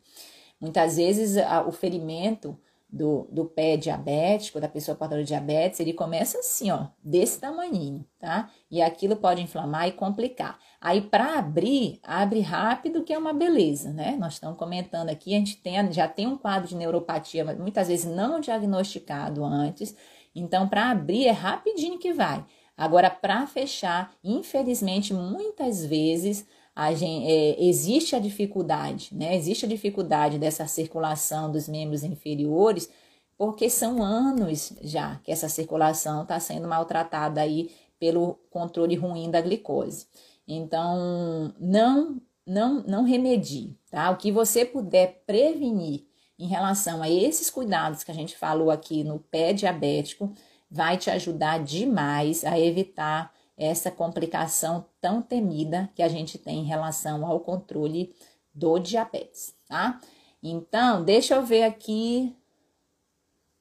Muitas 0.63 0.95
vezes 0.95 1.35
a, 1.35 1.61
o 1.67 1.73
ferimento 1.73 2.57
do, 2.89 3.27
do 3.29 3.43
pé 3.43 3.75
diabético, 3.75 4.61
da 4.61 4.69
pessoa 4.69 4.95
portadora 4.95 5.21
de 5.21 5.27
diabetes, 5.27 5.81
ele 5.81 5.91
começa 5.91 6.37
assim, 6.37 6.71
ó, 6.71 6.85
desse 7.03 7.37
tamanho, 7.37 8.05
tá? 8.17 8.49
E 8.71 8.81
aquilo 8.81 9.17
pode 9.17 9.41
inflamar 9.41 9.89
e 9.89 9.91
complicar. 9.91 10.57
Aí, 10.79 11.01
para 11.01 11.37
abrir, 11.37 11.99
abre 12.01 12.39
rápido, 12.39 13.03
que 13.03 13.11
é 13.11 13.17
uma 13.17 13.33
beleza, 13.33 13.91
né? 13.91 14.15
Nós 14.17 14.35
estamos 14.35 14.57
comentando 14.57 15.09
aqui, 15.09 15.35
a 15.35 15.37
gente 15.37 15.57
tem, 15.57 15.91
já 15.91 16.07
tem 16.07 16.27
um 16.27 16.37
quadro 16.37 16.69
de 16.69 16.77
neuropatia, 16.77 17.43
muitas 17.55 17.89
vezes 17.89 18.05
não 18.05 18.39
diagnosticado 18.39 19.43
antes, 19.43 19.93
então, 20.33 20.69
para 20.69 20.91
abrir 20.91 21.27
é 21.27 21.31
rapidinho 21.31 21.99
que 21.99 22.13
vai. 22.13 22.45
Agora, 22.77 23.09
para 23.09 23.45
fechar, 23.47 24.11
infelizmente, 24.23 25.13
muitas 25.13 25.85
vezes 25.85 26.47
a 26.75 26.93
gente, 26.93 27.31
é, 27.31 27.63
existe 27.63 28.15
a 28.15 28.19
dificuldade, 28.19 29.09
né? 29.11 29.35
Existe 29.35 29.65
a 29.65 29.69
dificuldade 29.69 30.39
dessa 30.39 30.65
circulação 30.65 31.51
dos 31.51 31.67
membros 31.67 32.03
inferiores, 32.03 32.89
porque 33.37 33.69
são 33.69 34.01
anos 34.01 34.73
já 34.81 35.17
que 35.23 35.31
essa 35.31 35.49
circulação 35.49 36.23
está 36.23 36.39
sendo 36.39 36.67
maltratada 36.67 37.41
aí 37.41 37.71
pelo 37.99 38.39
controle 38.49 38.95
ruim 38.95 39.29
da 39.29 39.41
glicose. 39.41 40.07
Então, 40.47 41.53
não, 41.59 42.19
não, 42.45 42.83
não 42.83 43.03
remedie, 43.03 43.77
tá? 43.89 44.09
O 44.09 44.17
que 44.17 44.31
você 44.31 44.65
puder 44.65 45.23
prevenir 45.25 46.05
em 46.37 46.47
relação 46.47 47.01
a 47.01 47.09
esses 47.09 47.49
cuidados 47.49 48.03
que 48.03 48.11
a 48.11 48.13
gente 48.13 48.35
falou 48.35 48.71
aqui 48.71 49.03
no 49.03 49.19
pé 49.19 49.53
diabético, 49.53 50.33
vai 50.69 50.97
te 50.97 51.09
ajudar 51.09 51.63
demais 51.63 52.43
a 52.43 52.59
evitar 52.59 53.31
essa 53.57 53.91
complicação 53.91 54.85
tão 54.99 55.21
temida 55.21 55.89
que 55.95 56.01
a 56.01 56.07
gente 56.07 56.37
tem 56.37 56.59
em 56.59 56.65
relação 56.65 57.25
ao 57.25 57.39
controle 57.39 58.13
do 58.53 58.79
diabetes, 58.79 59.55
tá? 59.67 59.99
Então, 60.41 61.03
deixa 61.03 61.35
eu 61.35 61.45
ver 61.45 61.63
aqui 61.63 62.35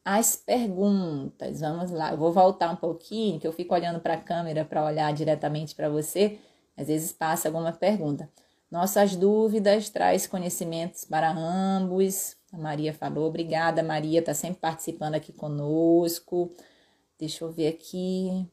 as 0.04 0.34
perguntas. 0.34 1.60
Vamos 1.60 1.90
lá, 1.90 2.12
eu 2.12 2.16
vou 2.16 2.32
voltar 2.32 2.70
um 2.70 2.76
pouquinho, 2.76 3.38
que 3.38 3.46
eu 3.46 3.52
fico 3.52 3.74
olhando 3.74 4.00
para 4.00 4.14
a 4.14 4.20
câmera 4.20 4.64
para 4.64 4.84
olhar 4.84 5.12
diretamente 5.12 5.74
para 5.74 5.88
você. 5.88 6.38
Às 6.76 6.88
vezes 6.88 7.12
passa 7.12 7.48
alguma 7.48 7.72
pergunta. 7.72 8.28
Nossas 8.70 9.14
dúvidas 9.14 9.90
traz 9.90 10.26
conhecimentos 10.26 11.04
para 11.04 11.30
ambos. 11.30 12.36
A 12.52 12.56
Maria 12.58 12.92
falou, 12.92 13.28
obrigada, 13.28 13.82
Maria, 13.82 14.20
está 14.20 14.34
sempre 14.34 14.60
participando 14.60 15.14
aqui 15.14 15.32
conosco. 15.32 16.54
Deixa 17.18 17.44
eu 17.44 17.52
ver 17.52 17.68
aqui. 17.68 18.48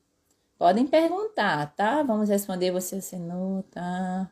Podem 0.59 0.85
perguntar, 0.85 1.73
tá? 1.73 2.03
Vamos 2.03 2.27
responder. 2.27 2.69
Você 2.71 2.97
assinou, 2.97 3.63
tá? 3.71 4.29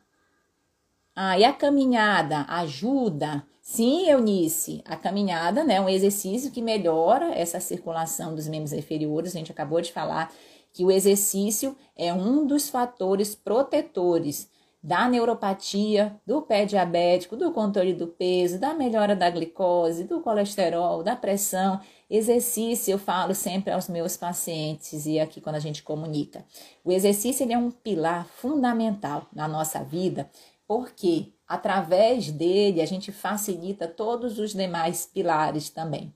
Ah, 1.16 1.38
e 1.38 1.44
a 1.44 1.54
caminhada 1.54 2.44
ajuda? 2.48 3.42
Sim, 3.62 4.08
Eunice, 4.08 4.82
a 4.84 4.94
caminhada 4.94 5.64
né, 5.64 5.76
é 5.76 5.80
um 5.80 5.88
exercício 5.88 6.50
que 6.50 6.60
melhora 6.60 7.34
essa 7.34 7.58
circulação 7.60 8.34
dos 8.34 8.46
membros 8.46 8.74
inferiores. 8.74 9.34
A 9.34 9.38
gente 9.38 9.50
acabou 9.50 9.80
de 9.80 9.90
falar 9.90 10.30
que 10.70 10.84
o 10.84 10.90
exercício 10.90 11.74
é 11.96 12.12
um 12.12 12.46
dos 12.46 12.68
fatores 12.68 13.34
protetores 13.34 14.50
da 14.82 15.08
neuropatia, 15.08 16.20
do 16.26 16.42
pé 16.42 16.64
diabético, 16.64 17.36
do 17.36 17.52
controle 17.52 17.94
do 17.94 18.06
peso, 18.06 18.58
da 18.60 18.74
melhora 18.74 19.16
da 19.16 19.28
glicose, 19.30 20.04
do 20.04 20.20
colesterol, 20.20 21.02
da 21.02 21.16
pressão. 21.16 21.80
Exercício, 22.10 22.92
eu 22.92 22.98
falo 22.98 23.34
sempre 23.34 23.70
aos 23.70 23.86
meus 23.86 24.16
pacientes 24.16 25.04
e 25.04 25.20
aqui 25.20 25.42
quando 25.42 25.56
a 25.56 25.60
gente 25.60 25.82
comunica. 25.82 26.42
O 26.82 26.90
exercício 26.90 27.44
ele 27.44 27.52
é 27.52 27.58
um 27.58 27.70
pilar 27.70 28.26
fundamental 28.26 29.26
na 29.30 29.46
nossa 29.46 29.84
vida, 29.84 30.30
porque 30.66 31.34
através 31.46 32.30
dele 32.30 32.80
a 32.80 32.86
gente 32.86 33.12
facilita 33.12 33.86
todos 33.86 34.38
os 34.38 34.54
demais 34.54 35.04
pilares 35.04 35.68
também. 35.68 36.14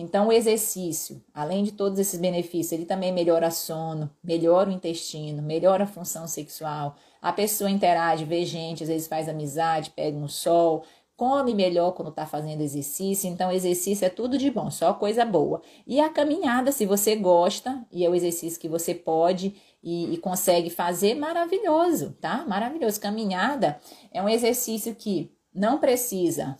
Então, 0.00 0.28
o 0.28 0.32
exercício, 0.32 1.20
além 1.34 1.64
de 1.64 1.72
todos 1.72 1.98
esses 1.98 2.20
benefícios, 2.20 2.70
ele 2.70 2.84
também 2.84 3.10
melhora 3.10 3.50
sono, 3.50 4.08
melhora 4.22 4.70
o 4.70 4.72
intestino, 4.72 5.42
melhora 5.42 5.84
a 5.84 5.88
função 5.88 6.28
sexual. 6.28 6.94
A 7.20 7.32
pessoa 7.32 7.68
interage, 7.68 8.24
vê 8.24 8.44
gente, 8.44 8.84
às 8.84 8.88
vezes 8.88 9.08
faz 9.08 9.28
amizade, 9.28 9.90
pega 9.90 10.16
um 10.16 10.28
sol, 10.28 10.84
come 11.18 11.52
melhor 11.52 11.94
quando 11.94 12.10
está 12.10 12.24
fazendo 12.24 12.60
exercício. 12.60 13.28
Então, 13.28 13.50
exercício 13.50 14.04
é 14.04 14.08
tudo 14.08 14.38
de 14.38 14.52
bom, 14.52 14.70
só 14.70 14.94
coisa 14.94 15.24
boa. 15.24 15.60
E 15.84 15.98
a 15.98 16.08
caminhada, 16.08 16.70
se 16.70 16.86
você 16.86 17.16
gosta 17.16 17.84
e 17.90 18.04
é 18.04 18.08
o 18.08 18.14
exercício 18.14 18.60
que 18.60 18.68
você 18.68 18.94
pode 18.94 19.56
e, 19.82 20.14
e 20.14 20.16
consegue 20.18 20.70
fazer, 20.70 21.16
maravilhoso, 21.16 22.16
tá? 22.20 22.46
Maravilhoso. 22.46 23.00
Caminhada 23.00 23.80
é 24.12 24.22
um 24.22 24.28
exercício 24.28 24.94
que 24.94 25.36
não 25.52 25.78
precisa 25.78 26.56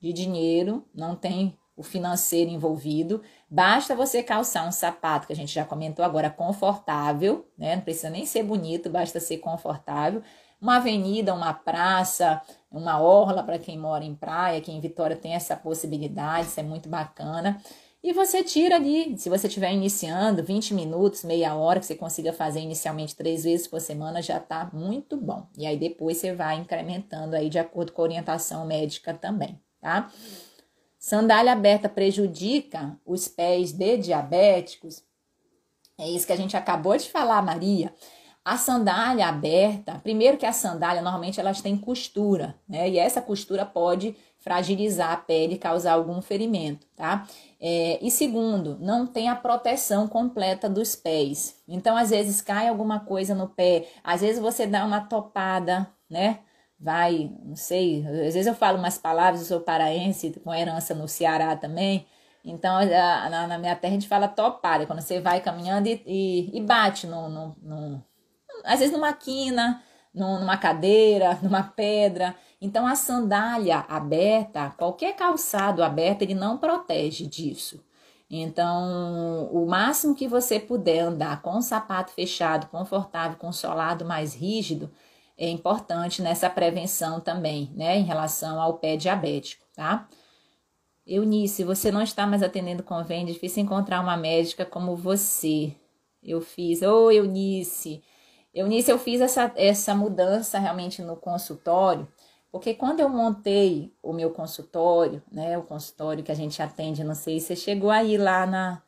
de 0.00 0.12
dinheiro, 0.12 0.84
não 0.92 1.14
tem 1.14 1.56
o 1.76 1.84
financeiro 1.84 2.50
envolvido. 2.50 3.22
Basta 3.48 3.94
você 3.94 4.20
calçar 4.20 4.66
um 4.66 4.72
sapato, 4.72 5.28
que 5.28 5.32
a 5.32 5.36
gente 5.36 5.54
já 5.54 5.64
comentou 5.64 6.04
agora, 6.04 6.28
confortável, 6.28 7.48
né? 7.56 7.76
Não 7.76 7.82
precisa 7.82 8.10
nem 8.10 8.26
ser 8.26 8.42
bonito, 8.42 8.90
basta 8.90 9.20
ser 9.20 9.38
confortável. 9.38 10.24
Uma 10.60 10.76
avenida, 10.76 11.34
uma 11.34 11.52
praça, 11.52 12.40
uma 12.78 13.00
orla 13.00 13.42
para 13.42 13.58
quem 13.58 13.78
mora 13.78 14.04
em 14.04 14.14
praia, 14.14 14.60
que 14.60 14.72
em 14.72 14.80
Vitória 14.80 15.16
tem 15.16 15.34
essa 15.34 15.56
possibilidade, 15.56 16.48
isso 16.48 16.60
é 16.60 16.62
muito 16.62 16.88
bacana. 16.88 17.60
E 18.02 18.12
você 18.12 18.42
tira 18.42 18.76
ali, 18.76 19.16
se 19.16 19.30
você 19.30 19.46
estiver 19.46 19.72
iniciando, 19.72 20.42
20 20.42 20.74
minutos, 20.74 21.24
meia 21.24 21.54
hora, 21.54 21.80
que 21.80 21.86
você 21.86 21.94
consiga 21.94 22.34
fazer 22.34 22.60
inicialmente 22.60 23.16
três 23.16 23.44
vezes 23.44 23.66
por 23.66 23.80
semana, 23.80 24.20
já 24.20 24.36
está 24.36 24.68
muito 24.74 25.16
bom. 25.16 25.46
E 25.56 25.64
aí 25.66 25.78
depois 25.78 26.18
você 26.18 26.34
vai 26.34 26.56
incrementando 26.56 27.34
aí 27.34 27.48
de 27.48 27.58
acordo 27.58 27.92
com 27.92 28.02
a 28.02 28.04
orientação 28.04 28.66
médica 28.66 29.14
também, 29.14 29.58
tá? 29.80 30.12
Sandália 30.98 31.52
aberta 31.52 31.88
prejudica 31.88 32.98
os 33.06 33.28
pés 33.28 33.72
de 33.72 33.96
diabéticos? 33.96 35.02
É 35.96 36.08
isso 36.08 36.26
que 36.26 36.32
a 36.32 36.36
gente 36.36 36.56
acabou 36.56 36.96
de 36.96 37.10
falar, 37.10 37.40
Maria. 37.40 37.94
A 38.44 38.58
sandália 38.58 39.26
aberta, 39.26 40.00
primeiro 40.02 40.36
que 40.36 40.44
a 40.44 40.52
sandália 40.52 41.00
normalmente 41.00 41.40
elas 41.40 41.62
têm 41.62 41.76
costura, 41.76 42.54
né? 42.68 42.88
E 42.90 42.98
essa 42.98 43.22
costura 43.22 43.64
pode 43.64 44.14
fragilizar 44.38 45.12
a 45.12 45.16
pele 45.16 45.56
causar 45.56 45.94
algum 45.94 46.20
ferimento, 46.20 46.86
tá? 46.94 47.26
É, 47.58 47.98
e 48.02 48.10
segundo, 48.10 48.76
não 48.78 49.06
tem 49.06 49.28
a 49.30 49.34
proteção 49.34 50.06
completa 50.06 50.68
dos 50.68 50.94
pés. 50.94 51.56
Então, 51.66 51.96
às 51.96 52.10
vezes 52.10 52.42
cai 52.42 52.68
alguma 52.68 53.00
coisa 53.00 53.34
no 53.34 53.48
pé, 53.48 53.88
às 54.04 54.20
vezes 54.20 54.40
você 54.40 54.66
dá 54.66 54.84
uma 54.84 55.00
topada, 55.00 55.88
né? 56.10 56.40
vai, 56.78 57.32
não 57.42 57.56
sei, 57.56 58.06
às 58.06 58.34
vezes 58.34 58.46
eu 58.46 58.54
falo 58.54 58.78
umas 58.78 58.98
palavras, 58.98 59.40
eu 59.40 59.46
sou 59.46 59.60
paraense, 59.60 60.30
com 60.44 60.54
herança 60.54 60.94
no 60.94 61.08
Ceará 61.08 61.56
também, 61.56 62.06
então 62.44 62.84
na, 62.84 63.46
na 63.46 63.58
minha 63.58 63.74
terra 63.74 63.92
a 63.92 63.94
gente 63.94 64.08
fala 64.08 64.28
topada, 64.28 64.86
quando 64.86 65.00
você 65.00 65.18
vai 65.20 65.40
caminhando 65.40 65.88
e, 65.88 66.02
e, 66.06 66.58
e 66.58 66.60
bate 66.60 67.06
no, 67.06 67.28
no, 67.28 67.56
no, 67.62 68.04
às 68.64 68.80
vezes 68.80 68.92
numa 68.92 69.12
quina, 69.12 69.82
numa 70.12 70.56
cadeira, 70.56 71.38
numa 71.42 71.62
pedra. 71.62 72.34
Então 72.60 72.86
a 72.86 72.94
sandália 72.94 73.84
aberta, 73.88 74.74
qualquer 74.76 75.14
calçado 75.14 75.82
aberto, 75.82 76.22
ele 76.22 76.34
não 76.34 76.58
protege 76.58 77.26
disso. 77.26 77.84
Então, 78.30 79.48
o 79.52 79.66
máximo 79.66 80.14
que 80.14 80.26
você 80.26 80.58
puder 80.58 81.00
andar 81.00 81.42
com 81.42 81.58
o 81.58 81.62
sapato 81.62 82.10
fechado, 82.12 82.66
confortável, 82.66 83.36
com 83.38 83.52
solado 83.52 84.04
mais 84.04 84.34
rígido, 84.34 84.90
é 85.36 85.48
importante 85.48 86.22
nessa 86.22 86.48
prevenção 86.48 87.20
também, 87.20 87.70
né, 87.74 87.98
em 87.98 88.04
relação 88.04 88.60
ao 88.60 88.74
pé 88.78 88.96
diabético, 88.96 89.64
tá? 89.74 90.08
Eunice, 91.06 91.64
você 91.64 91.92
não 91.92 92.02
está 92.02 92.26
mais 92.26 92.42
atendendo 92.42 92.82
convênio, 92.82 93.30
é 93.30 93.32
difícil 93.34 93.62
encontrar 93.62 94.00
uma 94.00 94.16
médica 94.16 94.64
como 94.64 94.96
você. 94.96 95.74
Eu 96.22 96.40
fiz, 96.40 96.80
ô 96.82 97.06
oh, 97.06 97.10
Eunice, 97.10 98.02
Eunice, 98.54 98.90
eu 98.90 98.98
fiz 98.98 99.20
essa, 99.20 99.52
essa 99.56 99.94
mudança 99.94 100.58
realmente 100.58 101.02
no 101.02 101.16
consultório, 101.16 102.06
porque 102.52 102.72
quando 102.72 103.00
eu 103.00 103.08
montei 103.08 103.92
o 104.00 104.12
meu 104.12 104.30
consultório, 104.30 105.20
né, 105.30 105.58
o 105.58 105.62
consultório 105.62 106.22
que 106.22 106.30
a 106.30 106.36
gente 106.36 106.62
atende, 106.62 107.02
não 107.02 107.14
sei, 107.14 107.40
você 107.40 107.56
chegou 107.56 107.90
aí 107.90 108.16
lá 108.16 108.46
na, 108.46 108.82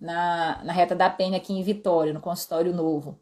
na, 0.00 0.64
na 0.64 0.72
reta 0.72 0.96
da 0.96 1.10
Penha 1.10 1.36
aqui 1.36 1.52
em 1.52 1.62
Vitória, 1.62 2.14
no 2.14 2.20
consultório 2.20 2.74
novo. 2.74 3.18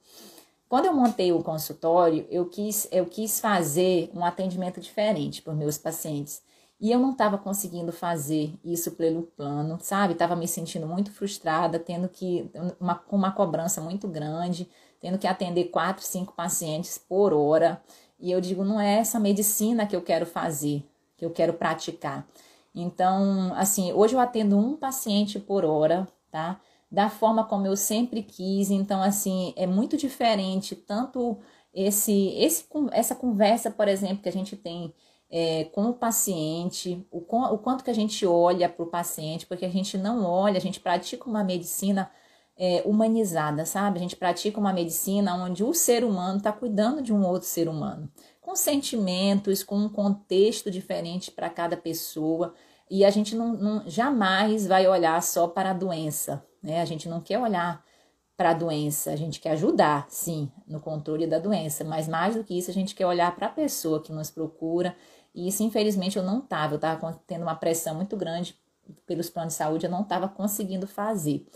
Quando 0.69 0.87
eu 0.87 0.95
montei 0.95 1.33
o 1.33 1.43
consultório, 1.43 2.27
eu 2.31 2.47
quis, 2.49 2.87
eu 2.93 3.07
quis 3.07 3.41
fazer 3.41 4.11
um 4.15 4.25
atendimento 4.25 4.81
diferente 4.81 5.43
para 5.43 5.53
os 5.53 5.59
meus 5.59 5.79
pacientes. 5.79 6.43
E 6.81 6.93
eu 6.93 7.01
não 7.01 7.11
estava 7.11 7.37
conseguindo 7.37 7.91
fazer 7.91 8.55
isso 8.63 8.93
pelo 8.93 9.23
plano, 9.23 9.79
sabe? 9.81 10.13
Estava 10.13 10.37
me 10.37 10.47
sentindo 10.47 10.87
muito 10.87 11.11
frustrada, 11.11 11.79
tendo 11.79 12.09
que, 12.09 12.49
uma, 12.79 13.03
uma 13.11 13.33
cobrança 13.33 13.81
muito 13.81 14.07
grande, 14.07 14.71
tendo 15.01 15.19
que 15.19 15.27
atender 15.27 15.65
quatro, 15.67 16.05
cinco 16.05 16.33
pacientes 16.33 16.99
por 16.99 17.33
hora. 17.33 17.83
E 18.19 18.31
eu 18.31 18.41
digo, 18.41 18.65
não 18.65 18.81
é 18.81 18.99
essa 18.99 19.21
medicina 19.21 19.87
que 19.87 19.95
eu 19.95 20.03
quero 20.03 20.27
fazer, 20.27 20.85
que 21.17 21.25
eu 21.25 21.31
quero 21.31 21.55
praticar. 21.55 22.27
Então, 22.75 23.53
assim, 23.55 23.93
hoje 23.93 24.15
eu 24.15 24.21
atendo 24.21 24.57
um 24.57 24.77
paciente 24.77 25.39
por 25.39 25.65
hora, 25.65 26.07
tá? 26.31 26.61
da 26.91 27.11
forma 27.11 27.45
como 27.45 27.67
eu 27.67 27.77
sempre 27.77 28.23
quis. 28.23 28.71
Então, 28.71 29.03
assim, 29.03 29.53
é 29.57 29.67
muito 29.67 29.97
diferente 29.97 30.75
tanto 30.75 31.39
esse, 31.73 32.31
esse 32.37 32.67
essa 32.93 33.15
conversa, 33.15 33.71
por 33.71 33.89
exemplo, 33.89 34.23
que 34.23 34.29
a 34.29 34.33
gente 34.33 34.57
tem 34.57 34.93
é, 35.31 35.65
com 35.67 35.91
o 35.91 35.95
paciente, 35.95 37.07
o, 37.11 37.19
o 37.19 37.59
quanto 37.59 37.85
que 37.85 37.91
a 37.91 37.95
gente 37.95 38.25
olha 38.27 38.69
para 38.69 38.83
o 38.83 38.89
paciente, 38.89 39.47
porque 39.47 39.67
a 39.67 39.71
gente 39.71 39.99
não 39.99 40.25
olha, 40.25 40.57
a 40.57 40.61
gente 40.61 40.81
pratica 40.81 41.29
uma 41.29 41.45
medicina 41.45 42.11
é, 42.59 42.83
humanizada, 42.85 43.65
sabe? 43.65 43.99
A 43.99 44.03
gente 44.03 44.17
pratica 44.17 44.59
uma 44.59 44.73
medicina 44.73 45.35
onde 45.37 45.63
o 45.63 45.73
ser 45.73 46.03
humano 46.03 46.39
está 46.39 46.53
cuidando 46.53 47.01
de 47.01 47.13
um 47.13 47.25
outro 47.25 47.47
ser 47.47 47.69
humano, 47.69 48.11
com 48.41 48.57
sentimentos, 48.57 49.63
com 49.63 49.77
um 49.77 49.89
contexto 49.89 50.69
diferente 50.71 51.31
para 51.31 51.49
cada 51.49 51.77
pessoa. 51.77 52.53
E 52.91 53.05
a 53.05 53.11
gente 53.11 53.37
não, 53.37 53.53
não, 53.53 53.89
jamais 53.89 54.67
vai 54.67 54.89
olhar 54.89 55.23
só 55.23 55.47
para 55.47 55.71
a 55.71 55.75
doença, 55.75 56.45
né? 56.61 56.81
A 56.81 56.85
gente 56.85 57.09
não 57.09 57.21
quer 57.21 57.39
olhar 57.39 57.85
para 58.37 58.51
a 58.51 58.55
doença, 58.55 59.11
a 59.11 59.17
gente 59.17 59.41
quer 59.41 59.51
ajudar, 59.51 60.07
sim, 60.09 60.51
no 60.67 60.81
controle 60.81 61.27
da 61.27 61.39
doença, 61.39 61.85
mas 61.85 62.09
mais 62.09 62.37
do 62.37 62.45
que 62.45 62.57
isso, 62.57 62.71
a 62.71 62.75
gente 62.75 62.95
quer 62.95 63.07
olhar 63.07 63.35
para 63.35 63.49
a 63.49 63.51
pessoa 63.51 64.03
que 64.03 64.13
nos 64.13 64.31
procura. 64.31 64.97
E 65.35 65.49
isso, 65.49 65.63
infelizmente, 65.63 66.17
eu 66.17 66.23
não 66.23 66.39
estava, 66.39 66.75
eu 66.75 66.77
estava 66.77 67.21
tendo 67.27 67.43
uma 67.43 67.55
pressão 67.55 67.95
muito 67.95 68.17
grande 68.17 68.57
pelos 69.07 69.29
planos 69.29 69.55
de 69.55 69.59
saúde, 69.59 69.87
eu 69.87 69.91
não 69.91 70.03
estava 70.03 70.29
conseguindo 70.29 70.87
fazer. 70.87 71.47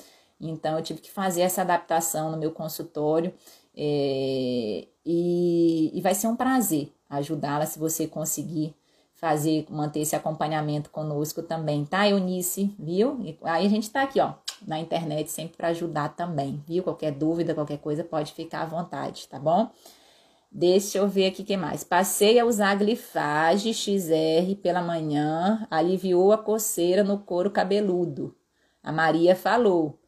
Então, 0.48 0.76
eu 0.76 0.82
tive 0.82 1.00
que 1.00 1.10
fazer 1.10 1.42
essa 1.42 1.62
adaptação 1.62 2.30
no 2.30 2.36
meu 2.36 2.50
consultório. 2.50 3.32
É, 3.74 4.86
e, 5.04 5.90
e 5.94 6.00
vai 6.02 6.14
ser 6.14 6.26
um 6.26 6.36
prazer 6.36 6.92
ajudá-la 7.08 7.66
se 7.66 7.78
você 7.78 8.06
conseguir 8.06 8.74
fazer, 9.14 9.66
manter 9.70 10.00
esse 10.00 10.16
acompanhamento 10.16 10.90
conosco 10.90 11.42
também, 11.42 11.84
tá, 11.84 12.08
Eunice? 12.08 12.74
Viu? 12.78 13.20
E 13.22 13.38
aí 13.42 13.66
a 13.66 13.70
gente 13.70 13.88
tá 13.90 14.02
aqui, 14.02 14.18
ó, 14.18 14.32
na 14.66 14.80
internet 14.80 15.30
sempre 15.30 15.56
para 15.56 15.68
ajudar 15.68 16.08
também, 16.16 16.60
viu? 16.66 16.82
Qualquer 16.82 17.12
dúvida, 17.12 17.54
qualquer 17.54 17.78
coisa, 17.78 18.02
pode 18.02 18.32
ficar 18.32 18.62
à 18.62 18.66
vontade, 18.66 19.28
tá 19.28 19.38
bom? 19.38 19.70
Deixa 20.50 20.98
eu 20.98 21.08
ver 21.08 21.26
aqui 21.26 21.42
o 21.42 21.44
que 21.44 21.56
mais. 21.56 21.84
Passei 21.84 22.38
a 22.38 22.44
usar 22.44 22.74
glifage 22.74 23.72
XR 23.72 24.56
pela 24.60 24.82
manhã, 24.82 25.66
aliviou 25.70 26.32
a 26.32 26.38
coceira 26.38 27.04
no 27.04 27.18
couro 27.18 27.50
cabeludo. 27.50 28.34
A 28.82 28.90
Maria 28.90 29.36
falou. 29.36 30.01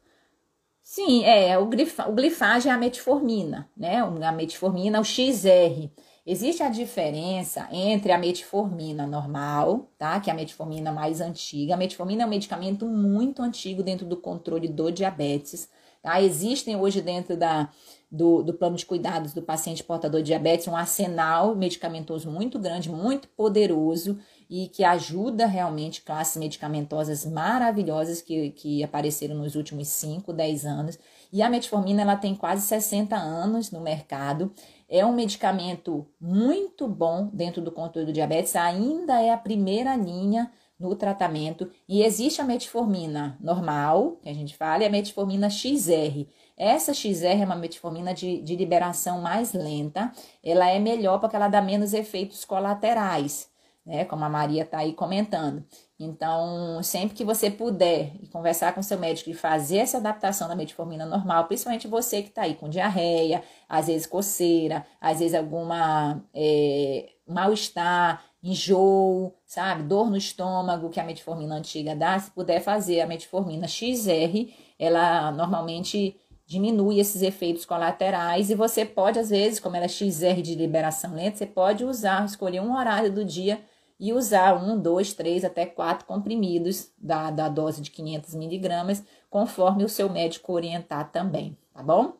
Sim, 0.87 1.23
é, 1.25 1.57
o, 1.57 1.65
glifa, 1.65 2.07
o 2.07 2.13
glifage 2.13 2.69
é 2.69 2.71
a 2.71 2.77
metformina, 2.77 3.67
né? 3.75 3.97
A 3.97 4.31
metformina, 4.31 5.01
o 5.01 5.03
XR. 5.03 5.89
Existe 6.23 6.61
a 6.61 6.69
diferença 6.69 7.67
entre 7.71 8.11
a 8.11 8.19
metformina 8.19 9.07
normal, 9.07 9.89
tá? 9.97 10.19
Que 10.19 10.29
é 10.29 10.33
a 10.33 10.35
metformina 10.35 10.91
mais 10.91 11.21
antiga. 11.21 11.73
A 11.73 11.77
metformina 11.77 12.21
é 12.23 12.25
um 12.27 12.29
medicamento 12.29 12.85
muito 12.85 13.41
antigo 13.41 13.81
dentro 13.81 14.05
do 14.05 14.15
controle 14.15 14.67
do 14.67 14.91
diabetes. 14.91 15.67
Tá? 16.03 16.21
Existem 16.21 16.75
hoje 16.75 17.01
dentro 17.01 17.35
da, 17.35 17.67
do, 18.15 18.41
do 18.41 18.53
plano 18.53 18.77
de 18.77 18.85
cuidados 18.85 19.33
do 19.33 19.41
paciente 19.41 19.83
portador 19.83 20.21
de 20.21 20.27
diabetes 20.27 20.67
um 20.67 20.75
arsenal 20.75 21.55
medicamentoso 21.55 22.31
muito 22.31 22.57
grande, 22.57 22.89
muito 22.89 23.27
poderoso 23.27 24.17
e 24.49 24.67
que 24.69 24.83
ajuda 24.83 25.45
realmente 25.45 26.01
classes 26.01 26.37
medicamentosas 26.37 27.25
maravilhosas 27.25 28.21
que, 28.21 28.51
que 28.51 28.83
apareceram 28.83 29.35
nos 29.35 29.55
últimos 29.55 29.87
5, 29.89 30.31
10 30.31 30.65
anos. 30.65 30.99
E 31.31 31.41
a 31.41 31.49
metformina 31.49 32.03
ela 32.03 32.15
tem 32.15 32.35
quase 32.35 32.65
60 32.65 33.15
anos 33.15 33.71
no 33.71 33.81
mercado. 33.81 34.51
É 34.87 35.05
um 35.05 35.13
medicamento 35.13 36.07
muito 36.21 36.87
bom 36.87 37.29
dentro 37.33 37.61
do 37.61 37.71
controle 37.71 38.05
do 38.05 38.13
diabetes, 38.13 38.55
ainda 38.55 39.19
é 39.21 39.31
a 39.31 39.37
primeira 39.37 39.95
linha 39.95 40.49
no 40.79 40.95
tratamento. 40.95 41.69
E 41.87 42.03
existe 42.03 42.39
a 42.39 42.45
metformina 42.45 43.37
normal, 43.41 44.17
que 44.21 44.29
a 44.29 44.33
gente 44.33 44.55
fala, 44.55 44.83
e 44.83 44.85
a 44.85 44.89
metformina 44.89 45.49
XR. 45.49 46.27
Essa 46.57 46.93
XR 46.93 47.41
é 47.41 47.45
uma 47.45 47.55
metformina 47.55 48.13
de, 48.13 48.41
de 48.41 48.55
liberação 48.55 49.21
mais 49.21 49.53
lenta, 49.53 50.11
ela 50.43 50.69
é 50.69 50.79
melhor 50.79 51.19
porque 51.19 51.35
ela 51.35 51.47
dá 51.47 51.61
menos 51.61 51.93
efeitos 51.93 52.45
colaterais 52.45 53.49
né? 53.85 54.03
Como 54.05 54.25
a 54.25 54.29
Maria 54.29 54.63
está 54.63 54.79
aí 54.79 54.93
comentando. 54.93 55.63
Então, 55.99 56.81
sempre 56.81 57.15
que 57.15 57.23
você 57.23 57.51
puder 57.51 58.11
conversar 58.31 58.73
com 58.73 58.81
seu 58.81 58.97
médico 58.97 59.29
e 59.29 59.33
fazer 59.33 59.77
essa 59.77 59.97
adaptação 59.97 60.47
da 60.47 60.55
metformina 60.55 61.05
normal, 61.05 61.45
principalmente 61.45 61.87
você 61.87 62.21
que 62.21 62.29
está 62.29 62.41
aí 62.41 62.55
com 62.55 62.67
diarreia, 62.67 63.43
às 63.69 63.87
vezes 63.87 64.07
coceira, 64.07 64.85
às 64.99 65.19
vezes 65.19 65.35
alguma 65.35 66.21
é, 66.33 67.11
mal-estar, 67.27 68.23
enjoo, 68.43 69.33
sabe? 69.45 69.83
Dor 69.83 70.09
no 70.09 70.17
estômago 70.17 70.89
que 70.89 70.99
a 70.99 71.03
metformina 71.03 71.55
antiga 71.55 71.95
dá, 71.95 72.19
se 72.19 72.31
puder 72.31 72.59
fazer 72.61 73.01
a 73.01 73.07
metformina 73.07 73.67
XR, 73.67 74.51
ela 74.77 75.31
normalmente 75.31 76.19
diminui 76.45 76.99
esses 76.99 77.21
efeitos 77.21 77.65
colaterais 77.65 78.49
e 78.49 78.55
você 78.55 78.85
pode, 78.85 79.17
às 79.17 79.29
vezes, 79.29 79.59
como 79.59 79.75
ela 79.75 79.85
é 79.85 79.89
XR 79.89 80.41
de 80.41 80.55
liberação 80.55 81.15
lenta, 81.15 81.37
você 81.37 81.45
pode 81.45 81.83
usar, 81.83 82.23
escolher 82.25 82.61
um 82.61 82.75
horário 82.75 83.11
do 83.11 83.25
dia 83.25 83.61
e 83.99 84.13
usar 84.13 84.55
um, 84.55 84.79
dois, 84.79 85.13
três, 85.13 85.43
até 85.43 85.65
quatro 85.65 86.05
comprimidos 86.05 86.91
da, 86.97 87.31
da 87.31 87.49
dose 87.49 87.81
de 87.81 87.89
500 87.91 88.35
miligramas, 88.35 89.03
conforme 89.29 89.83
o 89.83 89.89
seu 89.89 90.09
médico 90.09 90.53
orientar 90.53 91.11
também, 91.11 91.57
tá 91.73 91.81
bom? 91.81 92.13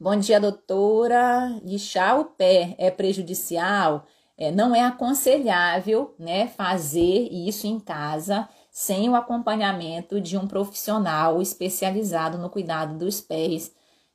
Bom 0.00 0.16
dia, 0.16 0.40
doutora. 0.40 1.60
Lixar 1.64 2.18
o 2.18 2.24
pé 2.24 2.74
é 2.78 2.90
prejudicial? 2.90 4.06
É, 4.36 4.50
não 4.50 4.74
é 4.74 4.80
aconselhável, 4.80 6.14
né, 6.18 6.46
fazer 6.46 7.28
isso 7.32 7.66
em 7.66 7.80
casa 7.80 8.48
sem 8.78 9.08
o 9.08 9.16
acompanhamento 9.16 10.20
de 10.20 10.38
um 10.38 10.46
profissional 10.46 11.42
especializado 11.42 12.38
no 12.38 12.48
cuidado 12.48 12.96
dos 12.96 13.20
pés 13.20 13.74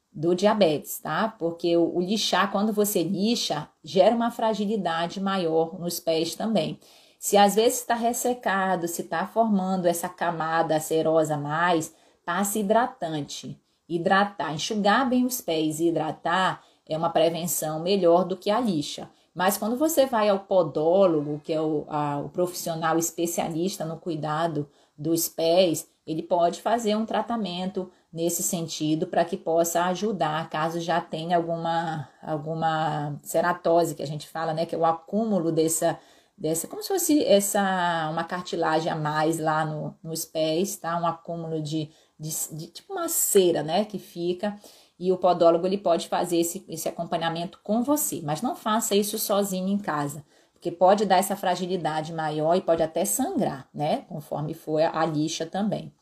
do 0.09 0.33
diabetes, 0.33 0.99
tá? 0.99 1.27
Porque 1.37 1.75
o, 1.75 1.97
o, 1.97 1.99
lixar, 1.99 2.49
quando 2.49 2.71
você 2.71 3.03
lixa, 3.03 3.67
gera 3.83 4.15
uma 4.15 4.31
fragilidade 4.31 5.19
maior 5.19 5.77
nos 5.77 5.99
pés 5.99 6.33
também. 6.33 6.79
Se 7.19 7.35
às 7.35 7.55
vezes 7.55 7.81
está 7.81 7.93
ressecado, 7.93 8.87
se 8.87 9.01
está 9.01 9.27
formando 9.27 9.85
essa 9.85 10.07
camada 10.07 10.79
serosa 10.79 11.35
mais, 11.35 11.93
passe 12.25 12.59
hidratante. 12.59 13.59
Hidratar, 13.89 14.53
enxugar 14.53 15.09
bem 15.09 15.25
os 15.25 15.41
pés 15.41 15.81
e 15.81 15.89
hidratar 15.89 16.63
é 16.87 16.97
uma 16.97 17.09
prevenção 17.09 17.81
melhor 17.81 18.23
do 18.23 18.37
que 18.37 18.49
a 18.49 18.61
lixa. 18.61 19.09
Mas 19.33 19.57
quando 19.57 19.75
você 19.75 20.05
vai 20.05 20.29
ao 20.29 20.39
podólogo, 20.39 21.41
que 21.43 21.51
é 21.51 21.59
o, 21.59 21.85
a, 21.87 22.19
o 22.19 22.29
profissional 22.29 22.97
especialista 22.97 23.83
no 23.83 23.97
cuidado 23.97 24.69
dos 24.97 25.27
pés, 25.27 25.87
ele 26.05 26.21
pode 26.21 26.61
fazer 26.61 26.95
um 26.95 27.05
tratamento 27.05 27.89
nesse 28.11 28.43
sentido 28.43 29.07
para 29.07 29.25
que 29.25 29.35
possa 29.35 29.85
ajudar 29.85 30.49
caso 30.49 30.79
já 30.79 31.01
tenha 31.01 31.37
alguma 31.37 32.07
alguma 32.21 33.17
ceratose 33.23 33.95
que 33.95 34.03
a 34.03 34.07
gente 34.07 34.27
fala, 34.27 34.53
né, 34.53 34.65
que 34.65 34.75
é 34.75 34.77
o 34.77 34.85
acúmulo 34.85 35.51
dessa 35.51 35.97
dessa 36.37 36.67
como 36.67 36.83
se 36.83 36.89
fosse 36.89 37.23
essa 37.23 38.09
uma 38.11 38.23
cartilagem 38.23 38.91
a 38.91 38.95
mais 38.95 39.39
lá 39.39 39.65
no, 39.65 39.95
nos 40.03 40.25
pés, 40.25 40.75
tá? 40.75 40.99
Um 40.99 41.07
acúmulo 41.07 41.61
de, 41.61 41.89
de, 42.19 42.29
de 42.51 42.67
tipo 42.67 42.93
uma 42.93 43.07
cera, 43.07 43.63
né, 43.63 43.85
que 43.85 43.97
fica 43.97 44.55
e 44.99 45.11
o 45.11 45.17
podólogo 45.17 45.65
ele 45.65 45.77
pode 45.77 46.07
fazer 46.07 46.37
esse, 46.37 46.63
esse 46.67 46.87
acompanhamento 46.87 47.59
com 47.63 47.83
você, 47.83 48.21
mas 48.23 48.41
não 48.41 48.55
faça 48.55 48.95
isso 48.95 49.17
sozinho 49.19 49.67
em 49.67 49.77
casa, 49.77 50.23
porque 50.53 50.71
pode 50.71 51.05
dar 51.05 51.17
essa 51.17 51.35
fragilidade 51.35 52.13
maior 52.13 52.55
e 52.55 52.61
pode 52.61 52.83
até 52.83 53.05
sangrar, 53.05 53.67
né? 53.73 54.05
Conforme 54.09 54.53
for 54.53 54.81
a 54.81 55.05
lixa 55.05 55.45
também. 55.45 55.93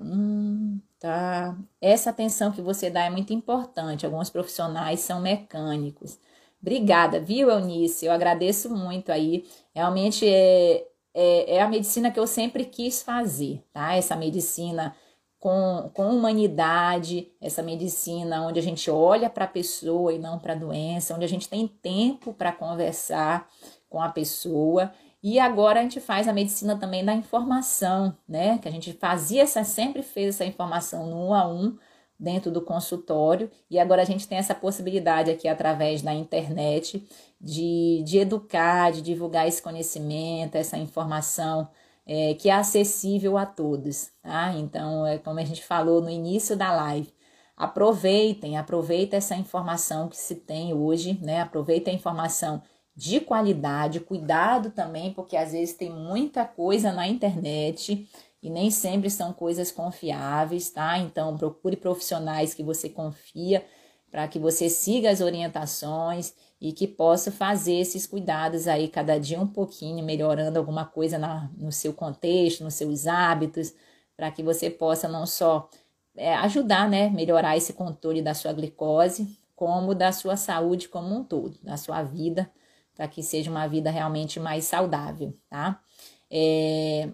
Hum, 0.00 0.80
tá. 0.98 1.56
Essa 1.80 2.10
atenção 2.10 2.52
que 2.52 2.60
você 2.62 2.90
dá 2.90 3.04
é 3.04 3.10
muito 3.10 3.32
importante. 3.32 4.06
Alguns 4.06 4.30
profissionais 4.30 5.00
são 5.00 5.20
mecânicos. 5.20 6.18
Obrigada, 6.60 7.20
viu, 7.20 7.50
Eunice? 7.50 8.06
Eu 8.06 8.12
agradeço 8.12 8.70
muito 8.70 9.10
aí. 9.10 9.44
Realmente 9.74 10.26
é, 10.26 10.86
é, 11.14 11.56
é 11.56 11.60
a 11.62 11.68
medicina 11.68 12.10
que 12.10 12.20
eu 12.20 12.26
sempre 12.26 12.64
quis 12.64 13.02
fazer, 13.02 13.62
tá? 13.72 13.94
Essa 13.96 14.14
medicina 14.16 14.94
com, 15.42 15.90
com 15.92 16.08
humanidade, 16.08 17.28
essa 17.40 17.64
medicina 17.64 18.46
onde 18.46 18.60
a 18.60 18.62
gente 18.62 18.88
olha 18.88 19.28
para 19.28 19.44
a 19.44 19.48
pessoa 19.48 20.12
e 20.12 20.18
não 20.18 20.38
para 20.38 20.52
a 20.52 20.56
doença, 20.56 21.16
onde 21.16 21.24
a 21.24 21.28
gente 21.28 21.48
tem 21.48 21.66
tempo 21.66 22.32
para 22.32 22.52
conversar 22.52 23.50
com 23.90 24.00
a 24.00 24.08
pessoa 24.08 24.92
e 25.20 25.40
agora 25.40 25.80
a 25.80 25.82
gente 25.82 25.98
faz 25.98 26.28
a 26.28 26.32
medicina 26.32 26.76
também 26.76 27.04
da 27.04 27.12
informação, 27.12 28.16
né? 28.28 28.56
Que 28.58 28.68
a 28.68 28.70
gente 28.70 28.92
fazia 28.92 29.42
essa, 29.42 29.64
sempre 29.64 30.00
fez 30.00 30.36
essa 30.36 30.44
informação 30.44 31.08
no 31.08 31.26
um 31.26 31.34
a 31.34 31.44
um 31.44 31.76
dentro 32.16 32.52
do 32.52 32.62
consultório, 32.62 33.50
e 33.68 33.80
agora 33.80 34.02
a 34.02 34.04
gente 34.04 34.28
tem 34.28 34.38
essa 34.38 34.54
possibilidade 34.54 35.28
aqui 35.28 35.48
através 35.48 36.02
da 36.02 36.14
internet 36.14 37.04
de, 37.40 38.00
de 38.04 38.18
educar, 38.18 38.92
de 38.92 39.02
divulgar 39.02 39.48
esse 39.48 39.60
conhecimento, 39.60 40.54
essa 40.54 40.78
informação 40.78 41.68
é, 42.14 42.34
que 42.34 42.50
é 42.50 42.52
acessível 42.52 43.38
a 43.38 43.46
todos, 43.46 44.10
tá? 44.20 44.52
Então, 44.52 45.06
é 45.06 45.16
como 45.16 45.38
a 45.40 45.44
gente 45.44 45.64
falou 45.64 46.02
no 46.02 46.10
início 46.10 46.54
da 46.54 46.70
live. 46.70 47.10
Aproveitem, 47.56 48.58
aproveita 48.58 49.16
essa 49.16 49.34
informação 49.34 50.10
que 50.10 50.16
se 50.18 50.34
tem 50.34 50.74
hoje, 50.74 51.18
né? 51.22 51.40
Aproveita 51.40 51.90
a 51.90 51.94
informação 51.94 52.62
de 52.94 53.18
qualidade, 53.18 53.98
cuidado 54.00 54.70
também, 54.72 55.14
porque 55.14 55.38
às 55.38 55.52
vezes 55.52 55.74
tem 55.74 55.88
muita 55.88 56.44
coisa 56.44 56.92
na 56.92 57.08
internet 57.08 58.06
e 58.42 58.50
nem 58.50 58.70
sempre 58.70 59.08
são 59.08 59.32
coisas 59.32 59.72
confiáveis, 59.72 60.68
tá? 60.68 60.98
Então 60.98 61.38
procure 61.38 61.76
profissionais 61.76 62.52
que 62.52 62.62
você 62.62 62.90
confia 62.90 63.64
para 64.10 64.28
que 64.28 64.38
você 64.38 64.68
siga 64.68 65.08
as 65.10 65.22
orientações 65.22 66.34
e 66.62 66.72
que 66.72 66.86
possa 66.86 67.32
fazer 67.32 67.74
esses 67.74 68.06
cuidados 68.06 68.68
aí 68.68 68.86
cada 68.86 69.18
dia 69.18 69.40
um 69.40 69.48
pouquinho, 69.48 70.04
melhorando 70.04 70.60
alguma 70.60 70.84
coisa 70.84 71.18
na, 71.18 71.50
no 71.58 71.72
seu 71.72 71.92
contexto, 71.92 72.62
nos 72.62 72.74
seus 72.74 73.08
hábitos, 73.08 73.74
para 74.16 74.30
que 74.30 74.44
você 74.44 74.70
possa 74.70 75.08
não 75.08 75.26
só 75.26 75.68
é, 76.16 76.32
ajudar, 76.36 76.88
né, 76.88 77.10
melhorar 77.10 77.56
esse 77.56 77.72
controle 77.72 78.22
da 78.22 78.32
sua 78.32 78.52
glicose, 78.52 79.36
como 79.56 79.92
da 79.92 80.12
sua 80.12 80.36
saúde 80.36 80.88
como 80.88 81.12
um 81.16 81.24
todo, 81.24 81.58
da 81.64 81.76
sua 81.76 82.00
vida 82.04 82.48
para 82.94 83.08
que 83.08 83.24
seja 83.24 83.50
uma 83.50 83.66
vida 83.66 83.90
realmente 83.90 84.38
mais 84.38 84.64
saudável, 84.64 85.34
tá? 85.48 85.80
É, 86.30 87.08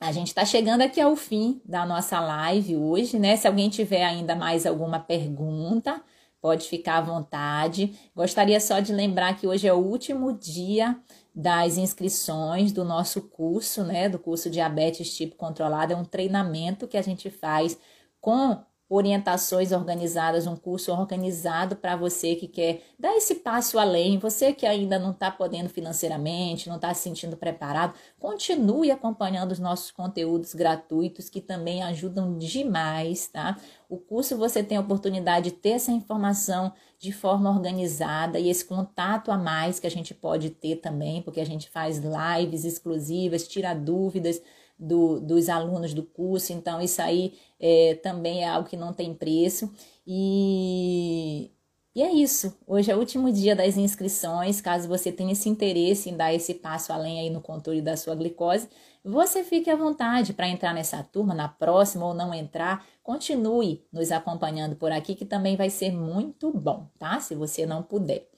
a 0.00 0.10
gente 0.10 0.28
está 0.28 0.44
chegando 0.44 0.80
aqui 0.80 1.00
ao 1.00 1.14
fim 1.14 1.60
da 1.64 1.86
nossa 1.86 2.18
live 2.18 2.76
hoje, 2.76 3.16
né? 3.16 3.36
Se 3.36 3.46
alguém 3.46 3.68
tiver 3.68 4.04
ainda 4.04 4.34
mais 4.34 4.66
alguma 4.66 4.98
pergunta, 4.98 6.02
pode 6.40 6.68
ficar 6.68 6.98
à 6.98 7.00
vontade. 7.00 7.98
Gostaria 8.14 8.60
só 8.60 8.80
de 8.80 8.92
lembrar 8.92 9.36
que 9.36 9.46
hoje 9.46 9.66
é 9.66 9.72
o 9.72 9.78
último 9.78 10.32
dia 10.32 10.98
das 11.34 11.76
inscrições 11.76 12.72
do 12.72 12.84
nosso 12.84 13.22
curso, 13.22 13.84
né, 13.84 14.08
do 14.08 14.18
curso 14.18 14.48
Diabetes 14.48 15.14
Tipo 15.14 15.36
Controlado, 15.36 15.92
é 15.92 15.96
um 15.96 16.04
treinamento 16.04 16.88
que 16.88 16.96
a 16.96 17.02
gente 17.02 17.28
faz 17.30 17.78
com 18.20 18.58
orientações 18.88 19.72
organizadas, 19.72 20.46
um 20.46 20.54
curso 20.54 20.92
organizado 20.92 21.74
para 21.74 21.96
você 21.96 22.36
que 22.36 22.46
quer 22.46 22.82
dar 22.98 23.16
esse 23.16 23.36
passo 23.36 23.78
além, 23.78 24.18
você 24.18 24.52
que 24.52 24.64
ainda 24.64 24.98
não 24.98 25.10
está 25.10 25.30
podendo 25.30 25.68
financeiramente, 25.68 26.68
não 26.68 26.76
está 26.76 26.94
se 26.94 27.02
sentindo 27.02 27.36
preparado, 27.36 27.94
continue 28.18 28.90
acompanhando 28.90 29.50
os 29.50 29.58
nossos 29.58 29.90
conteúdos 29.90 30.54
gratuitos 30.54 31.28
que 31.28 31.40
também 31.40 31.82
ajudam 31.82 32.38
demais, 32.38 33.26
tá? 33.26 33.56
O 33.88 33.96
curso 33.96 34.36
você 34.36 34.62
tem 34.62 34.78
a 34.78 34.80
oportunidade 34.80 35.50
de 35.50 35.56
ter 35.56 35.70
essa 35.70 35.92
informação 35.92 36.72
de 36.98 37.12
forma 37.12 37.50
organizada 37.50 38.38
e 38.38 38.48
esse 38.48 38.64
contato 38.64 39.30
a 39.30 39.36
mais 39.36 39.78
que 39.78 39.86
a 39.86 39.90
gente 39.90 40.14
pode 40.14 40.50
ter 40.50 40.76
também, 40.76 41.22
porque 41.22 41.40
a 41.40 41.46
gente 41.46 41.68
faz 41.68 41.98
lives 41.98 42.64
exclusivas, 42.64 43.46
tira 43.46 43.74
dúvidas 43.74 44.40
do, 44.78 45.20
dos 45.20 45.48
alunos 45.48 45.94
do 45.94 46.02
curso, 46.02 46.52
então 46.52 46.80
isso 46.80 47.00
aí 47.00 47.34
é, 47.58 47.94
também 48.02 48.42
é 48.42 48.48
algo 48.48 48.68
que 48.68 48.76
não 48.76 48.92
tem 48.92 49.14
preço. 49.14 49.72
E, 50.06 51.50
e 51.94 52.02
é 52.02 52.12
isso. 52.12 52.56
Hoje 52.66 52.90
é 52.90 52.94
o 52.94 52.98
último 52.98 53.32
dia 53.32 53.56
das 53.56 53.76
inscrições. 53.76 54.60
Caso 54.60 54.86
você 54.86 55.10
tenha 55.10 55.32
esse 55.32 55.48
interesse 55.48 56.10
em 56.10 56.16
dar 56.16 56.32
esse 56.32 56.54
passo 56.54 56.92
além 56.92 57.20
aí 57.20 57.30
no 57.30 57.40
controle 57.40 57.80
da 57.80 57.96
sua 57.96 58.14
glicose, 58.14 58.68
você 59.02 59.44
fique 59.44 59.70
à 59.70 59.76
vontade 59.76 60.32
para 60.32 60.48
entrar 60.48 60.74
nessa 60.74 61.02
turma, 61.02 61.32
na 61.32 61.48
próxima 61.48 62.04
ou 62.04 62.12
não 62.12 62.34
entrar. 62.34 62.84
Continue 63.02 63.84
nos 63.92 64.10
acompanhando 64.10 64.74
por 64.74 64.90
aqui, 64.90 65.14
que 65.14 65.24
também 65.24 65.56
vai 65.56 65.70
ser 65.70 65.92
muito 65.92 66.52
bom, 66.52 66.88
tá? 66.98 67.20
Se 67.20 67.34
você 67.34 67.64
não 67.64 67.82
puder. 67.82 68.28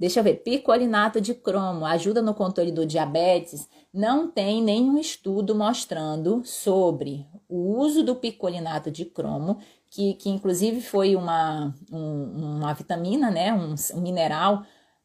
Deixa 0.00 0.20
eu 0.20 0.24
ver, 0.24 0.36
picolinato 0.36 1.20
de 1.20 1.34
cromo 1.34 1.84
ajuda 1.84 2.22
no 2.22 2.32
controle 2.32 2.72
do 2.72 2.86
diabetes. 2.86 3.68
Não 3.92 4.30
tem 4.30 4.62
nenhum 4.62 4.98
estudo 4.98 5.54
mostrando 5.54 6.40
sobre 6.42 7.26
o 7.46 7.76
uso 7.78 8.02
do 8.02 8.16
picolinato 8.16 8.90
de 8.90 9.04
cromo, 9.04 9.58
que, 9.90 10.14
que 10.14 10.30
inclusive 10.30 10.80
foi 10.80 11.14
uma, 11.14 11.74
um, 11.92 12.56
uma 12.56 12.72
vitamina, 12.72 13.30
né, 13.30 13.52
um, 13.52 13.74
um 13.94 14.00
mineral 14.00 14.62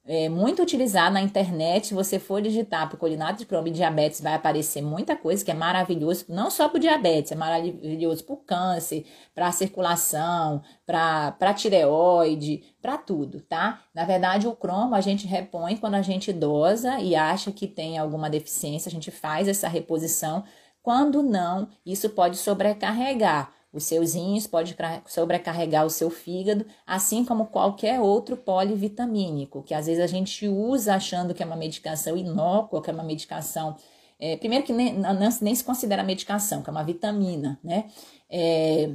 é 0.08 0.30
muito 0.30 0.62
utilizado 0.62 1.14
na 1.14 1.22
internet. 1.22 1.88
Se 1.88 1.94
você 1.94 2.20
for 2.20 2.42
digitar 2.42 2.90
picolinato 2.90 3.40
de 3.40 3.46
cromo 3.46 3.68
e 3.68 3.72
diabetes, 3.72 4.22
vai 4.22 4.36
aparecer 4.36 4.82
muita 4.82 5.16
coisa 5.16 5.44
que 5.44 5.50
é 5.50 5.54
maravilhoso, 5.54 6.26
não 6.30 6.52
só 6.52 6.70
para 6.70 6.78
o 6.78 6.80
diabetes, 6.80 7.32
é 7.32 7.36
maravilhoso 7.36 8.24
para 8.24 8.34
o 8.36 8.38
câncer, 8.38 9.06
para 9.34 9.48
a 9.48 9.52
circulação, 9.52 10.62
para 10.86 11.54
tireoide, 11.56 12.64
para 12.82 12.98
tudo, 12.98 13.42
tá? 13.42 13.82
Na 13.94 14.06
verdade, 14.06 14.48
o 14.48 14.56
cromo 14.56 14.94
a 14.94 15.02
gente 15.02 15.26
repõe 15.26 15.76
quando 15.76 15.96
a 15.96 16.02
gente 16.04 16.32
dosa 16.32 17.00
e 17.00 17.16
acha 17.16 17.52
que 17.52 17.68
tem 17.68 17.98
alguma 17.98 18.30
deficiência, 18.30 18.90
a 18.90 18.92
gente 18.92 19.10
faz 19.10 19.48
essa 19.48 19.68
reposição. 19.68 20.44
Quando 20.84 21.24
não, 21.24 21.68
isso 21.84 22.12
pode 22.12 22.38
sobrecarregar 22.38 23.52
os 23.78 23.84
seus 23.84 24.14
rins, 24.14 24.48
pode 24.48 24.76
sobrecarregar 25.06 25.86
o 25.86 25.90
seu 25.90 26.10
fígado, 26.10 26.66
assim 26.86 27.26
como 27.26 27.48
qualquer 27.48 28.00
outro 28.00 28.38
polivitamínico, 28.38 29.64
que 29.64 29.74
às 29.74 29.88
vezes 29.88 30.04
a 30.04 30.08
gente 30.08 30.48
usa 30.48 30.96
achando 30.96 31.34
que 31.34 31.44
é 31.44 31.46
uma 31.46 31.56
medicação 31.56 32.16
inócua, 32.16 32.82
que 32.82 32.90
é 32.90 32.94
uma 32.94 33.04
medicação. 33.04 33.76
É, 34.20 34.38
primeiro 34.38 34.66
que 34.66 34.74
nem, 34.74 34.96
nem 35.42 35.56
se 35.56 35.64
considera 35.64 36.04
medicação, 36.04 36.62
que 36.62 36.70
é 36.70 36.72
uma 36.72 36.84
vitamina, 36.84 37.60
né? 37.64 37.86
É, 38.30 38.92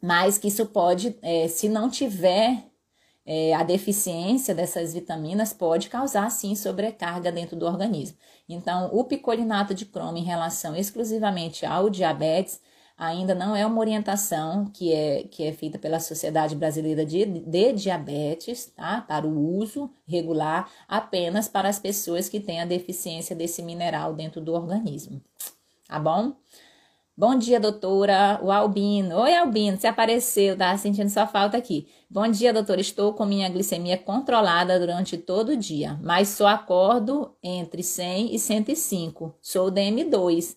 mas 0.00 0.38
que 0.38 0.48
isso 0.48 0.66
pode, 0.66 1.16
é, 1.22 1.48
se 1.48 1.68
não 1.68 1.88
tiver 1.88 2.62
é, 3.26 3.52
a 3.54 3.64
deficiência 3.64 4.54
dessas 4.54 4.94
vitaminas 4.94 5.52
pode 5.52 5.88
causar 5.88 6.30
sim 6.30 6.54
sobrecarga 6.54 7.32
dentro 7.32 7.56
do 7.56 7.66
organismo. 7.66 8.16
Então, 8.48 8.88
o 8.92 9.02
picolinato 9.02 9.74
de 9.74 9.84
cromo 9.84 10.16
em 10.16 10.22
relação 10.22 10.76
exclusivamente 10.76 11.66
ao 11.66 11.90
diabetes 11.90 12.60
ainda 12.96 13.34
não 13.34 13.54
é 13.54 13.66
uma 13.66 13.78
orientação 13.78 14.66
que 14.66 14.92
é, 14.92 15.24
que 15.24 15.44
é 15.44 15.52
feita 15.52 15.78
pela 15.78 16.00
Sociedade 16.00 16.56
Brasileira 16.56 17.04
de, 17.04 17.24
de 17.24 17.72
Diabetes, 17.72 18.72
tá? 18.74 19.02
Para 19.02 19.26
o 19.26 19.58
uso 19.58 19.90
regular 20.06 20.70
apenas 20.88 21.48
para 21.48 21.68
as 21.68 21.78
pessoas 21.78 22.28
que 22.28 22.40
têm 22.40 22.60
a 22.60 22.66
deficiência 22.66 23.36
desse 23.36 23.62
mineral 23.62 24.14
dentro 24.14 24.40
do 24.40 24.54
organismo. 24.54 25.20
Tá 25.86 25.98
bom? 25.98 26.34
Bom 27.18 27.34
dia, 27.34 27.58
doutora. 27.58 28.38
O 28.42 28.50
Albino. 28.50 29.16
Oi, 29.20 29.34
Albino, 29.34 29.78
você 29.78 29.86
apareceu, 29.86 30.56
tá 30.56 30.76
sentindo 30.76 31.08
sua 31.08 31.26
falta 31.26 31.56
aqui. 31.56 31.88
Bom 32.10 32.28
dia, 32.28 32.52
doutora. 32.52 32.80
Estou 32.80 33.14
com 33.14 33.24
minha 33.24 33.48
glicemia 33.48 33.96
controlada 33.96 34.78
durante 34.78 35.16
todo 35.16 35.50
o 35.52 35.56
dia, 35.56 35.98
mas 36.02 36.28
só 36.28 36.46
acordo 36.46 37.34
entre 37.42 37.82
100 37.82 38.34
e 38.34 38.38
105. 38.38 39.34
Sou 39.40 39.72
DM2. 39.72 40.56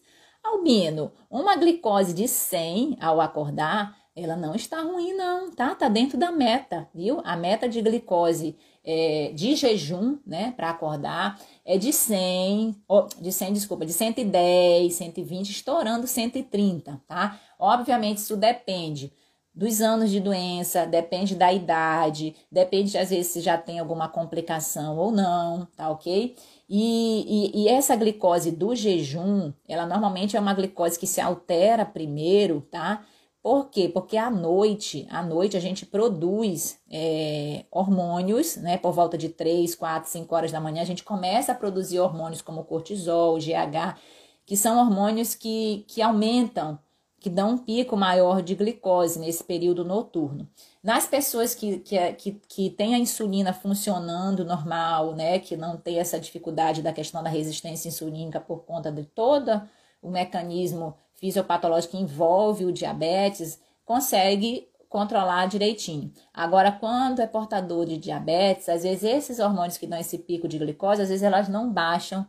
Albino, 0.49 1.11
uma 1.29 1.55
glicose 1.55 2.13
de 2.13 2.27
100 2.27 2.97
ao 2.99 3.21
acordar, 3.21 3.97
ela 4.15 4.35
não 4.35 4.55
está 4.55 4.81
ruim 4.81 5.13
não, 5.13 5.51
tá? 5.51 5.75
Tá 5.75 5.87
dentro 5.87 6.17
da 6.17 6.31
meta, 6.31 6.89
viu? 6.93 7.21
A 7.23 7.37
meta 7.37 7.69
de 7.69 7.81
glicose 7.81 8.55
é, 8.83 9.31
de 9.33 9.55
jejum, 9.55 10.17
né, 10.25 10.53
para 10.57 10.69
acordar, 10.71 11.39
é 11.63 11.77
de 11.77 11.93
100, 11.93 12.75
oh, 12.87 13.07
de 13.19 13.31
100, 13.31 13.53
desculpa, 13.53 13.85
de 13.85 13.93
110, 13.93 14.93
120, 14.93 15.49
estourando 15.49 16.07
130, 16.07 17.01
tá? 17.07 17.39
Obviamente 17.57 18.17
isso 18.17 18.35
depende 18.35 19.13
dos 19.53 19.81
anos 19.81 20.09
de 20.09 20.19
doença, 20.19 20.85
depende 20.85 21.35
da 21.35 21.51
idade, 21.51 22.35
depende 22.51 22.97
às 22.97 23.09
vezes 23.09 23.27
se 23.27 23.41
já 23.41 23.57
tem 23.57 23.79
alguma 23.79 24.07
complicação 24.07 24.97
ou 24.97 25.11
não, 25.11 25.67
tá 25.75 25.89
ok? 25.89 26.35
E, 26.69 27.25
e, 27.55 27.63
e, 27.63 27.67
essa 27.67 27.95
glicose 27.95 28.51
do 28.51 28.75
jejum, 28.75 29.51
ela 29.67 29.87
normalmente 29.87 30.37
é 30.37 30.39
uma 30.39 30.53
glicose 30.53 30.99
que 30.99 31.07
se 31.07 31.19
altera 31.19 31.83
primeiro, 31.83 32.61
tá? 32.69 33.03
Por 33.41 33.69
quê? 33.71 33.89
Porque 33.89 34.15
à 34.17 34.29
noite, 34.29 35.07
à 35.09 35.23
noite 35.23 35.57
a 35.57 35.59
gente 35.59 35.85
produz 35.85 36.77
é, 36.91 37.65
hormônios, 37.71 38.57
né? 38.57 38.77
Por 38.77 38.91
volta 38.91 39.17
de 39.17 39.29
3, 39.29 39.73
4, 39.73 40.09
5 40.09 40.35
horas 40.35 40.51
da 40.51 40.61
manhã, 40.61 40.83
a 40.83 40.85
gente 40.85 41.03
começa 41.03 41.53
a 41.53 41.55
produzir 41.55 41.99
hormônios 41.99 42.41
como 42.41 42.63
cortisol, 42.63 43.39
GH, 43.39 43.97
que 44.45 44.55
são 44.55 44.77
hormônios 44.77 45.33
que, 45.33 45.85
que 45.87 46.01
aumentam 46.01 46.77
que 47.19 47.29
dão 47.29 47.51
um 47.51 47.57
pico 47.57 47.97
maior 47.97 48.41
de 48.41 48.55
glicose 48.55 49.19
nesse 49.19 49.43
período 49.43 49.83
noturno. 49.83 50.47
Nas 50.81 51.05
pessoas 51.05 51.53
que, 51.53 51.79
que, 51.79 51.97
é, 51.97 52.13
que, 52.13 52.39
que 52.47 52.69
têm 52.69 52.95
a 52.95 52.99
insulina 52.99 53.51
funcionando 53.51 54.45
normal, 54.45 55.13
né, 55.13 55.37
que 55.37 55.57
não 55.57 55.75
tem 55.75 55.99
essa 55.99 56.19
dificuldade 56.19 56.81
da 56.81 56.93
questão 56.93 57.21
da 57.21 57.29
resistência 57.29 57.89
insulínica 57.89 58.39
por 58.39 58.63
conta 58.63 58.89
de 58.91 59.03
todo 59.03 59.61
o 60.01 60.09
mecanismo 60.09 60.95
fisiopatológico 61.15 61.97
que 61.97 62.01
envolve 62.01 62.63
o 62.63 62.71
diabetes, 62.71 63.61
consegue 63.83 64.69
controlar 64.87 65.47
direitinho. 65.47 66.11
Agora, 66.33 66.71
quando 66.71 67.21
é 67.21 67.27
portador 67.27 67.85
de 67.85 67.97
diabetes, 67.97 68.69
às 68.69 68.83
vezes 68.83 69.03
esses 69.03 69.39
hormônios 69.39 69.77
que 69.77 69.85
dão 69.85 69.99
esse 69.99 70.17
pico 70.17 70.47
de 70.47 70.57
glicose, 70.57 71.01
às 71.01 71.09
vezes 71.09 71.23
elas 71.23 71.49
não 71.49 71.71
baixam 71.71 72.25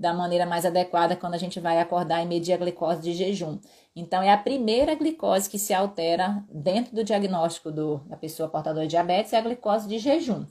da 0.00 0.14
maneira 0.14 0.46
mais 0.46 0.64
adequada 0.64 1.14
quando 1.14 1.34
a 1.34 1.38
gente 1.38 1.60
vai 1.60 1.78
acordar 1.78 2.22
e 2.22 2.26
medir 2.26 2.54
a 2.54 2.56
glicose 2.56 3.02
de 3.02 3.12
jejum. 3.12 3.58
Então, 3.94 4.22
é 4.22 4.32
a 4.32 4.38
primeira 4.38 4.94
glicose 4.94 5.50
que 5.50 5.58
se 5.58 5.74
altera 5.74 6.42
dentro 6.50 6.94
do 6.94 7.04
diagnóstico 7.04 7.70
do, 7.70 7.98
da 8.06 8.16
pessoa 8.16 8.48
portadora 8.48 8.86
de 8.86 8.92
diabetes, 8.92 9.34
é 9.34 9.36
a 9.36 9.42
glicose 9.42 9.86
de 9.86 9.98
jejum. 9.98 10.46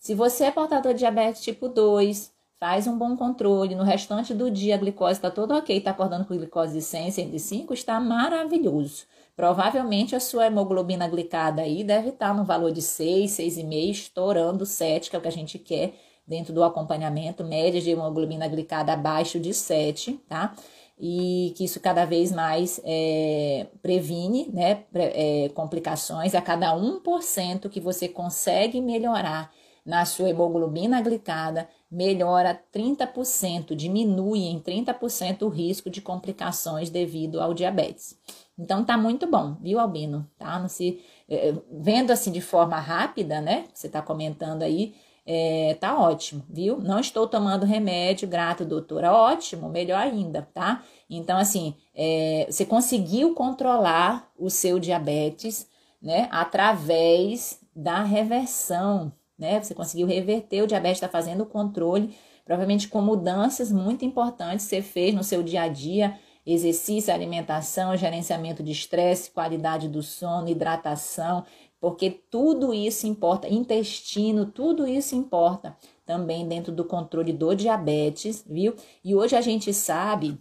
Se 0.00 0.16
você 0.16 0.46
é 0.46 0.50
portador 0.50 0.94
de 0.94 0.98
diabetes 0.98 1.42
tipo 1.42 1.68
2, 1.68 2.32
faz 2.58 2.88
um 2.88 2.98
bom 2.98 3.16
controle, 3.16 3.76
no 3.76 3.84
restante 3.84 4.34
do 4.34 4.50
dia 4.50 4.74
a 4.74 4.78
glicose 4.78 5.12
está 5.12 5.30
toda 5.30 5.56
ok, 5.56 5.76
está 5.76 5.92
acordando 5.92 6.24
com 6.24 6.36
glicose 6.36 6.74
de 6.74 6.82
100, 6.82 7.12
105, 7.12 7.72
está 7.72 8.00
maravilhoso. 8.00 9.04
Provavelmente 9.36 10.16
a 10.16 10.20
sua 10.20 10.46
hemoglobina 10.46 11.06
glicada 11.06 11.62
aí 11.62 11.84
deve 11.84 12.08
estar 12.08 12.30
tá 12.30 12.34
no 12.34 12.44
valor 12.44 12.72
de 12.72 12.82
6, 12.82 13.30
6,5, 13.30 13.90
estourando 13.90 14.66
7, 14.66 15.08
que 15.08 15.14
é 15.14 15.18
o 15.20 15.22
que 15.22 15.28
a 15.28 15.32
gente 15.32 15.56
quer 15.56 15.94
dentro 16.28 16.52
do 16.52 16.62
acompanhamento, 16.62 17.42
média 17.42 17.80
de 17.80 17.90
hemoglobina 17.90 18.46
glicada 18.46 18.92
abaixo 18.92 19.40
de 19.40 19.54
7, 19.54 20.20
tá? 20.28 20.54
E 21.00 21.54
que 21.56 21.64
isso 21.64 21.80
cada 21.80 22.04
vez 22.04 22.30
mais 22.30 22.80
é, 22.84 23.66
previne 23.80 24.50
né, 24.52 24.84
é, 24.92 25.48
complicações. 25.54 26.34
A 26.34 26.42
cada 26.42 26.74
1% 26.76 27.68
que 27.68 27.80
você 27.80 28.08
consegue 28.08 28.80
melhorar 28.80 29.50
na 29.86 30.04
sua 30.04 30.28
hemoglobina 30.28 31.00
glicada, 31.00 31.66
melhora 31.90 32.60
30%, 32.74 33.74
diminui 33.74 34.40
em 34.40 34.60
30% 34.60 35.42
o 35.42 35.48
risco 35.48 35.88
de 35.88 36.02
complicações 36.02 36.90
devido 36.90 37.40
ao 37.40 37.54
diabetes. 37.54 38.18
Então 38.58 38.84
tá 38.84 38.98
muito 38.98 39.26
bom, 39.26 39.56
viu, 39.62 39.78
Albino? 39.78 40.28
Tá? 40.36 40.58
Não 40.58 40.68
se, 40.68 41.00
é, 41.26 41.54
vendo 41.72 42.10
assim 42.10 42.30
de 42.30 42.42
forma 42.42 42.78
rápida, 42.78 43.40
né? 43.40 43.64
Você 43.72 43.88
tá 43.88 44.02
comentando 44.02 44.62
aí, 44.62 44.94
é, 45.30 45.76
tá 45.78 45.94
ótimo, 46.00 46.42
viu? 46.48 46.78
Não 46.78 46.98
estou 46.98 47.28
tomando 47.28 47.66
remédio, 47.66 48.26
grato, 48.26 48.64
doutora. 48.64 49.12
Ótimo, 49.12 49.68
melhor 49.68 49.98
ainda, 49.98 50.48
tá? 50.54 50.82
Então, 51.10 51.36
assim, 51.36 51.74
é, 51.94 52.46
você 52.48 52.64
conseguiu 52.64 53.34
controlar 53.34 54.30
o 54.38 54.48
seu 54.48 54.78
diabetes, 54.78 55.68
né? 56.00 56.28
Através 56.30 57.60
da 57.76 58.02
reversão, 58.02 59.12
né? 59.38 59.62
Você 59.62 59.74
conseguiu 59.74 60.06
reverter 60.06 60.62
o 60.62 60.66
diabetes, 60.66 60.96
está 60.96 61.08
fazendo 61.08 61.42
o 61.42 61.46
controle 61.46 62.16
provavelmente 62.48 62.88
com 62.88 63.02
mudanças 63.02 63.70
muito 63.70 64.06
importantes 64.06 64.64
que 64.64 64.70
você 64.70 64.80
fez 64.80 65.14
no 65.14 65.22
seu 65.22 65.42
dia 65.42 65.64
a 65.64 65.68
dia, 65.68 66.18
exercício, 66.46 67.12
alimentação, 67.12 67.94
gerenciamento 67.94 68.62
de 68.62 68.72
estresse, 68.72 69.30
qualidade 69.30 69.86
do 69.86 70.02
sono, 70.02 70.48
hidratação, 70.48 71.44
porque 71.80 72.10
tudo 72.10 72.74
isso 72.74 73.06
importa, 73.06 73.48
intestino, 73.48 74.46
tudo 74.46 74.86
isso 74.86 75.14
importa 75.14 75.76
também 76.04 76.46
dentro 76.48 76.72
do 76.72 76.84
controle 76.84 77.32
do 77.32 77.54
diabetes, 77.54 78.44
viu? 78.46 78.74
E 79.04 79.14
hoje 79.14 79.36
a 79.36 79.40
gente 79.40 79.72
sabe 79.72 80.38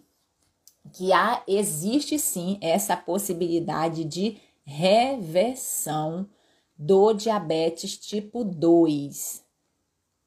que 0.93 1.11
há, 1.13 1.43
existe 1.47 2.17
sim 2.17 2.57
essa 2.61 2.95
possibilidade 2.95 4.03
de 4.03 4.37
reversão 4.63 6.27
do 6.77 7.13
diabetes 7.13 7.97
tipo 7.97 8.43
2. 8.43 9.45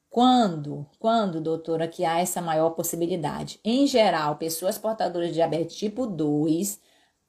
Quando? 0.09 0.85
Quando, 0.99 1.39
doutora, 1.39 1.87
que 1.87 2.03
há 2.03 2.19
essa 2.19 2.41
maior 2.41 2.71
possibilidade? 2.71 3.59
Em 3.63 3.87
geral, 3.87 4.35
pessoas 4.35 4.77
portadoras 4.77 5.29
de 5.29 5.35
diabetes 5.35 5.77
tipo 5.77 6.05
2, 6.05 6.79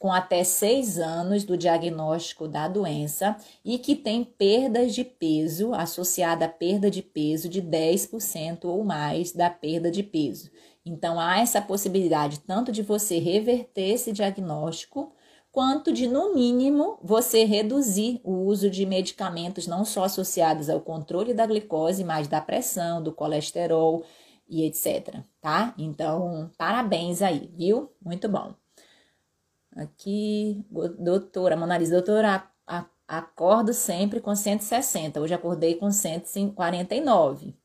com 0.03 0.13
até 0.13 0.43
6 0.43 0.99
anos 0.99 1.45
do 1.45 1.57
diagnóstico 1.57 2.49
da 2.49 2.67
doença 2.67 3.37
e 3.65 3.79
que 3.79 3.95
tem 3.95 4.25
perdas 4.25 4.97
de 4.97 5.05
peso 5.05 5.73
associada 5.75 6.47
à 6.47 6.49
perda 6.49 6.91
de 6.91 7.01
peso 7.01 7.49
de 7.49 7.63
10% 7.63 8.65
ou 8.65 8.83
mais 8.83 9.31
da 9.31 9.49
perda 9.49 9.93
de 9.93 10.03
peso. 10.03 10.51
Então, 10.85 11.21
há 11.21 11.39
essa 11.39 11.63
possibilidade 11.63 12.41
tanto 12.41 12.73
de 12.73 12.83
você 12.83 13.21
reverter 13.21 13.91
esse 13.91 14.11
diagnóstico 14.11 15.13
quanto 15.53 15.93
de, 15.93 16.09
no 16.09 16.35
mínimo, 16.35 16.99
você 17.01 17.45
reduzir 17.45 18.21
o 18.25 18.45
uso 18.45 18.69
de 18.69 18.85
medicamentos 18.85 19.69
não 19.69 19.85
só 19.85 20.03
associados 20.03 20.69
ao 20.69 20.81
controle 20.81 21.33
da 21.33 21.47
glicose, 21.47 22.03
mas 22.03 22.27
da 22.27 22.41
pressão, 22.41 23.01
do 23.01 23.13
colesterol 23.13 24.03
e 24.49 24.65
etc. 24.65 25.21
Tá? 25.41 25.73
Então, 25.79 26.51
parabéns 26.59 27.23
aí, 27.23 27.49
viu? 27.57 27.93
Muito 28.05 28.29
bom. 28.29 28.62
Aqui, 29.77 30.65
doutora 30.99 31.57
Monalisa, 31.57 31.95
doutora, 31.95 32.47
acordo 33.09 33.73
sempre 33.75 34.21
com 34.21 34.35
160. 34.35 35.21
Hoje 35.21 35.35
acordei 35.35 35.75
com 35.77 35.91
149. 35.91 37.57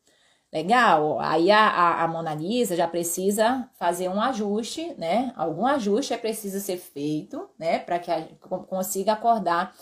Legal, 0.52 1.20
aí 1.20 1.52
a, 1.52 1.68
a, 1.68 2.04
a 2.04 2.08
Mona 2.08 2.34
Lisa 2.34 2.76
já 2.76 2.88
precisa 2.88 3.70
fazer 3.78 4.08
um 4.10 4.22
ajuste, 4.22 4.94
né? 4.98 5.34
Algum 5.36 5.66
ajuste 5.66 6.14
é 6.14 6.18
preciso 6.18 6.60
ser 6.62 6.78
feito, 6.78 7.50
né? 7.60 7.80
Para 7.80 8.00
que 8.00 8.10
a, 8.10 8.26
consiga 8.68 9.14
acordar, 9.14 9.76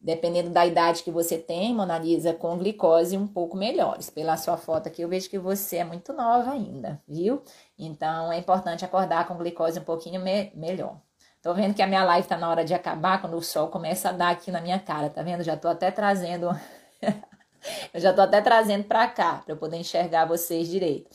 dependendo 0.00 0.50
da 0.50 0.66
idade 0.66 1.02
que 1.02 1.10
você 1.10 1.38
tem, 1.38 1.74
Mona 1.74 1.98
Lisa, 1.98 2.34
com 2.34 2.58
glicose 2.58 3.16
um 3.16 3.26
pouco 3.26 3.56
melhores. 3.56 4.10
Pela 4.10 4.36
sua 4.36 4.58
foto 4.58 4.88
aqui, 4.88 5.02
eu 5.02 5.08
vejo 5.08 5.30
que 5.30 5.38
você 5.38 5.78
é 5.78 5.84
muito 5.84 6.12
nova 6.12 6.52
ainda, 6.52 7.02
viu? 7.08 7.42
Então 7.78 8.32
é 8.32 8.38
importante 8.38 8.84
acordar 8.84 9.26
com 9.26 9.38
glicose 9.38 9.78
um 9.78 9.84
pouquinho 9.84 10.20
me, 10.20 10.52
melhor. 10.54 11.00
Tô 11.42 11.54
vendo 11.54 11.74
que 11.74 11.80
a 11.80 11.86
minha 11.86 12.04
live 12.04 12.28
tá 12.28 12.36
na 12.36 12.50
hora 12.50 12.64
de 12.64 12.74
acabar, 12.74 13.20
quando 13.20 13.34
o 13.34 13.42
sol 13.42 13.68
começa 13.68 14.10
a 14.10 14.12
dar 14.12 14.28
aqui 14.30 14.50
na 14.50 14.60
minha 14.60 14.78
cara, 14.78 15.08
tá 15.08 15.22
vendo? 15.22 15.42
Já 15.42 15.56
tô 15.56 15.68
até 15.68 15.90
trazendo. 15.90 16.50
Eu 17.94 18.00
já 18.00 18.12
tô 18.12 18.20
até 18.20 18.40
trazendo 18.40 18.84
para 18.84 19.06
cá, 19.06 19.42
para 19.44 19.52
eu 19.52 19.56
poder 19.58 19.76
enxergar 19.76 20.24
vocês 20.24 20.66
direito. 20.66 21.10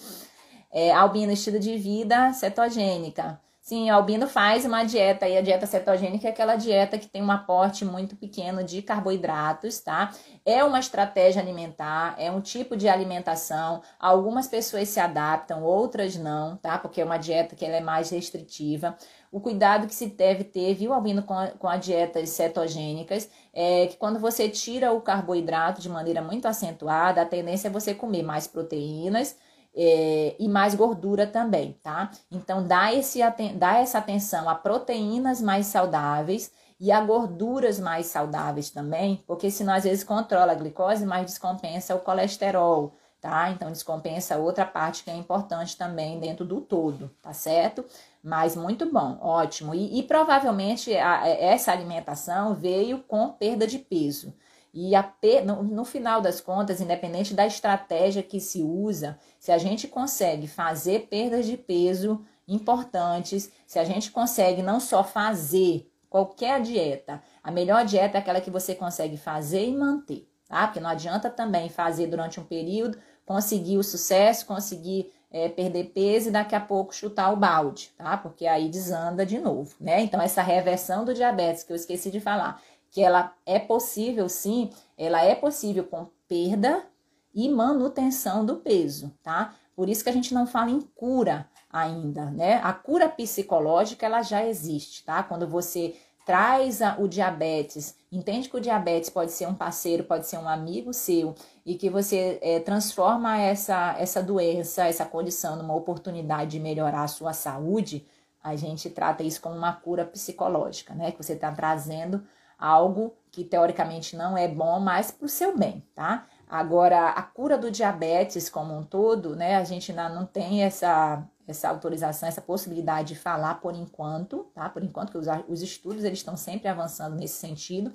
É, 0.71 0.91
albino, 0.91 1.32
estilo 1.32 1.59
de 1.59 1.76
vida 1.76 2.32
cetogênica. 2.34 3.39
Sim, 3.65 3.89
o 3.89 3.95
albino 3.95 4.28
faz 4.28 4.63
uma 4.63 4.84
dieta 4.84 5.28
e 5.28 5.36
a 5.36 5.41
dieta 5.41 5.65
cetogênica 5.65 6.28
é 6.28 6.30
aquela 6.30 6.55
dieta 6.55 6.99
que 6.99 7.07
tem 7.07 7.23
um 7.23 7.32
aporte 7.32 7.84
muito 7.84 8.15
pequeno 8.15 8.63
de 8.63 8.80
carboidratos, 8.84 9.80
tá? 9.80 10.11
É 10.45 10.63
uma 10.63 10.80
estratégia 10.80 11.41
alimentar, 11.41 12.13
é 12.19 12.30
um 12.30 12.41
tipo 12.41 12.78
de 12.78 12.88
alimentação. 12.88 13.82
Algumas 13.99 14.47
pessoas 14.47 14.88
se 14.89 14.99
adaptam, 14.99 15.63
outras 15.63 16.15
não, 16.15 16.57
tá? 16.57 16.78
Porque 16.78 17.01
é 17.01 17.05
uma 17.05 17.17
dieta 17.17 17.55
que 17.55 17.65
ela 17.65 17.78
é 17.78 17.82
mais 17.82 18.11
restritiva. 18.11 18.95
O 19.36 19.41
cuidado 19.41 19.86
que 19.86 19.93
se 19.93 20.05
deve 20.05 20.45
ter, 20.45 20.73
viu, 20.75 20.93
Albino, 20.93 21.21
com 21.21 21.38
a, 21.38 21.47
com 21.49 21.67
a 21.67 21.75
dietas 21.75 22.29
cetogênicas, 22.29 23.29
é 23.53 23.86
que 23.88 23.97
quando 23.97 24.17
você 24.17 24.47
tira 24.47 24.93
o 24.93 25.01
carboidrato 25.01 25.81
de 25.81 25.89
maneira 25.89 26.21
muito 26.21 26.47
acentuada, 26.47 27.21
a 27.21 27.25
tendência 27.25 27.67
é 27.67 27.69
você 27.69 27.93
comer 27.93 28.23
mais 28.23 28.47
proteínas, 28.47 29.36
é, 29.75 30.38
e 30.39 30.47
mais 30.47 30.73
gordura 30.73 31.27
também, 31.27 31.77
tá? 31.83 32.11
Então, 32.31 32.65
dá, 32.65 32.93
esse, 32.93 33.19
dá 33.57 33.77
essa 33.77 33.97
atenção 33.97 34.47
a 34.47 34.55
proteínas 34.55 35.41
mais 35.41 35.65
saudáveis 35.65 36.49
e 36.79 36.89
a 36.89 37.01
gorduras 37.01 37.77
mais 37.77 38.05
saudáveis 38.05 38.69
também, 38.69 39.21
porque 39.27 39.51
senão 39.51 39.73
às 39.73 39.83
vezes 39.83 40.05
controla 40.05 40.53
a 40.53 40.55
glicose, 40.55 41.05
mas 41.05 41.25
descompensa 41.25 41.93
o 41.93 41.99
colesterol, 41.99 42.95
tá? 43.26 43.49
Então, 43.49 43.71
descompensa 43.71 44.38
outra 44.38 44.63
parte 44.63 45.03
que 45.03 45.09
é 45.09 45.15
importante 45.15 45.76
também 45.76 46.19
dentro 46.19 46.45
do 46.45 46.61
todo, 46.61 47.09
tá 47.23 47.34
certo? 47.34 47.84
Mas 48.23 48.55
muito 48.55 48.86
bom, 48.91 49.17
ótimo. 49.19 49.73
E, 49.73 49.97
e 49.97 50.03
provavelmente 50.03 50.95
a, 50.95 51.28
essa 51.28 51.71
alimentação 51.71 52.53
veio 52.53 52.99
com 52.99 53.30
perda 53.30 53.65
de 53.65 53.80
peso. 53.80 54.32
E 54.71 54.93
a, 54.95 55.11
no, 55.43 55.63
no 55.63 55.84
final 55.84 56.21
das 56.21 56.39
contas, 56.39 56.80
independente 56.80 57.34
da 57.34 57.47
estratégia 57.47 58.21
que 58.21 58.39
se 58.39 58.61
usa, 58.61 59.17
se 59.39 59.51
a 59.51 59.57
gente 59.57 59.88
consegue 59.88 60.45
fazer 60.45 61.07
perdas 61.07 61.47
de 61.47 61.57
peso 61.57 62.23
importantes, 62.47 63.51
se 63.65 63.80
a 63.80 63.84
gente 63.84 64.11
consegue 64.11 64.61
não 64.61 64.80
só 64.80 65.03
fazer 65.03 65.91
qualquer 66.07 66.61
dieta, 66.61 67.23
a 67.41 67.49
melhor 67.49 67.84
dieta 67.86 68.19
é 68.19 68.21
aquela 68.21 68.39
que 68.39 68.51
você 68.51 68.76
consegue 68.76 69.17
fazer 69.17 69.67
e 69.67 69.76
manter, 69.76 70.30
tá? 70.47 70.67
Porque 70.67 70.80
não 70.80 70.91
adianta 70.91 71.28
também 71.28 71.69
fazer 71.69 72.05
durante 72.05 72.39
um 72.39 72.43
período, 72.43 72.99
conseguir 73.26 73.78
o 73.78 73.84
sucesso, 73.84 74.45
conseguir 74.45 75.11
é, 75.32 75.49
perder 75.49 75.91
peso 75.93 76.30
e 76.30 76.32
daqui 76.32 76.55
a 76.55 76.61
pouco 76.61 76.95
chutar 76.95 77.34
o 77.34 77.36
balde, 77.36 77.91
tá? 77.97 78.15
Porque 78.15 78.47
aí 78.47 78.69
desanda 78.69 79.26
de 79.26 79.39
novo, 79.39 79.76
né? 79.80 80.01
Então, 80.01 80.21
essa 80.21 80.41
reversão 80.41 81.03
do 81.03 81.13
diabetes 81.13 81.63
que 81.63 81.73
eu 81.73 81.76
esqueci 81.76 82.09
de 82.09 82.19
falar, 82.19 82.61
que 82.89 83.01
ela 83.01 83.34
é 83.45 83.59
possível 83.59 84.30
sim, 84.30 84.69
ela 84.97 85.23
é 85.23 85.36
possível 85.36 85.84
com 85.84 86.07
perda 86.28 86.86
e 87.34 87.49
manutenção 87.49 88.45
do 88.45 88.55
peso, 88.55 89.11
tá? 89.21 89.53
Por 89.76 89.89
isso 89.89 90.03
que 90.03 90.09
a 90.09 90.13
gente 90.13 90.34
não 90.34 90.47
fala 90.47 90.71
em 90.71 90.80
cura 90.80 91.49
ainda, 91.69 92.32
né? 92.32 92.61
A 92.63 92.71
cura 92.71 93.09
psicológica 93.09 94.05
ela 94.05 94.21
já 94.21 94.45
existe, 94.45 95.03
tá? 95.03 95.21
Quando 95.21 95.45
você 95.45 95.95
traz 96.26 96.82
a, 96.82 96.95
o 96.97 97.07
diabetes, 97.07 97.95
entende 98.11 98.49
que 98.49 98.55
o 98.55 98.61
diabetes 98.61 99.09
pode 99.09 99.32
ser 99.32 99.47
um 99.47 99.53
parceiro, 99.53 100.05
pode 100.05 100.26
ser 100.28 100.38
um 100.38 100.47
amigo 100.47 100.93
seu 100.93 101.36
e 101.66 101.76
que 101.76 101.89
você 101.89 102.38
é, 102.41 102.59
transforma 102.59 103.38
essa, 103.38 103.95
essa 103.97 104.22
doença, 104.22 104.86
essa 104.86 105.05
condição 105.05 105.55
numa 105.55 105.74
oportunidade 105.74 106.51
de 106.51 106.59
melhorar 106.59 107.03
a 107.03 107.07
sua 107.07 107.34
saúde, 107.34 108.05
a 108.43 108.55
gente 108.55 108.89
trata 108.91 109.24
isso 109.24 109.41
como 109.41 109.55
uma 109.55 109.74
cura 109.74 110.05
psicológica, 110.05 110.93
né? 110.93 111.11
Que 111.11 111.24
você 111.24 111.34
está 111.34 111.51
trazendo 111.51 112.24
algo 112.59 113.16
que 113.32 113.43
teoricamente 113.43 114.16
não 114.16 114.38
é 114.38 114.47
bom, 114.47 114.80
mas 114.80 115.09
para 115.09 115.26
o 115.26 115.30
seu 115.30 115.57
bem, 115.57 115.84
tá? 115.95 116.28
Agora, 116.47 117.09
a 117.09 117.24
cura 117.24 117.57
do 117.57 117.72
diabetes 117.72 118.47
como 118.47 118.78
um 118.78 118.84
todo, 118.84 119.36
né? 119.36 119.55
A 119.55 119.63
gente 119.63 119.91
ainda 119.91 120.07
não 120.07 120.28
tem 120.28 120.63
essa, 120.63 121.28
essa 121.47 121.70
autorização, 121.70 122.30
essa 122.30 122.41
possibilidade 122.41 123.09
de 123.09 123.20
falar 123.20 123.55
por 123.55 123.74
enquanto, 123.76 124.43
tá? 124.53 124.70
Por 124.70 124.84
enquanto 124.84 125.11
que 125.11 125.18
os, 125.18 125.26
os 125.49 125.63
estudos 125.63 126.03
eles 126.03 126.20
estão 126.20 126.38
sempre 126.38 126.68
avançando 126.68 127.16
nesse 127.16 127.39
sentido, 127.39 127.91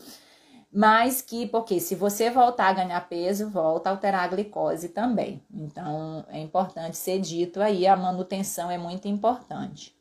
mas 0.73 1.21
que, 1.21 1.47
porque 1.47 1.81
se 1.81 1.95
você 1.95 2.31
voltar 2.31 2.69
a 2.69 2.73
ganhar 2.73 3.09
peso, 3.09 3.51
volta 3.51 3.89
a 3.91 3.93
alterar 3.93 4.25
a 4.25 4.29
glicose 4.29 4.91
também. 4.91 5.43
Então, 5.53 6.25
é 6.29 6.39
importante 6.39 6.97
ser 6.97 7.21
dito 7.21 7.61
aí, 7.61 7.87
a 7.87 7.97
manutenção 7.97 8.71
é 8.71 8.79
muito 8.79 9.09
importante. 9.09 9.95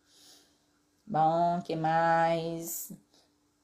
Bom, 1.06 1.60
que 1.64 1.76
mais? 1.76 2.92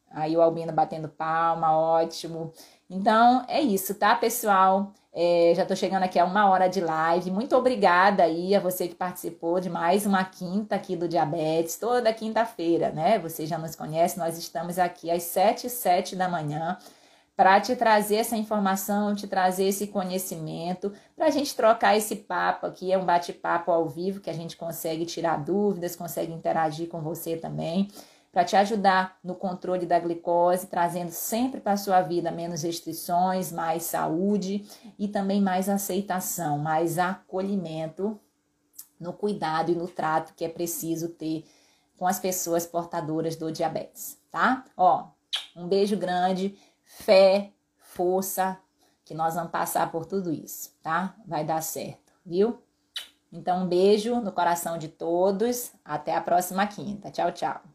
Aí 0.10 0.36
o 0.36 0.42
Albino 0.42 0.74
batendo 0.74 1.08
palma, 1.08 1.78
ótimo. 1.78 2.52
Então 2.90 3.46
é 3.48 3.62
isso, 3.62 3.94
tá, 3.96 4.16
pessoal? 4.16 4.92
É, 5.18 5.54
já 5.56 5.66
tô 5.66 5.74
chegando 5.78 6.04
aqui 6.04 6.20
a 6.20 6.26
uma 6.26 6.50
hora 6.50 6.68
de 6.68 6.82
live. 6.82 7.32
Muito 7.32 7.56
obrigada 7.56 8.24
aí 8.24 8.54
a 8.54 8.60
você 8.60 8.86
que 8.86 8.96
participou 8.96 9.62
de 9.62 9.70
mais 9.70 10.06
uma 10.06 10.26
quinta 10.26 10.76
aqui 10.76 10.94
do 10.94 11.08
Diabetes, 11.08 11.78
toda 11.78 12.12
quinta-feira, 12.12 12.90
né? 12.92 13.18
Você 13.20 13.46
já 13.46 13.58
nos 13.58 13.78
conhece, 13.78 14.20
nós 14.20 14.38
estamos 14.38 14.78
aqui 14.78 15.10
às 15.10 15.24
7 15.24 15.68
e 15.68 15.70
7 15.70 16.18
da 16.18 16.28
manhã 16.28 16.78
para 17.34 17.62
te 17.62 17.78
trazer 17.78 18.16
essa 18.16 18.36
informação, 18.36 19.16
te 19.16 19.26
trazer 19.26 19.70
esse 19.70 19.88
conhecimento, 19.88 20.92
para 21.16 21.28
a 21.28 21.32
gente 21.32 21.56
trocar 21.56 21.96
esse 21.96 22.18
papo 22.18 22.66
aqui. 22.66 22.92
É 22.92 22.98
um 22.98 23.06
bate-papo 23.06 23.72
ao 23.72 23.88
vivo 23.88 24.20
que 24.20 24.30
a 24.30 24.34
gente 24.34 24.58
consegue 24.58 25.06
tirar 25.06 25.38
dúvidas, 25.38 25.96
consegue 25.96 26.34
interagir 26.34 26.90
com 26.90 27.00
você 27.00 27.38
também 27.38 27.88
para 28.36 28.44
te 28.44 28.58
ajudar 28.58 29.18
no 29.24 29.34
controle 29.34 29.86
da 29.86 29.98
glicose, 29.98 30.68
trazendo 30.68 31.10
sempre 31.10 31.62
para 31.62 31.72
a 31.72 31.78
sua 31.78 32.02
vida 32.02 32.30
menos 32.32 32.64
restrições, 32.64 33.50
mais 33.50 33.84
saúde 33.84 34.68
e 35.00 35.08
também 35.08 35.40
mais 35.40 35.70
aceitação, 35.70 36.58
mais 36.58 37.00
acolhimento 37.00 38.20
no 39.00 39.14
cuidado 39.14 39.72
e 39.72 39.76
no 39.76 39.88
trato 39.88 40.34
que 40.34 40.44
é 40.44 40.50
preciso 40.50 41.08
ter 41.08 41.46
com 41.98 42.06
as 42.06 42.20
pessoas 42.20 42.66
portadoras 42.66 43.38
do 43.38 43.50
diabetes, 43.54 44.18
tá? 44.30 44.66
Ó, 44.76 45.08
um 45.56 45.70
beijo 45.70 45.96
grande, 45.96 46.58
fé, 46.84 47.54
força, 47.78 48.60
que 49.06 49.14
nós 49.14 49.36
vamos 49.36 49.52
passar 49.52 49.90
por 49.90 50.06
tudo 50.06 50.30
isso, 50.34 50.76
tá? 50.84 51.16
Vai 51.26 51.46
dar 51.46 51.62
certo, 51.62 52.12
viu? 52.26 52.62
Então, 53.32 53.64
um 53.64 53.68
beijo 53.70 54.20
no 54.20 54.34
coração 54.34 54.78
de 54.78 54.90
todos. 54.90 55.72
Até 55.86 56.14
a 56.14 56.22
próxima 56.22 56.68
quinta. 56.68 57.10
Tchau, 57.12 57.32
tchau. 57.32 57.75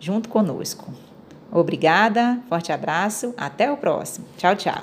junto 0.00 0.28
conosco. 0.28 0.92
Obrigada, 1.52 2.40
forte 2.48 2.72
abraço, 2.72 3.34
até 3.36 3.70
o 3.70 3.76
próximo. 3.76 4.26
Tchau, 4.36 4.56
tchau. 4.56 4.80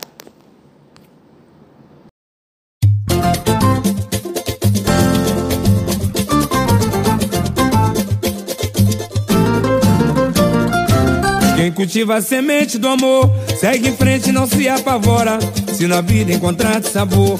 Quem 11.56 11.72
cultiva 11.72 12.16
a 12.16 12.22
semente 12.22 12.78
do 12.78 12.88
amor, 12.88 13.30
segue 13.60 13.90
em 13.90 13.96
frente, 13.96 14.32
não 14.32 14.46
se 14.46 14.70
apavora. 14.70 15.40
Se 15.74 15.88
na 15.88 16.02
vida 16.02 16.32
encontrar 16.32 16.82
sabor, 16.84 17.40